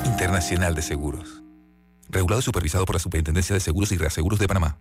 Internacional 0.06 0.76
de 0.76 0.82
Seguros. 0.82 1.43
Regulado 2.10 2.39
y 2.39 2.43
supervisado 2.43 2.86
por 2.86 2.95
la 2.95 3.00
Superintendencia 3.00 3.54
de 3.54 3.60
Seguros 3.60 3.91
y 3.91 3.97
Reaseguros 3.97 4.39
de 4.39 4.47
Panamá. 4.47 4.78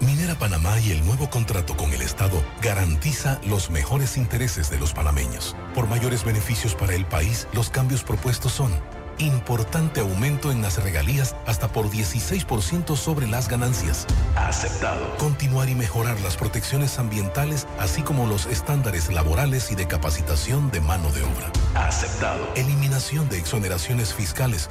Minera 0.00 0.34
Panamá 0.38 0.80
y 0.80 0.92
el 0.92 1.04
nuevo 1.04 1.28
contrato 1.28 1.76
con 1.76 1.92
el 1.92 2.00
Estado 2.00 2.42
garantiza 2.62 3.38
los 3.46 3.70
mejores 3.70 4.16
intereses 4.16 4.70
de 4.70 4.78
los 4.78 4.94
panameños. 4.94 5.54
Por 5.74 5.86
mayores 5.88 6.24
beneficios 6.24 6.74
para 6.74 6.94
el 6.94 7.04
país, 7.04 7.46
los 7.52 7.68
cambios 7.68 8.02
propuestos 8.02 8.52
son 8.52 8.72
importante 9.26 10.00
aumento 10.00 10.50
en 10.50 10.62
las 10.62 10.82
regalías 10.82 11.36
hasta 11.46 11.68
por 11.68 11.90
16% 11.90 12.96
sobre 12.96 13.26
las 13.26 13.48
ganancias. 13.48 14.06
Aceptado. 14.36 15.16
Continuar 15.18 15.68
y 15.68 15.74
mejorar 15.74 16.20
las 16.20 16.36
protecciones 16.36 16.98
ambientales, 16.98 17.66
así 17.78 18.02
como 18.02 18.26
los 18.26 18.46
estándares 18.46 19.12
laborales 19.12 19.70
y 19.70 19.74
de 19.74 19.86
capacitación 19.86 20.70
de 20.70 20.80
mano 20.80 21.10
de 21.12 21.22
obra. 21.22 21.52
Aceptado. 21.74 22.48
Eliminación 22.56 23.28
de 23.28 23.38
exoneraciones 23.38 24.14
fiscales. 24.14 24.70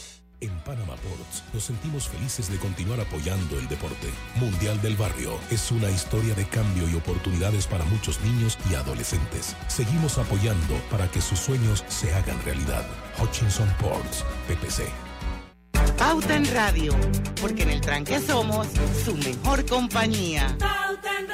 En 0.41 0.49
Panama 0.61 0.95
Ports 0.95 1.43
nos 1.53 1.65
sentimos 1.65 2.07
felices 2.09 2.49
de 2.49 2.57
continuar 2.57 2.99
apoyando 2.99 3.59
el 3.59 3.67
deporte. 3.67 4.09
Mundial 4.37 4.81
del 4.81 4.95
Barrio 4.95 5.39
es 5.51 5.71
una 5.71 5.87
historia 5.91 6.33
de 6.33 6.45
cambio 6.47 6.89
y 6.89 6.95
oportunidades 6.95 7.67
para 7.67 7.85
muchos 7.85 8.19
niños 8.21 8.57
y 8.69 8.73
adolescentes. 8.73 9.55
Seguimos 9.67 10.17
apoyando 10.17 10.81
para 10.89 11.07
que 11.11 11.21
sus 11.21 11.37
sueños 11.37 11.85
se 11.89 12.11
hagan 12.15 12.43
realidad. 12.43 12.83
Hutchinson 13.19 13.69
Ports, 13.79 14.25
PPC. 14.47 14.89
Pauta 15.95 16.35
en 16.35 16.51
Radio, 16.51 16.95
porque 17.39 17.61
en 17.61 17.69
el 17.69 17.81
tranque 17.81 18.19
somos 18.19 18.67
su 19.05 19.15
mejor 19.17 19.63
compañía. 19.67 20.57
Pauta 20.57 21.19
en 21.19 21.30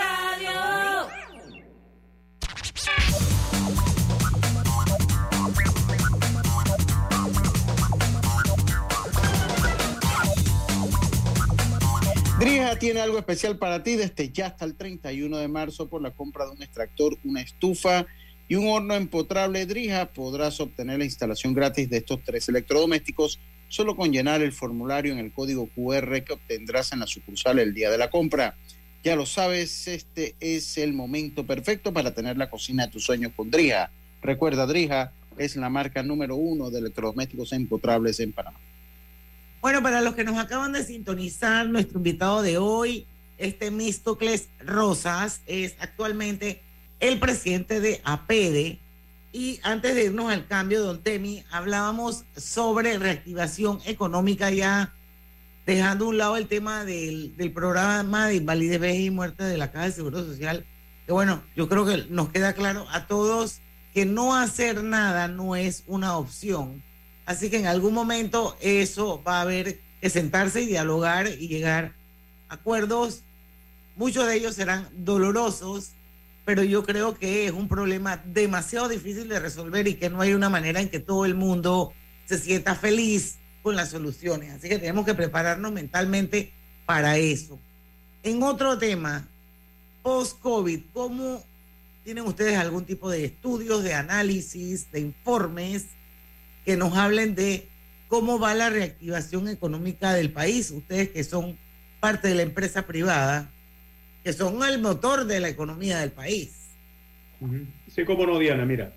Drija 12.48 12.80
tiene 12.80 13.02
algo 13.02 13.18
especial 13.18 13.58
para 13.58 13.84
ti 13.84 13.98
desde 13.98 14.32
ya 14.32 14.48
hasta 14.48 14.64
el 14.64 14.76
31 14.76 15.38
de 15.38 15.50
marzo 15.50 15.90
por 15.90 16.02
la 16.02 16.12
compra 16.12 16.46
de 16.46 16.52
un 16.52 16.64
extractor, 16.64 17.18
una 17.26 17.42
estufa 17.42 18.06
y 18.48 18.56
un 18.56 18.70
horno 18.70 18.96
empotrable 18.96 19.66
Drija. 19.66 20.06
Podrás 20.14 20.62
obtener 20.62 21.00
la 21.00 21.04
instalación 21.04 21.54
gratis 21.54 21.90
de 21.90 21.98
estos 21.98 22.24
tres 22.24 22.48
electrodomésticos 22.48 23.42
solo 23.68 23.98
con 23.98 24.14
llenar 24.14 24.42
el 24.42 24.54
formulario 24.54 25.12
en 25.12 25.20
el 25.20 25.34
código 25.34 25.68
QR 25.76 26.24
que 26.24 26.32
obtendrás 26.32 26.94
en 26.94 27.02
la 27.02 27.08
sucursal 27.08 27.60
el 27.60 27.74
día 27.74 27.92
de 27.92 27.98
la 27.98 28.10
compra. 28.10 28.56
Ya 29.04 29.18
lo 29.18 29.26
sabes, 29.26 29.90
este 29.90 30.36
es 30.40 30.78
el 30.78 30.94
momento 30.94 31.46
perfecto 31.46 31.92
para 31.92 32.14
tener 32.14 32.38
la 32.38 32.50
cocina 32.50 32.86
de 32.86 32.94
tus 32.94 33.04
sueños 33.04 33.34
con 33.36 33.52
Drija. 33.52 33.92
Recuerda, 34.22 34.66
Drija, 34.66 35.12
es 35.38 35.58
la 35.58 35.70
marca 35.70 36.02
número 36.02 36.38
uno 36.38 36.70
de 36.70 36.80
electrodomésticos 36.80 37.52
empotrables 37.52 38.22
en 38.22 38.32
Panamá. 38.32 38.58
Bueno, 39.62 39.82
para 39.82 40.02
los 40.02 40.14
que 40.14 40.24
nos 40.24 40.38
acaban 40.38 40.72
de 40.72 40.84
sintonizar, 40.84 41.68
nuestro 41.68 41.98
invitado 41.98 42.44
de 42.44 42.60
hoy, 42.60 43.08
este 43.40 43.72
Místocles 43.72 44.50
Rosas, 44.60 45.42
es 45.48 45.76
actualmente 45.80 46.62
el 47.00 47.20
presidente 47.20 47.82
de 47.82 48.00
APEDE. 48.04 48.80
Y 49.34 49.60
antes 49.64 49.96
de 49.96 50.06
irnos 50.06 50.32
al 50.32 50.48
cambio, 50.48 50.84
don 50.84 51.02
Temi, 51.02 51.44
hablábamos 51.52 52.24
sobre 52.36 52.98
reactivación 53.00 53.80
económica 53.86 54.52
ya 54.52 54.94
dejando 55.66 56.06
a 56.06 56.08
un 56.10 56.18
lado 56.18 56.38
el 56.38 56.48
tema 56.48 56.86
del, 56.86 57.36
del 57.36 57.52
programa 57.52 58.28
de 58.28 58.36
invalidez, 58.36 58.80
vejez 58.80 59.06
y 59.08 59.12
muerte 59.12 59.44
de 59.44 59.58
la 59.58 59.72
Caja 59.72 59.88
de 59.88 59.92
Seguro 59.92 60.24
Social, 60.24 60.66
que 61.06 61.12
bueno, 61.12 61.44
yo 61.56 61.68
creo 61.68 61.86
que 61.86 62.06
nos 62.10 62.30
queda 62.30 62.54
claro 62.54 62.86
a 62.92 63.08
todos 63.08 63.60
que 63.94 64.06
no 64.06 64.36
hacer 64.36 64.84
nada 64.84 65.28
no 65.28 65.56
es 65.56 65.84
una 65.88 66.16
opción. 66.16 66.84
Así 67.28 67.50
que 67.50 67.58
en 67.58 67.68
algún 67.68 67.94
momento 67.94 68.56
eso 68.62 69.22
va 69.22 69.40
a 69.40 69.42
haber 69.42 69.82
que 70.00 70.10
sentarse 70.10 70.62
y 70.62 70.66
dialogar 70.66 71.28
y 71.28 71.50
llegar 71.50 71.94
a 72.48 72.54
acuerdos. 72.54 73.24
Muchos 73.98 74.26
de 74.28 74.36
ellos 74.36 74.56
serán 74.56 74.88
dolorosos, 74.94 75.92
pero 76.46 76.64
yo 76.64 76.86
creo 76.86 77.18
que 77.18 77.46
es 77.46 77.52
un 77.52 77.68
problema 77.68 78.24
demasiado 78.26 78.88
difícil 78.88 79.28
de 79.28 79.42
resolver 79.42 79.90
y 79.90 79.96
que 79.96 80.10
no 80.10 80.22
hay 80.22 80.34
una 80.34 80.48
manera 80.48 80.80
en 80.80 80.88
que 80.88 81.02
todo 81.02 81.26
el 81.26 81.36
mundo 81.36 81.92
se 82.26 82.38
sienta 82.38 82.76
feliz 82.76 83.40
con 83.62 83.76
las 83.76 83.90
soluciones. 83.90 84.54
Así 84.54 84.70
que 84.70 84.80
tenemos 84.80 85.06
que 85.06 85.14
prepararnos 85.14 85.74
mentalmente 85.74 86.54
para 86.86 87.18
eso. 87.18 87.60
En 88.24 88.42
otro 88.42 88.78
tema, 88.78 89.28
post-COVID, 90.02 90.80
¿cómo 90.94 91.44
tienen 92.06 92.24
ustedes 92.24 92.58
algún 92.58 92.86
tipo 92.86 93.10
de 93.10 93.26
estudios, 93.26 93.84
de 93.84 93.96
análisis, 93.96 94.90
de 94.94 95.02
informes 95.02 95.88
que 96.68 96.76
nos 96.76 96.98
hablen 96.98 97.34
de 97.34 97.66
cómo 98.10 98.40
va 98.40 98.54
la 98.54 98.70
reactivación 98.70 99.48
económica 99.48 100.14
del 100.14 100.32
país? 100.32 100.70
Ustedes 100.72 101.08
que 101.08 101.24
son 101.24 101.58
parte 102.02 102.28
de 102.28 102.36
la 102.36 102.42
empresa 102.42 102.86
privada, 102.86 103.50
que 104.22 104.34
son 104.34 104.62
el 104.68 104.82
motor 104.82 105.24
de 105.24 105.40
la 105.40 105.48
economía 105.48 106.00
del 106.00 106.12
país. 106.12 106.68
Sí, 107.88 108.04
como 108.04 108.26
no, 108.26 108.38
Diana, 108.38 108.66
mira, 108.66 108.92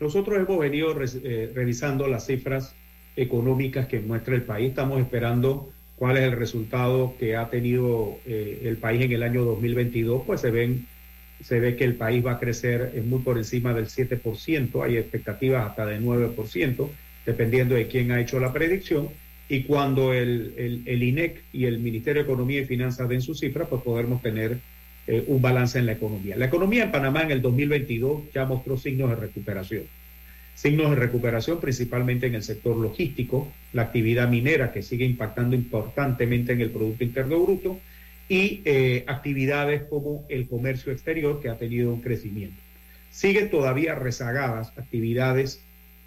nosotros 0.00 0.36
hemos 0.36 0.58
venido 0.58 0.96
eh, 1.00 1.52
revisando 1.54 2.08
las 2.08 2.26
cifras 2.26 2.74
económicas 3.14 3.86
que 3.86 4.00
muestra 4.00 4.34
el 4.34 4.42
país. 4.42 4.70
Estamos 4.70 5.00
esperando 5.00 5.70
cuál 5.94 6.16
es 6.16 6.24
el 6.24 6.32
resultado 6.32 7.14
que 7.20 7.36
ha 7.36 7.50
tenido 7.50 8.18
eh, 8.26 8.62
el 8.64 8.78
país 8.78 9.02
en 9.02 9.12
el 9.12 9.22
año 9.22 9.44
2022. 9.44 10.24
Pues 10.26 10.40
se 10.40 10.50
ven 10.50 10.88
se 11.42 11.60
ve 11.60 11.76
que 11.76 11.84
el 11.84 11.94
país 11.94 12.24
va 12.24 12.32
a 12.32 12.38
crecer 12.38 12.92
muy 13.04 13.20
por 13.20 13.36
encima 13.36 13.74
del 13.74 13.86
7%, 13.86 14.84
hay 14.84 14.96
expectativas 14.96 15.68
hasta 15.68 15.86
de 15.86 16.00
9%, 16.00 16.88
dependiendo 17.24 17.74
de 17.74 17.86
quién 17.86 18.10
ha 18.12 18.20
hecho 18.20 18.40
la 18.40 18.52
predicción. 18.52 19.08
Y 19.48 19.62
cuando 19.62 20.12
el, 20.12 20.82
el, 20.86 21.02
INEC 21.02 21.42
y 21.52 21.66
el 21.66 21.78
Ministerio 21.78 22.22
de 22.22 22.28
Economía 22.28 22.60
y 22.60 22.64
Finanzas 22.64 23.08
den 23.08 23.22
sus 23.22 23.38
cifras, 23.38 23.68
pues 23.68 23.82
podremos 23.82 24.20
tener 24.20 24.58
eh, 25.06 25.22
un 25.28 25.40
balance 25.40 25.78
en 25.78 25.86
la 25.86 25.92
economía. 25.92 26.36
La 26.36 26.46
economía 26.46 26.84
en 26.84 26.90
Panamá 26.90 27.22
en 27.22 27.30
el 27.30 27.42
2022 27.42 28.32
ya 28.34 28.44
mostró 28.44 28.76
signos 28.76 29.10
de 29.10 29.16
recuperación 29.16 29.84
signos 30.56 30.88
de 30.90 30.96
recuperación 30.96 31.60
principalmente 31.60 32.26
en 32.26 32.34
el 32.34 32.42
sector 32.42 32.76
logístico, 32.76 33.52
la 33.74 33.82
actividad 33.82 34.26
minera 34.28 34.72
que 34.72 34.82
sigue 34.82 35.04
impactando 35.04 35.54
importantemente 35.54 36.54
en 36.54 36.62
el 36.62 36.70
Producto 36.70 37.04
Interno 37.04 37.38
Bruto 37.38 37.78
y 38.28 38.62
eh, 38.64 39.04
actividades 39.06 39.82
como 39.84 40.24
el 40.28 40.48
comercio 40.48 40.92
exterior 40.92 41.40
que 41.40 41.48
ha 41.48 41.56
tenido 41.56 41.92
un 41.92 42.00
crecimiento. 42.00 42.60
Siguen 43.10 43.50
todavía 43.50 43.94
rezagadas 43.94 44.72
actividades 44.76 45.60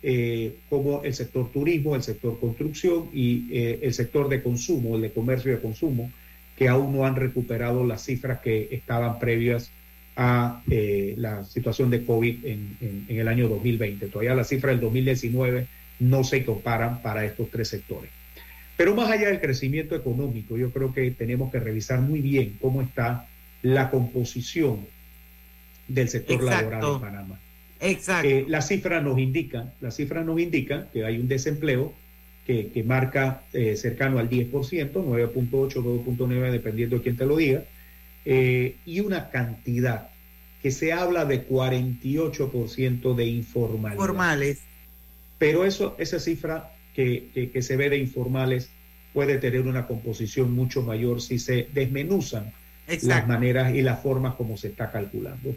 eh, 0.04 0.58
como 0.70 1.04
el 1.04 1.14
sector 1.14 1.52
turismo, 1.52 1.96
el 1.96 2.04
sector 2.04 2.40
construcción 2.40 3.10
y 3.14 3.48
eh, 3.52 3.80
el 3.84 3.94
sector 3.94 4.30
de 4.30 4.44
consumo, 4.44 4.96
el 4.96 5.02
de 5.02 5.12
comercio 5.12 5.52
de 5.52 5.60
consumo, 5.60 6.12
que 6.58 6.68
aún 6.68 6.94
no 6.94 7.06
han 7.06 7.16
recuperado 7.16 7.86
las 7.86 8.04
cifras 8.04 8.40
que 8.40 8.68
estaban 8.72 9.18
previas 9.20 9.72
a 10.18 10.62
la 10.68 11.46
situación 11.46 11.90
de 11.90 12.04
COVID 12.04 12.46
en, 12.46 13.06
el 13.08 13.30
año 13.30 13.48
2020. 13.48 14.08
Todavía 14.08 14.36
las 14.36 14.50
cifras 14.50 14.74
del 14.74 14.82
2019 14.82 15.68
no 16.02 16.26
se 16.26 16.44
comparan 16.44 17.02
para 17.02 17.24
estos 17.24 17.50
tres 17.50 17.70
sectores. 17.70 18.12
Pero 18.80 18.96
más 18.96 19.12
allá 19.12 19.28
del 19.28 19.42
crecimiento 19.42 19.94
económico, 19.94 20.56
yo 20.56 20.72
creo 20.72 20.94
que 20.94 21.12
tenemos 21.12 21.52
que 21.52 21.60
revisar 21.60 22.00
muy 22.00 22.22
bien 22.22 22.56
cómo 22.62 22.82
está 22.82 23.28
la 23.62 23.90
composición 23.90 24.88
del 25.90 26.08
sector 26.08 26.42
laboral 26.42 26.94
en 26.94 27.02
Panamá. 27.02 27.40
Exacto. 27.82 28.30
Eh, 28.30 28.46
las 28.48 28.70
cifras 28.70 29.04
nos 29.04 29.20
indican, 29.20 29.74
las 29.82 29.98
cifras 29.98 30.26
nos 30.26 30.40
indican 30.40 30.88
que 30.94 31.04
hay 31.04 31.18
un 31.18 31.28
desempleo 31.28 31.94
que, 32.48 32.82
marca 32.88 33.42
eh, 33.52 33.76
cercano 33.76 34.18
al 34.18 34.30
10%, 34.30 34.50
9.8, 34.50 35.74
2.9, 35.74 36.50
dependiendo 36.50 36.96
de 36.96 37.02
quién 37.02 37.18
te 37.18 37.26
lo 37.26 37.36
diga, 37.36 37.66
eh, 38.24 38.78
y 38.86 39.02
una 39.02 39.30
cantidad 39.30 40.10
que 40.62 40.72
se 40.72 40.94
habla 40.94 41.26
de 41.26 41.46
48% 41.46 43.14
de 43.14 43.26
informales. 43.26 43.98
Formales. 43.98 44.62
Pero 45.38 45.66
eso, 45.66 45.98
esa 46.00 46.22
cifra 46.22 46.72
que, 46.94 47.50
que, 47.54 47.62
se 47.62 47.78
ve 47.78 47.90
de 47.90 47.98
informales 47.98 48.70
puede 49.14 49.38
tener 49.38 49.62
una 49.62 49.88
composición 49.88 50.54
mucho 50.54 50.82
mayor 50.82 51.22
si 51.22 51.40
se 51.40 51.68
desmenuzan 51.74 52.52
las 53.04 53.28
maneras 53.28 53.74
y 53.74 53.82
las 53.82 54.02
formas 54.02 54.36
como 54.36 54.58
se 54.58 54.70
está 54.70 54.92
calculando. 54.92 55.56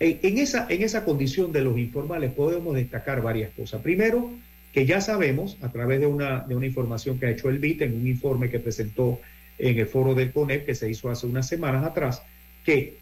En, 0.00 0.38
esa, 0.38 0.66
en 0.68 0.82
esa 0.82 1.04
condición 1.04 1.50
de 1.50 1.62
los 1.62 1.76
informales 1.76 2.32
podemos 2.32 2.74
destacar 2.74 3.20
varias 3.20 3.50
cosas. 3.50 3.82
Primero, 3.82 4.30
que 4.72 4.86
ya 4.86 5.00
sabemos 5.00 5.56
a 5.60 5.72
través 5.72 5.98
de 5.98 6.06
una, 6.06 6.40
de 6.40 6.54
una 6.54 6.66
información 6.66 7.18
que 7.18 7.26
ha 7.26 7.30
hecho 7.30 7.48
el 7.48 7.58
BIT 7.58 7.82
en 7.82 7.94
un 7.94 8.06
informe 8.06 8.48
que 8.48 8.60
presentó 8.60 9.20
en 9.58 9.78
el 9.78 9.86
foro 9.86 10.14
del 10.14 10.30
CONEP 10.30 10.66
que 10.66 10.74
se 10.74 10.88
hizo 10.88 11.10
hace 11.10 11.26
unas 11.26 11.48
semanas 11.48 11.84
atrás, 11.84 12.22
que 12.64 12.94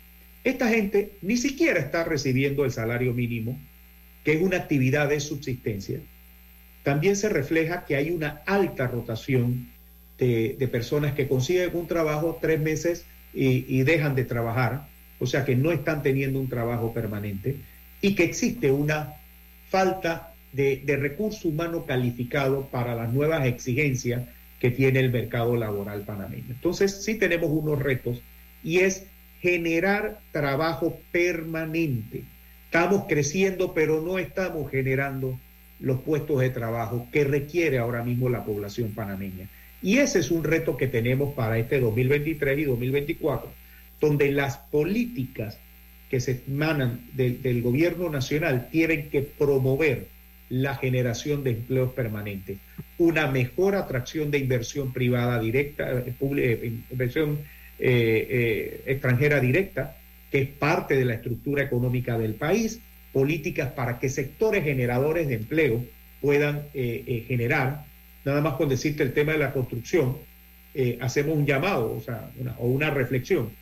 esta 0.42 0.68
gente 0.68 1.12
ni 1.22 1.36
siquiera 1.36 1.80
está 1.80 2.04
recibiendo 2.04 2.64
el 2.64 2.72
salario 2.72 3.12
mínimo, 3.12 3.60
que 4.24 4.34
es 4.34 4.42
una 4.42 4.56
actividad 4.56 5.08
de 5.08 5.20
subsistencia. 5.20 6.00
También 6.86 7.16
se 7.16 7.28
refleja 7.28 7.84
que 7.84 7.96
hay 7.96 8.12
una 8.12 8.42
alta 8.46 8.86
rotación 8.86 9.66
de, 10.18 10.68
personas 10.70 11.14
que 11.14 11.26
consiguen 11.26 11.70
un 11.72 11.88
trabajo 11.88 12.38
tres 12.40 12.60
meses 12.60 13.04
y, 13.34 13.82
dejan 13.82 14.14
de 14.14 14.24
trabajar, 14.24 14.86
o 15.18 15.26
sea 15.26 15.44
que 15.44 15.56
no 15.56 15.72
están 15.72 16.04
teniendo 16.04 16.38
un 16.38 16.48
trabajo 16.48 16.94
permanente, 16.94 17.56
y 18.00 18.14
que 18.14 18.22
existe 18.22 18.70
una 18.70 19.14
falta 19.68 20.32
de, 20.52 20.80
de 20.86 20.96
recurso 20.96 21.48
humano 21.48 21.86
calificado 21.86 22.68
para 22.68 22.94
las 22.94 23.12
nuevas 23.12 23.44
exigencias 23.46 24.22
que 24.60 24.70
tiene 24.70 25.00
el 25.00 25.10
mercado 25.10 25.56
laboral 25.56 26.02
panameño. 26.02 26.50
Entonces, 26.50 27.02
sí 27.02 27.16
tenemos 27.16 27.50
unos 27.50 27.82
retos 27.82 28.22
y 28.62 28.78
es 28.78 29.06
generar 29.40 30.20
trabajo 30.30 31.00
permanente. 31.10 32.22
Estamos 32.66 33.06
creciendo, 33.08 33.74
pero 33.74 34.00
no 34.02 34.20
estamos 34.20 34.70
generando 34.70 35.36
los 35.80 36.00
puestos 36.00 36.40
de 36.40 36.50
trabajo 36.50 37.08
que 37.12 37.24
requiere 37.24 37.78
ahora 37.78 38.02
mismo 38.02 38.28
la 38.28 38.44
población 38.44 38.92
panameña. 38.92 39.48
Y 39.82 39.98
ese 39.98 40.20
es 40.20 40.30
un 40.30 40.44
reto 40.44 40.76
que 40.76 40.86
tenemos 40.86 41.34
para 41.34 41.58
este 41.58 41.80
2023 41.80 42.58
y 42.58 42.64
2024, 42.64 43.50
donde 44.00 44.30
las 44.32 44.56
políticas 44.56 45.58
que 46.10 46.20
se 46.20 46.42
emanan 46.46 47.00
del 47.12 47.62
gobierno 47.62 48.08
nacional 48.08 48.68
tienen 48.70 49.10
que 49.10 49.22
promover 49.22 50.06
la 50.48 50.76
generación 50.76 51.42
de 51.42 51.50
empleos 51.50 51.92
permanentes, 51.92 52.58
una 52.98 53.26
mejor 53.26 53.74
atracción 53.74 54.30
de 54.30 54.38
inversión 54.38 54.92
privada 54.92 55.40
directa, 55.40 55.90
eh, 55.92 56.14
eh, 56.20 56.72
inversión 56.90 57.40
eh, 57.78 58.82
extranjera 58.86 59.40
directa, 59.40 59.96
que 60.30 60.42
es 60.42 60.48
parte 60.48 60.96
de 60.96 61.04
la 61.04 61.14
estructura 61.14 61.64
económica 61.64 62.16
del 62.16 62.34
país, 62.34 62.80
políticas 63.16 63.72
para 63.72 63.98
que 63.98 64.10
sectores 64.10 64.62
generadores 64.62 65.26
de 65.26 65.36
empleo 65.36 65.82
puedan 66.20 66.68
generar, 66.74 67.86
nada 68.26 68.42
más 68.42 68.56
con 68.56 68.68
decirte 68.68 69.02
el 69.02 69.14
tema 69.14 69.32
de 69.32 69.38
la 69.38 69.54
construcción, 69.54 70.18
hacemos 71.00 71.34
un 71.34 71.46
llamado 71.46 71.96
o, 71.96 72.00
sea, 72.02 72.30
o 72.58 72.66
una 72.66 72.90
reflexión. 72.90 73.52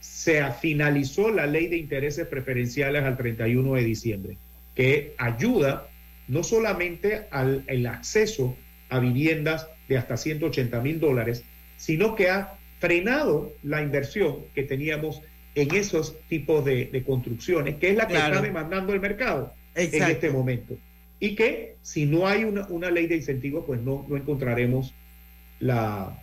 Se 0.00 0.42
finalizó 0.60 1.30
la 1.30 1.46
ley 1.46 1.68
de 1.68 1.76
intereses 1.76 2.26
preferenciales 2.26 3.04
al 3.04 3.16
31 3.16 3.74
de 3.74 3.84
diciembre, 3.84 4.36
que 4.74 5.14
ayuda 5.16 5.86
no 6.26 6.42
solamente 6.42 7.28
al 7.30 7.62
el 7.68 7.86
acceso 7.86 8.56
a 8.88 8.98
viviendas 8.98 9.68
de 9.88 9.96
hasta 9.96 10.16
180 10.16 10.80
mil 10.80 10.98
dólares, 10.98 11.44
sino 11.76 12.16
que 12.16 12.30
ha 12.30 12.54
frenado 12.80 13.52
la 13.62 13.80
inversión 13.80 14.38
que 14.56 14.64
teníamos 14.64 15.22
en 15.54 15.74
esos 15.74 16.16
tipos 16.28 16.64
de, 16.64 17.02
construcciones, 17.06 17.76
que 17.76 17.90
es 17.90 17.96
la 17.96 18.06
que 18.08 18.14
está 18.14 18.40
demandando 18.40 18.92
el 18.92 19.00
mercado 19.00 19.52
en 19.74 20.02
este 20.02 20.30
momento. 20.30 20.76
Y 21.20 21.36
que 21.36 21.76
si 21.82 22.06
no 22.06 22.26
hay 22.26 22.44
una, 22.44 22.90
ley 22.90 23.06
de 23.06 23.16
incentivos, 23.16 23.64
pues 23.66 23.80
no, 23.80 24.04
no 24.08 24.16
encontraremos 24.16 24.92
la, 25.60 26.22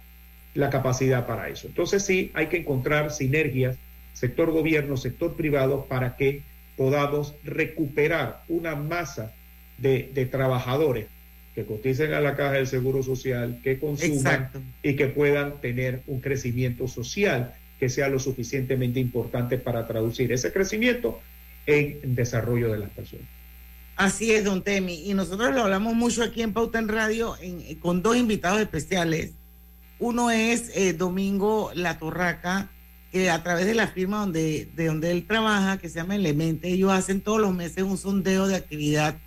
la 0.54 0.70
capacidad 0.70 1.26
para 1.26 1.50
eso. 1.50 1.68
Entonces 1.68 2.04
sí, 2.04 2.32
hay 2.34 2.48
que 2.48 2.58
encontrar 2.58 3.12
sinergias, 3.12 3.78
sector 4.14 4.52
gobierno, 4.52 4.98
sector 4.98 5.36
privado, 5.36 5.86
para 5.86 6.18
que 6.18 6.42
podamos 6.76 7.34
recuperar 7.44 8.44
una 8.50 8.76
masa 8.76 9.34
de, 9.78 10.12
de 10.14 10.26
trabajadores 10.26 11.08
que 11.56 11.66
coticen 11.66 12.14
a 12.14 12.22
la 12.22 12.36
caja 12.36 12.54
del 12.54 12.68
Seguro 12.68 13.04
Social, 13.04 13.60
que 13.64 13.80
consuman 13.80 14.14
Exacto. 14.14 14.62
y 14.84 14.96
que 14.96 15.08
puedan 15.08 15.60
tener 15.60 16.02
un 16.08 16.22
crecimiento 16.22 16.88
social 16.88 17.54
que 17.82 17.90
sea 17.90 18.08
lo 18.10 18.20
suficientemente 18.20 19.00
importante 19.00 19.58
para 19.58 19.88
traducir 19.88 20.32
ese 20.32 20.54
crecimiento 20.54 21.20
en 21.66 22.14
desarrollo 22.16 22.72
de 22.72 22.78
las 22.78 22.92
personas. 22.92 23.26
Así 23.96 24.32
es, 24.32 24.44
don 24.46 24.62
Temi. 24.64 25.10
Y 25.10 25.16
nosotros 25.16 25.52
lo 25.56 25.64
hablamos 25.64 25.96
mucho 25.96 26.22
aquí 26.22 26.44
en 26.44 26.54
Pauta 26.54 26.78
en 26.78 26.88
Radio 26.88 27.36
en- 27.42 27.80
con 27.80 28.04
dos 28.04 28.16
invitados 28.16 28.62
especiales. 28.62 29.32
Uno 29.98 30.30
es 30.30 30.70
eh, 30.76 30.94
Domingo 30.94 31.72
La 31.74 31.98
Torraca, 31.98 32.70
que 33.12 33.32
a 33.32 33.42
través 33.42 33.66
de 33.66 33.74
la 33.74 33.88
firma 33.88 34.20
donde, 34.20 34.70
de 34.76 34.86
donde 34.86 35.10
él 35.10 35.26
trabaja, 35.26 35.80
que 35.80 35.90
se 35.90 35.96
llama 35.96 36.16
Elemente, 36.16 36.70
ellos 36.70 36.92
hacen 36.92 37.20
todos 37.22 37.42
los 37.42 37.52
meses 37.54 37.84
un 37.84 37.98
sondeo 37.98 38.48
de 38.48 38.56
actividad, 38.58 39.18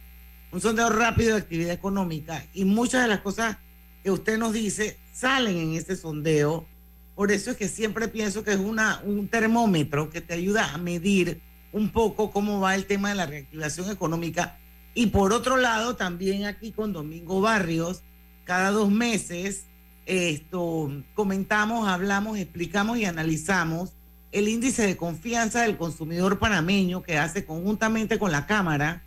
un 0.52 0.60
sondeo 0.60 0.90
rápido 0.90 1.32
de 1.34 1.38
actividad 1.42 1.72
económica. 1.72 2.46
Y 2.54 2.64
muchas 2.64 3.02
de 3.02 3.08
las 3.08 3.20
cosas 3.20 3.56
que 4.04 4.12
usted 4.12 4.38
nos 4.38 4.52
dice 4.52 4.96
salen 5.12 5.56
en 5.56 5.74
ese 5.74 5.96
sondeo. 5.96 6.66
Por 7.14 7.30
eso 7.30 7.52
es 7.52 7.56
que 7.56 7.68
siempre 7.68 8.08
pienso 8.08 8.42
que 8.42 8.52
es 8.52 8.58
una, 8.58 9.00
un 9.04 9.28
termómetro 9.28 10.10
que 10.10 10.20
te 10.20 10.34
ayuda 10.34 10.72
a 10.72 10.78
medir 10.78 11.40
un 11.72 11.90
poco 11.90 12.30
cómo 12.30 12.60
va 12.60 12.74
el 12.74 12.86
tema 12.86 13.10
de 13.10 13.14
la 13.14 13.26
reactivación 13.26 13.90
económica. 13.90 14.58
Y 14.94 15.06
por 15.06 15.32
otro 15.32 15.56
lado, 15.56 15.96
también 15.96 16.44
aquí 16.46 16.72
con 16.72 16.92
Domingo 16.92 17.40
Barrios, 17.40 18.02
cada 18.44 18.70
dos 18.70 18.90
meses, 18.90 19.66
esto 20.06 20.90
comentamos, 21.14 21.88
hablamos, 21.88 22.38
explicamos 22.38 22.98
y 22.98 23.04
analizamos 23.04 23.92
el 24.32 24.48
índice 24.48 24.86
de 24.86 24.96
confianza 24.96 25.62
del 25.62 25.76
consumidor 25.76 26.38
panameño 26.38 27.02
que 27.02 27.18
hace 27.18 27.44
conjuntamente 27.44 28.18
con 28.18 28.32
la 28.32 28.46
Cámara 28.46 29.04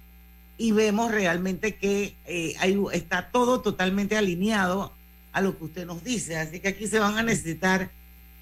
y 0.58 0.72
vemos 0.72 1.12
realmente 1.12 1.76
que 1.76 2.16
eh, 2.26 2.56
está 2.94 3.30
todo 3.30 3.62
totalmente 3.62 4.18
alineado 4.18 4.94
a 5.38 5.42
lo 5.42 5.56
que 5.56 5.66
usted 5.66 5.86
nos 5.86 6.04
dice. 6.04 6.36
Así 6.36 6.60
que 6.60 6.70
aquí 6.70 6.88
se 6.88 6.98
van 6.98 7.16
a 7.16 7.22
necesitar 7.22 7.92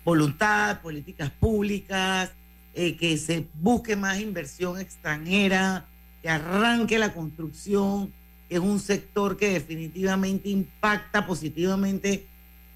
voluntad, 0.06 0.82
políticas 0.82 1.30
públicas, 1.30 2.32
eh, 2.74 2.96
que 2.96 3.18
se 3.18 3.48
busque 3.56 3.98
más 3.98 4.20
inversión 4.22 4.80
extranjera, 4.80 5.86
que 6.22 6.30
arranque 6.30 6.98
la 6.98 7.14
construcción, 7.14 8.14
que 8.48 8.56
es 8.56 8.62
un 8.62 8.80
sector 8.80 9.36
que 9.36 9.50
definitivamente 9.50 10.48
impacta 10.48 11.28
positivamente 11.28 12.28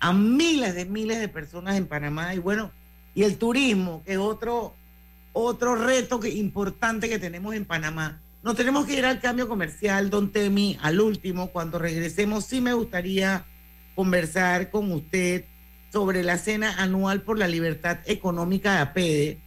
a 0.02 0.12
miles 0.12 0.76
de 0.76 0.84
miles 0.84 1.20
de 1.20 1.30
personas 1.30 1.78
en 1.78 1.88
Panamá. 1.88 2.36
Y 2.36 2.40
bueno, 2.40 2.72
y 3.16 3.24
el 3.24 3.38
turismo, 3.38 4.04
que 4.06 4.14
es 4.14 4.18
otro, 4.18 4.74
otro 5.32 5.76
reto 5.76 6.20
que, 6.20 6.28
importante 6.28 7.08
que 7.08 7.20
tenemos 7.20 7.56
en 7.56 7.64
Panamá. 7.64 8.20
Nos 8.44 8.58
tenemos 8.58 8.86
que 8.86 8.98
ir 8.98 9.06
al 9.06 9.22
cambio 9.22 9.48
comercial, 9.48 10.10
don 10.10 10.34
Temi, 10.34 10.78
al 10.82 11.00
último. 11.00 11.52
Cuando 11.52 11.80
regresemos, 11.80 12.44
sí 12.44 12.60
me 12.60 12.74
gustaría 12.74 13.46
conversar 14.00 14.70
con 14.70 14.94
usted 14.94 15.44
sobre 15.92 16.24
la 16.24 16.38
cena 16.38 16.74
anual 16.78 17.22
por 17.22 17.38
la 17.38 17.50
libertad 17.50 18.00
económica 18.06 18.76
de 18.76 18.80
APEDE, 18.80 19.42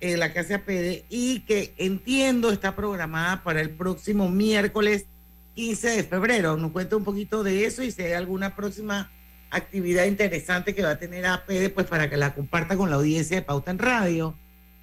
eh, 0.00 0.16
la 0.16 0.32
que 0.32 0.40
hace 0.40 0.54
APEDE, 0.54 1.04
y 1.08 1.42
que 1.42 1.74
entiendo 1.76 2.50
está 2.50 2.74
programada 2.74 3.44
para 3.44 3.60
el 3.60 3.70
próximo 3.70 4.28
miércoles 4.28 5.06
15 5.54 5.90
de 5.90 6.02
febrero. 6.02 6.56
Nos 6.56 6.72
cuenta 6.72 6.96
un 6.96 7.04
poquito 7.04 7.44
de 7.44 7.66
eso 7.66 7.84
y 7.84 7.92
si 7.92 8.02
hay 8.02 8.14
alguna 8.14 8.56
próxima 8.56 9.12
actividad 9.52 10.06
interesante 10.06 10.74
que 10.74 10.82
va 10.82 10.90
a 10.90 10.98
tener 10.98 11.24
APEDE, 11.24 11.70
pues 11.70 11.86
para 11.86 12.10
que 12.10 12.16
la 12.16 12.34
comparta 12.34 12.76
con 12.76 12.90
la 12.90 12.96
audiencia 12.96 13.36
de 13.36 13.42
Pauta 13.42 13.70
en 13.70 13.78
Radio. 13.78 14.36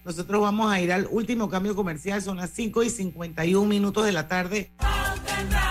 Nosotros 0.05 0.39
vamos 0.39 0.71
a 0.71 0.79
ir 0.79 0.93
al 0.93 1.05
último 1.11 1.49
cambio 1.49 1.75
comercial, 1.75 2.21
son 2.21 2.37
las 2.37 2.51
5 2.51 2.81
y 2.83 2.89
51 2.89 3.67
minutos 3.67 4.05
de 4.05 4.13
la 4.13 4.29
tarde. 4.29 4.71
En 5.37 5.70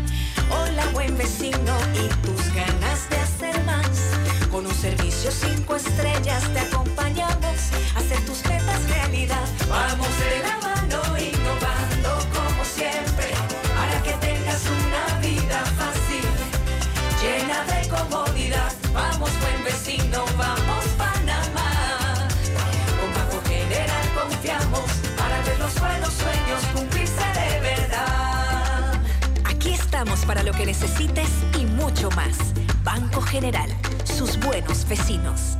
Hola 0.51 0.85
buen 0.93 1.17
vecino 1.17 1.73
y 1.93 2.07
tus 2.25 2.53
ganas 2.53 3.09
de 3.09 3.17
hacer 3.17 3.63
más. 3.63 3.87
Con 4.51 4.65
un 4.65 4.73
servicio 4.73 5.31
cinco 5.31 5.75
estrellas 5.75 6.43
te 6.53 6.59
acompañamos 6.59 6.90
para 30.31 30.43
lo 30.43 30.53
que 30.53 30.65
necesites 30.65 31.27
y 31.59 31.65
mucho 31.65 32.09
más. 32.11 32.37
Banco 32.85 33.21
General, 33.21 33.69
sus 34.05 34.39
buenos 34.39 34.87
vecinos. 34.87 35.57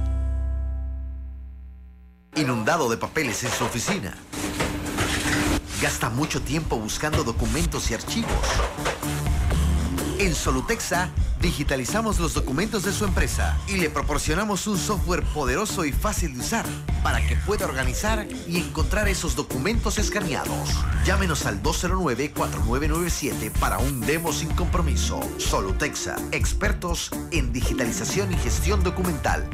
Inundado 2.37 2.89
de 2.89 2.95
papeles 2.95 3.43
en 3.43 3.51
su 3.51 3.65
oficina. 3.65 4.15
Gasta 5.81 6.09
mucho 6.09 6.41
tiempo 6.41 6.77
buscando 6.77 7.25
documentos 7.25 7.91
y 7.91 7.95
archivos. 7.95 8.31
En 10.19 10.33
Solutexa 10.33 11.09
digitalizamos 11.41 12.19
los 12.19 12.33
documentos 12.33 12.83
de 12.83 12.93
su 12.93 13.05
empresa 13.05 13.57
y 13.67 13.77
le 13.77 13.89
proporcionamos 13.89 14.67
un 14.67 14.77
software 14.77 15.23
poderoso 15.23 15.85
y 15.85 15.91
fácil 15.91 16.35
de 16.35 16.39
usar 16.39 16.65
para 17.03 17.25
que 17.25 17.35
pueda 17.35 17.65
organizar 17.65 18.27
y 18.47 18.57
encontrar 18.57 19.07
esos 19.07 19.35
documentos 19.35 19.97
escaneados. 19.97 20.69
Llámenos 21.03 21.45
al 21.45 21.61
209-4997 21.63 23.51
para 23.59 23.79
un 23.79 24.01
demo 24.01 24.31
sin 24.31 24.49
compromiso. 24.49 25.19
Solutexa, 25.37 26.15
expertos 26.31 27.09
en 27.31 27.51
digitalización 27.51 28.31
y 28.31 28.37
gestión 28.37 28.83
documental. 28.83 29.49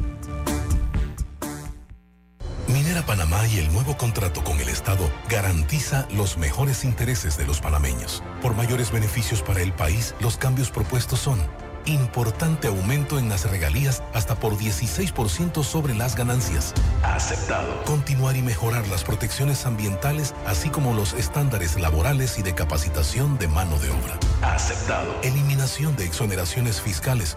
Minera 2.68 3.06
Panamá 3.06 3.46
y 3.46 3.58
el 3.60 3.72
nuevo 3.72 3.96
contrato 3.96 4.44
con 4.44 4.60
el 4.60 4.68
Estado 4.68 5.10
garantiza 5.30 6.06
los 6.14 6.36
mejores 6.36 6.84
intereses 6.84 7.38
de 7.38 7.46
los 7.46 7.60
panameños. 7.62 8.22
Por 8.42 8.54
mayores 8.54 8.92
beneficios 8.92 9.40
para 9.40 9.62
el 9.62 9.72
país, 9.72 10.14
los 10.20 10.36
cambios 10.36 10.70
propuestos 10.70 11.18
son 11.18 11.40
importante 11.88 12.68
aumento 12.68 13.18
en 13.18 13.28
las 13.28 13.50
regalías 13.50 14.02
hasta 14.14 14.36
por 14.36 14.56
16% 14.56 15.64
sobre 15.64 15.94
las 15.94 16.16
ganancias. 16.16 16.74
Aceptado. 17.02 17.84
Continuar 17.84 18.36
y 18.36 18.42
mejorar 18.42 18.86
las 18.88 19.04
protecciones 19.04 19.66
ambientales, 19.66 20.34
así 20.46 20.68
como 20.68 20.94
los 20.94 21.14
estándares 21.14 21.78
laborales 21.80 22.38
y 22.38 22.42
de 22.42 22.54
capacitación 22.54 23.38
de 23.38 23.48
mano 23.48 23.78
de 23.78 23.90
obra. 23.90 24.18
Aceptado. 24.42 25.14
Eliminación 25.22 25.96
de 25.96 26.04
exoneraciones 26.04 26.80
fiscales. 26.80 27.36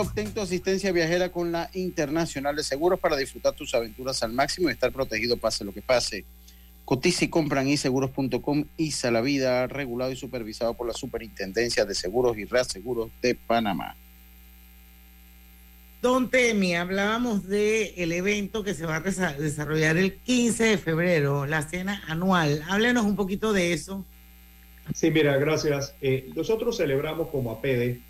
Obtén 0.00 0.32
tu 0.32 0.40
asistencia 0.40 0.92
viajera 0.92 1.30
con 1.30 1.52
la 1.52 1.70
Internacional 1.74 2.56
de 2.56 2.62
Seguros 2.62 2.98
para 2.98 3.16
disfrutar 3.16 3.54
tus 3.54 3.74
aventuras 3.74 4.22
al 4.22 4.32
máximo 4.32 4.68
y 4.68 4.72
estar 4.72 4.92
protegido 4.92 5.36
pase 5.36 5.64
lo 5.64 5.72
que 5.72 5.82
pase. 5.82 6.24
Cotiza 6.84 7.24
y 7.24 7.28
compran 7.28 7.68
iseguros.com 7.68 8.64
y 8.76 8.92
la 9.10 9.20
vida, 9.20 9.66
regulado 9.66 10.10
y 10.10 10.16
supervisado 10.16 10.74
por 10.74 10.86
la 10.86 10.92
Superintendencia 10.92 11.84
de 11.84 11.94
Seguros 11.94 12.36
y 12.36 12.44
Reaseguros 12.44 13.10
de 13.22 13.34
Panamá. 13.34 13.94
Don 16.02 16.30
Temi, 16.30 16.74
hablábamos 16.74 17.46
del 17.46 17.92
el 17.96 18.12
evento 18.12 18.64
que 18.64 18.72
se 18.72 18.86
va 18.86 18.96
a 18.96 19.00
desarrollar 19.00 19.98
el 19.98 20.14
15 20.14 20.64
de 20.64 20.78
febrero, 20.78 21.44
la 21.44 21.62
cena 21.62 22.02
anual. 22.08 22.64
Háblenos 22.68 23.04
un 23.04 23.16
poquito 23.16 23.52
de 23.52 23.74
eso. 23.74 24.04
Sí, 24.94 25.10
mira, 25.10 25.36
gracias. 25.36 25.94
Eh, 26.00 26.30
nosotros 26.34 26.78
celebramos 26.78 27.28
como 27.28 27.52
APEDE 27.52 28.00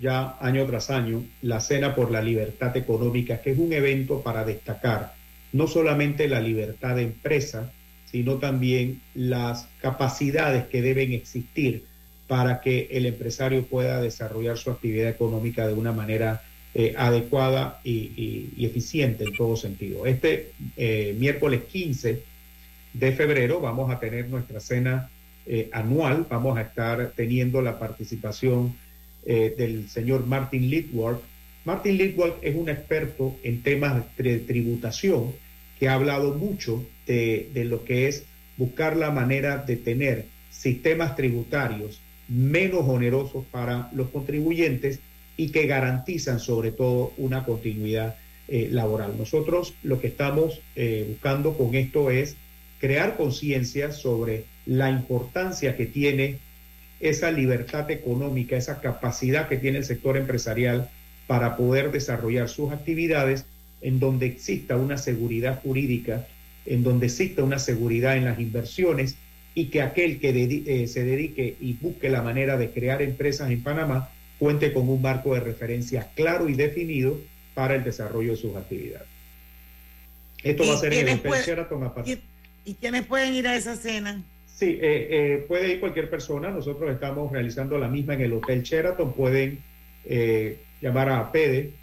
ya 0.00 0.36
año 0.40 0.64
tras 0.66 0.90
año 0.90 1.24
la 1.42 1.60
Cena 1.60 1.94
por 1.94 2.10
la 2.10 2.22
Libertad 2.22 2.76
Económica, 2.76 3.40
que 3.40 3.52
es 3.52 3.58
un 3.58 3.72
evento 3.72 4.20
para 4.22 4.44
destacar 4.44 5.14
no 5.52 5.66
solamente 5.66 6.28
la 6.28 6.40
libertad 6.40 6.96
de 6.96 7.02
empresa, 7.02 7.72
sino 8.10 8.36
también 8.36 9.00
las 9.14 9.68
capacidades 9.80 10.64
que 10.66 10.82
deben 10.82 11.12
existir 11.12 11.84
para 12.26 12.60
que 12.60 12.88
el 12.90 13.06
empresario 13.06 13.64
pueda 13.64 14.00
desarrollar 14.00 14.58
su 14.58 14.70
actividad 14.70 15.08
económica 15.08 15.66
de 15.66 15.72
una 15.72 15.92
manera 15.92 16.42
eh, 16.74 16.94
adecuada 16.96 17.80
y, 17.82 18.64
eficiente 18.64 19.24
en 19.24 19.34
todo 19.34 19.56
sentido. 19.56 20.06
Este 20.06 20.52
eh, 20.76 21.16
miércoles 21.18 21.62
15 21.64 22.22
de 22.92 23.12
febrero 23.12 23.60
vamos 23.60 23.90
a 23.90 23.98
tener 23.98 24.28
nuestra 24.28 24.60
cena 24.60 25.10
eh, 25.46 25.70
anual, 25.72 26.26
vamos 26.28 26.58
a 26.58 26.62
estar 26.62 27.12
teniendo 27.16 27.62
la 27.62 27.78
participación 27.78 28.74
del 29.28 29.88
señor 29.90 30.26
Martin 30.26 30.70
Litworth. 30.70 31.20
Martin 31.64 31.98
Litworth 31.98 32.38
es 32.42 32.56
un 32.56 32.68
experto 32.68 33.36
en 33.42 33.62
temas 33.62 34.02
de 34.16 34.38
tributación 34.38 35.32
que 35.78 35.88
ha 35.88 35.94
hablado 35.94 36.34
mucho 36.34 36.86
de, 37.06 37.50
de 37.52 37.64
lo 37.66 37.84
que 37.84 38.08
es 38.08 38.24
buscar 38.56 38.96
la 38.96 39.10
manera 39.10 39.58
de 39.58 39.76
tener 39.76 40.24
sistemas 40.50 41.14
tributarios 41.14 42.00
menos 42.28 42.82
onerosos 42.86 43.44
para 43.46 43.90
los 43.92 44.08
contribuyentes 44.08 45.00
y 45.36 45.50
que 45.50 45.66
garantizan 45.66 46.40
sobre 46.40 46.72
todo 46.72 47.12
una 47.16 47.44
continuidad 47.44 48.16
eh, 48.48 48.68
laboral. 48.70 49.14
Nosotros 49.16 49.74
lo 49.82 50.00
que 50.00 50.08
estamos 50.08 50.60
eh, 50.74 51.06
buscando 51.08 51.56
con 51.56 51.74
esto 51.74 52.10
es 52.10 52.36
crear 52.80 53.16
conciencia 53.16 53.92
sobre 53.92 54.44
la 54.66 54.90
importancia 54.90 55.76
que 55.76 55.86
tiene 55.86 56.38
esa 57.00 57.30
libertad 57.30 57.90
económica, 57.90 58.56
esa 58.56 58.80
capacidad 58.80 59.48
que 59.48 59.56
tiene 59.56 59.78
el 59.78 59.84
sector 59.84 60.16
empresarial 60.16 60.90
para 61.26 61.56
poder 61.56 61.92
desarrollar 61.92 62.48
sus 62.48 62.72
actividades 62.72 63.44
en 63.80 64.00
donde 64.00 64.26
exista 64.26 64.76
una 64.76 64.98
seguridad 64.98 65.60
jurídica, 65.62 66.26
en 66.66 66.82
donde 66.82 67.06
exista 67.06 67.44
una 67.44 67.58
seguridad 67.58 68.16
en 68.16 68.24
las 68.24 68.40
inversiones 68.40 69.16
y 69.54 69.66
que 69.66 69.82
aquel 69.82 70.20
que 70.20 70.30
eh, 70.66 70.86
se 70.88 71.04
dedique 71.04 71.56
y 71.60 71.74
busque 71.74 72.08
la 72.08 72.22
manera 72.22 72.56
de 72.56 72.70
crear 72.70 73.02
empresas 73.02 73.50
en 73.50 73.62
Panamá 73.62 74.10
cuente 74.38 74.72
con 74.72 74.88
un 74.88 75.02
marco 75.02 75.34
de 75.34 75.40
referencia 75.40 76.10
claro 76.14 76.48
y 76.48 76.54
definido 76.54 77.18
para 77.54 77.74
el 77.74 77.84
desarrollo 77.84 78.32
de 78.32 78.36
sus 78.36 78.56
actividades. 78.56 79.08
Esto 80.42 80.66
va 80.66 80.74
a 80.74 80.78
ser 80.78 80.94
en 80.94 81.08
el 81.08 81.20
Sheraton 81.20 81.92
¿Y 82.64 82.74
quiénes 82.74 83.04
pueden 83.06 83.34
ir 83.34 83.48
a 83.48 83.56
esa 83.56 83.76
cena? 83.76 84.22
Sí, 84.58 84.78
eh, 84.80 85.08
eh, 85.10 85.44
puede 85.46 85.74
ir 85.74 85.80
cualquier 85.80 86.10
persona. 86.10 86.50
Nosotros 86.50 86.90
estamos 86.90 87.30
realizando 87.30 87.78
la 87.78 87.86
misma 87.86 88.14
en 88.14 88.22
el 88.22 88.32
Hotel 88.32 88.62
Sheraton. 88.62 89.12
Pueden 89.12 89.60
eh, 90.04 90.58
llamar 90.80 91.08
a 91.10 91.20
APEDE 91.20 91.74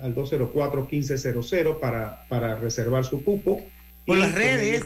al 0.00 0.14
204-1500 0.14 1.78
para, 1.78 2.26
para 2.28 2.56
reservar 2.56 3.04
su 3.04 3.22
cupo. 3.22 3.62
O 4.06 4.14
las 4.14 4.34
redes. 4.34 4.82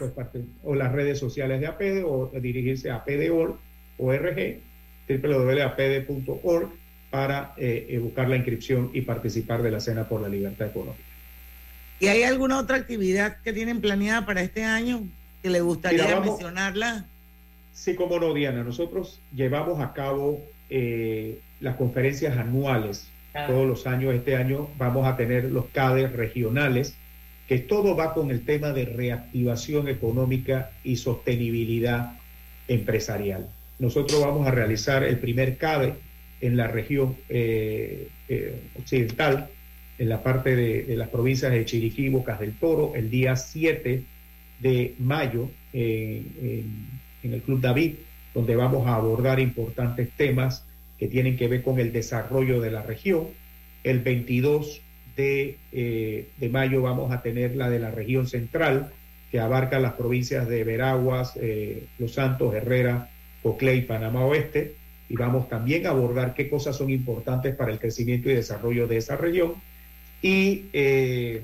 O 0.65 0.75
las 0.75 0.91
redes 0.91 1.19
sociales 1.19 1.61
de 1.61 1.69
APEDE 1.69 2.03
o 2.03 2.33
dirigirse 2.41 2.91
a 2.91 2.97
APEDE.org 2.97 3.59
www.apd.org 5.19 6.71
para 7.11 7.55
eh, 7.57 7.87
eh, 7.91 7.99
buscar 7.99 8.29
la 8.29 8.37
inscripción 8.37 8.91
y 8.93 9.03
participar 9.03 9.63
de 9.63 9.71
la 9.71 9.81
Cena 9.81 10.09
por 10.09 10.21
la 10.21 10.29
Libertad 10.29 10.69
Económica. 10.69 11.05
¿Y 11.99 12.07
hay 12.07 12.23
alguna 12.23 12.59
otra 12.59 12.77
actividad 12.77 13.39
que 13.43 13.53
tienen 13.53 13.81
planeada 13.81 14.25
para 14.25 14.43
este 14.43 14.65
año 14.65 15.07
que 15.43 15.51
le 15.51 15.61
gustaría 15.61 16.20
mencionarla? 16.20 17.07
Sí, 17.72 17.95
como 17.95 18.18
no, 18.18 18.34
Diana. 18.34 18.62
Nosotros 18.62 19.20
llevamos 19.34 19.80
a 19.80 19.93
cabo 19.93 20.43
eh, 20.68 21.41
las 21.61 21.76
conferencias 21.76 22.36
anuales 22.36 23.09
todos 23.47 23.66
los 23.66 23.86
años. 23.86 24.14
Este 24.14 24.36
año 24.36 24.68
vamos 24.76 25.07
a 25.07 25.16
tener 25.16 25.45
los 25.45 25.66
CADES 25.66 26.12
regionales, 26.12 26.95
que 27.49 27.59
todo 27.59 27.97
va 27.97 28.12
con 28.12 28.30
el 28.30 28.45
tema 28.45 28.72
de 28.72 28.84
reactivación 28.84 29.88
económica 29.88 30.70
y 30.84 30.97
sostenibilidad 30.97 32.14
empresarial. 32.68 33.49
Nosotros 33.78 34.20
vamos 34.20 34.47
a 34.47 34.51
realizar 34.51 35.03
el 35.05 35.18
primer 35.18 35.57
CABE 35.57 35.95
en 36.41 36.57
la 36.57 36.68
región 36.68 37.16
eh, 37.28 38.09
eh, 38.28 38.61
occidental, 38.78 39.49
en 39.99 40.09
la 40.09 40.22
parte 40.22 40.57
de, 40.57 40.97
las 40.97 41.09
provincias 41.09 41.53
de 41.53 41.64
Chiriquí 41.64 42.09
Bocas 42.09 42.41
del 42.41 42.55
Toro, 42.55 42.93
el 42.95 43.11
día 43.11 43.36
7 43.36 44.03
de 44.61 44.95
mayo 44.99 45.51
en, 45.73 47.01
el 47.23 47.43
Club 47.43 47.61
David, 47.61 47.95
donde 48.35 48.57
vamos 48.57 48.87
a 48.87 48.95
abordar 48.95 49.41
importantes 49.41 50.11
temas 50.17 50.65
que 50.99 51.09
tienen 51.09 51.37
que 51.37 51.49
ver 51.49 51.63
con 51.63 51.79
el 51.79 51.93
desarrollo 51.93 52.61
de 52.61 52.71
la 52.71 52.83
región. 52.83 53.29
El 53.83 54.01
22 54.01 54.81
de, 55.17 55.57
eh, 55.73 56.29
de 56.37 56.49
mayo 56.49 56.83
vamos 56.83 57.13
a 57.13 57.23
tener 57.23 57.57
la 57.57 57.71
de 57.71 57.79
la 57.79 57.91
región 57.91 58.27
central, 58.27 58.93
que 59.31 59.41
abarca 59.41 59.79
las 59.79 59.95
provincias 59.95 60.49
de 60.49 60.65
Veraguas, 60.65 61.39
Los 61.99 62.15
Santos, 62.15 62.55
Herrera, 62.55 63.09
COCLEI 63.43 63.83
Panamá 63.83 64.25
Oeste 64.25 64.75
y 65.11 65.17
vamos 65.17 65.49
también 65.49 65.87
a 65.87 65.91
abordar 65.91 66.35
qué 66.35 66.49
cosas 66.49 66.77
son 66.77 66.89
importantes 66.89 67.55
para 67.57 67.73
el 67.73 67.81
crecimiento 67.81 68.31
y 68.31 68.35
desarrollo 68.35 68.87
de 68.87 68.97
esa 68.97 69.17
región. 69.17 69.55
Y 70.23 70.67
eh, 70.73 71.43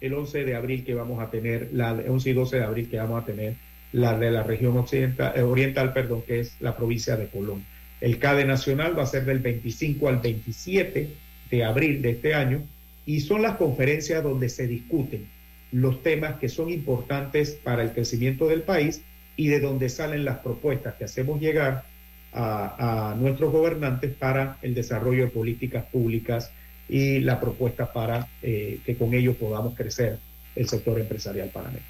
el 0.00 0.14
11 0.14 0.44
de 0.44 0.54
abril 0.54 0.84
que 0.84 0.94
vamos 0.94 1.20
a 1.20 1.30
tener, 1.30 1.70
la 1.72 1.92
11 1.92 2.30
y 2.30 2.32
12 2.32 2.56
de 2.56 2.64
abril 2.64 2.88
que 2.88 2.98
vamos 2.98 3.22
a 3.22 3.26
tener 3.26 3.54
la 3.92 4.18
de 4.18 4.30
la 4.30 4.42
región 4.42 4.76
occidental, 4.76 5.32
eh, 5.34 5.42
oriental, 5.42 5.92
perdón, 5.92 6.22
que 6.22 6.40
es 6.40 6.56
la 6.60 6.76
provincia 6.76 7.16
de 7.16 7.28
Colón. 7.28 7.64
El 8.00 8.18
CADE 8.18 8.44
nacional 8.44 8.96
va 8.96 9.02
a 9.02 9.06
ser 9.06 9.24
del 9.24 9.40
25 9.40 10.08
al 10.08 10.18
27 10.18 11.08
de 11.50 11.64
abril 11.64 12.02
de 12.02 12.10
este 12.10 12.34
año 12.34 12.62
y 13.06 13.20
son 13.20 13.42
las 13.42 13.56
conferencias 13.56 14.22
donde 14.22 14.48
se 14.48 14.66
discuten 14.66 15.26
los 15.72 16.02
temas 16.02 16.36
que 16.38 16.48
son 16.48 16.70
importantes 16.70 17.52
para 17.52 17.82
el 17.82 17.92
crecimiento 17.92 18.48
del 18.48 18.62
país 18.62 19.02
y 19.36 19.48
de 19.48 19.60
donde 19.60 19.88
salen 19.88 20.24
las 20.24 20.38
propuestas 20.38 20.94
que 20.94 21.04
hacemos 21.04 21.40
llegar 21.40 21.84
a, 22.32 23.16
nuestros 23.18 23.50
gobernantes 23.50 24.12
para 24.14 24.58
el 24.62 24.74
desarrollo 24.74 25.24
de 25.24 25.30
políticas 25.30 25.84
públicas 25.86 26.52
y 26.88 27.20
la 27.20 27.40
propuesta 27.40 27.92
para 27.92 28.28
eh, 28.42 28.80
que 28.84 28.96
con 28.96 29.12
ello 29.14 29.34
podamos 29.34 29.74
crecer 29.74 30.18
el 30.54 30.68
sector 30.68 30.98
empresarial 30.98 31.50
panameño. 31.50 31.84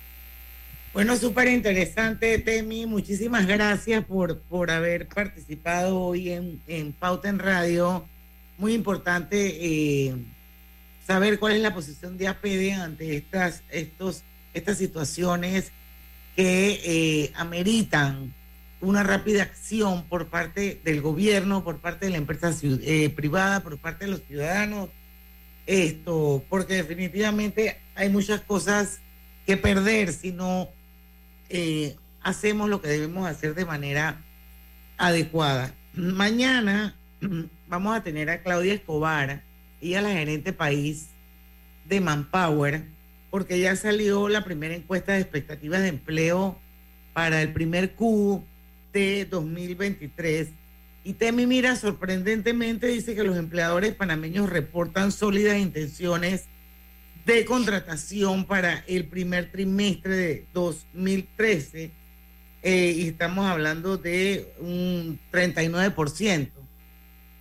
Bueno, 0.92 1.16
súper 1.16 1.49
interesante, 1.49 2.38
Temi. 2.38 2.86
Muchísimas 2.86 3.46
gracias 3.46 4.05
por, 4.05 4.40
por 4.40 4.70
haber 4.70 5.07
participado 5.07 6.01
hoy 6.01 6.30
en, 6.30 6.61
en 6.66 6.92
Pauta 6.92 7.28
en 7.28 7.38
Radio. 7.38 8.09
Muy 8.57 8.74
importante 8.74 9.36
eh, 9.61 10.14
saber 11.07 11.38
cuál 11.38 11.53
es 11.53 11.62
la 11.62 11.74
posición 11.74 12.18
de 12.18 12.28
APD 12.28 12.72
ante 12.80 13.16
estas, 13.16 13.62
estos, 13.70 14.24
estas 14.55 14.78
situaciones 14.78 15.72
que 16.34 16.80
eh, 16.84 17.32
ameritan 17.36 18.34
una 18.81 19.03
rápida 19.03 19.43
acción 19.43 20.05
por 20.05 20.29
parte 20.29 20.81
del 20.85 21.01
gobierno, 21.01 21.64
por 21.64 21.79
parte 21.79 22.07
de 22.07 22.12
la 22.12 22.18
empresa 22.18 22.53
eh, 22.62 23.11
privada, 23.11 23.61
por 23.61 23.79
parte 23.79 24.05
de 24.05 24.12
los 24.12 24.22
ciudadanos. 24.22 24.91
Esto, 25.66 26.45
porque 26.49 26.74
definitivamente 26.74 27.79
hay 27.95 28.09
muchas 28.09 28.41
cosas 28.41 29.01
que 29.45 29.57
perder 29.57 30.12
si 30.12 30.33
no 30.33 30.68
eh, 31.51 31.97
hacemos 32.22 32.70
lo 32.70 32.81
que 32.81 32.89
debemos 32.89 33.26
hacer 33.26 33.55
de 33.55 33.64
manera 33.64 34.24
adecuada. 34.97 35.74
Mañana 35.93 36.95
vamos 37.68 37.97
a 37.97 38.03
tener 38.03 38.31
a 38.31 38.43
Claudia 38.43 38.74
Escobar, 38.74 39.43
ella 39.81 39.99
es 39.99 40.05
la 40.05 40.12
gerente 40.12 40.53
país 40.53 41.09
de 41.87 42.01
Manpower, 42.01 42.85
porque 43.31 43.61
ya 43.61 43.76
salió 43.76 44.29
la 44.29 44.45
primera 44.45 44.74
encuesta 44.74 45.12
de 45.12 45.20
expectativas 45.20 45.83
de 45.83 45.89
empleo 45.89 46.59
para 47.12 47.43
el 47.43 47.53
primer 47.53 47.95
Q 47.95 48.45
de 48.99 49.24
2023. 49.24 50.49
Y 51.05 51.14
Temi 51.14 51.46
Mira 51.46 51.76
sorprendentemente 51.76 52.88
dice 52.88 53.14
que 53.14 53.24
los 53.24 53.36
empleadores 53.36 53.94
panameños 53.94 54.51
reportan 54.51 55.12
sólidas 55.12 55.59
intenciones 55.59 56.44
de 57.24 57.44
contratación 57.44 58.44
para 58.44 58.84
el 58.86 59.07
primer 59.07 59.51
trimestre 59.51 60.16
de 60.16 60.46
2013 60.53 61.90
eh, 62.62 62.94
y 62.96 63.09
estamos 63.09 63.46
hablando 63.46 63.96
de 63.96 64.53
un 64.59 65.20
39%. 65.32 66.51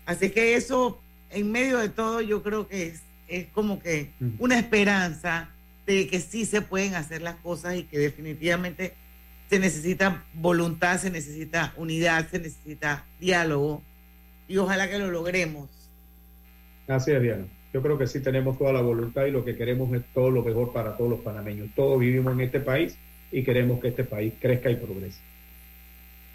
Así 0.06 0.30
que 0.30 0.56
eso, 0.56 1.02
en 1.30 1.52
medio 1.52 1.78
de 1.78 1.90
todo, 1.90 2.22
yo 2.22 2.44
creo 2.44 2.68
que 2.68 2.88
es, 2.88 3.02
es 3.28 3.48
como 3.48 3.80
que 3.80 4.14
una 4.40 4.60
esperanza 4.60 5.50
de 5.86 6.08
que 6.08 6.20
sí 6.20 6.46
se 6.46 6.62
pueden 6.62 6.96
hacer 6.96 7.22
las 7.22 7.36
cosas 7.38 7.76
y 7.76 7.84
que 7.84 7.98
definitivamente 7.98 8.94
se 9.50 9.60
necesita 9.60 10.26
voluntad, 10.34 11.00
se 11.00 11.10
necesita 11.10 11.74
unidad, 11.78 12.28
se 12.30 12.40
necesita 12.40 13.06
diálogo 13.20 13.82
y 14.48 14.58
ojalá 14.58 14.90
que 14.90 14.98
lo 14.98 15.10
logremos. 15.10 15.70
Gracias, 16.88 17.22
Diana. 17.22 17.46
Yo 17.74 17.82
creo 17.82 17.98
que 17.98 18.08
sí 18.08 18.22
tenemos 18.22 18.58
toda 18.58 18.74
la 18.74 18.82
voluntad 18.82 19.26
y 19.26 19.32
lo 19.32 19.44
que 19.44 19.56
queremos 19.56 19.94
es 19.94 20.04
todo 20.14 20.32
lo 20.32 20.44
mejor 20.44 20.74
para 20.74 20.96
todos 20.96 21.10
los 21.10 21.20
panameños. 21.20 21.70
Todos 21.76 22.00
vivimos 22.00 22.34
en 22.34 22.42
este 22.42 22.60
país 22.60 22.98
y 23.32 23.44
queremos 23.44 23.80
que 23.80 23.90
este 23.90 24.04
país 24.04 24.34
crezca 24.40 24.70
y 24.70 24.76
progrese. 24.76 25.20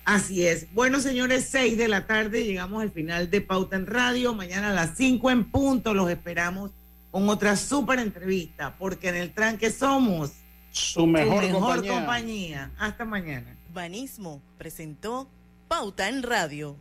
Así 0.04 0.46
es. 0.46 0.72
Bueno, 0.74 1.00
señores, 1.00 1.46
seis 1.48 1.78
de 1.78 1.88
la 1.88 2.06
tarde 2.06 2.44
llegamos 2.44 2.82
al 2.82 2.90
final 2.90 3.30
de 3.30 3.40
Pauta 3.40 3.76
en 3.76 3.86
Radio. 3.86 4.34
Mañana 4.34 4.70
a 4.70 4.74
las 4.74 4.96
cinco 4.96 5.30
en 5.30 5.44
punto 5.44 5.94
los 5.94 6.10
esperamos 6.10 6.70
con 7.10 7.28
otra 7.28 7.56
súper 7.56 7.98
entrevista, 7.98 8.74
porque 8.78 9.10
en 9.10 9.16
el 9.16 9.32
tranque 9.32 9.70
somos 9.70 10.32
su 10.72 11.06
mejor, 11.06 11.50
compañía. 11.52 11.92
compañía. 11.92 12.70
Hasta 12.78 13.04
mañana. 13.04 13.56
Banismo 13.72 14.42
presentó 14.58 15.28
Pauta 15.68 16.08
en 16.08 16.22
Radio. 16.22 16.76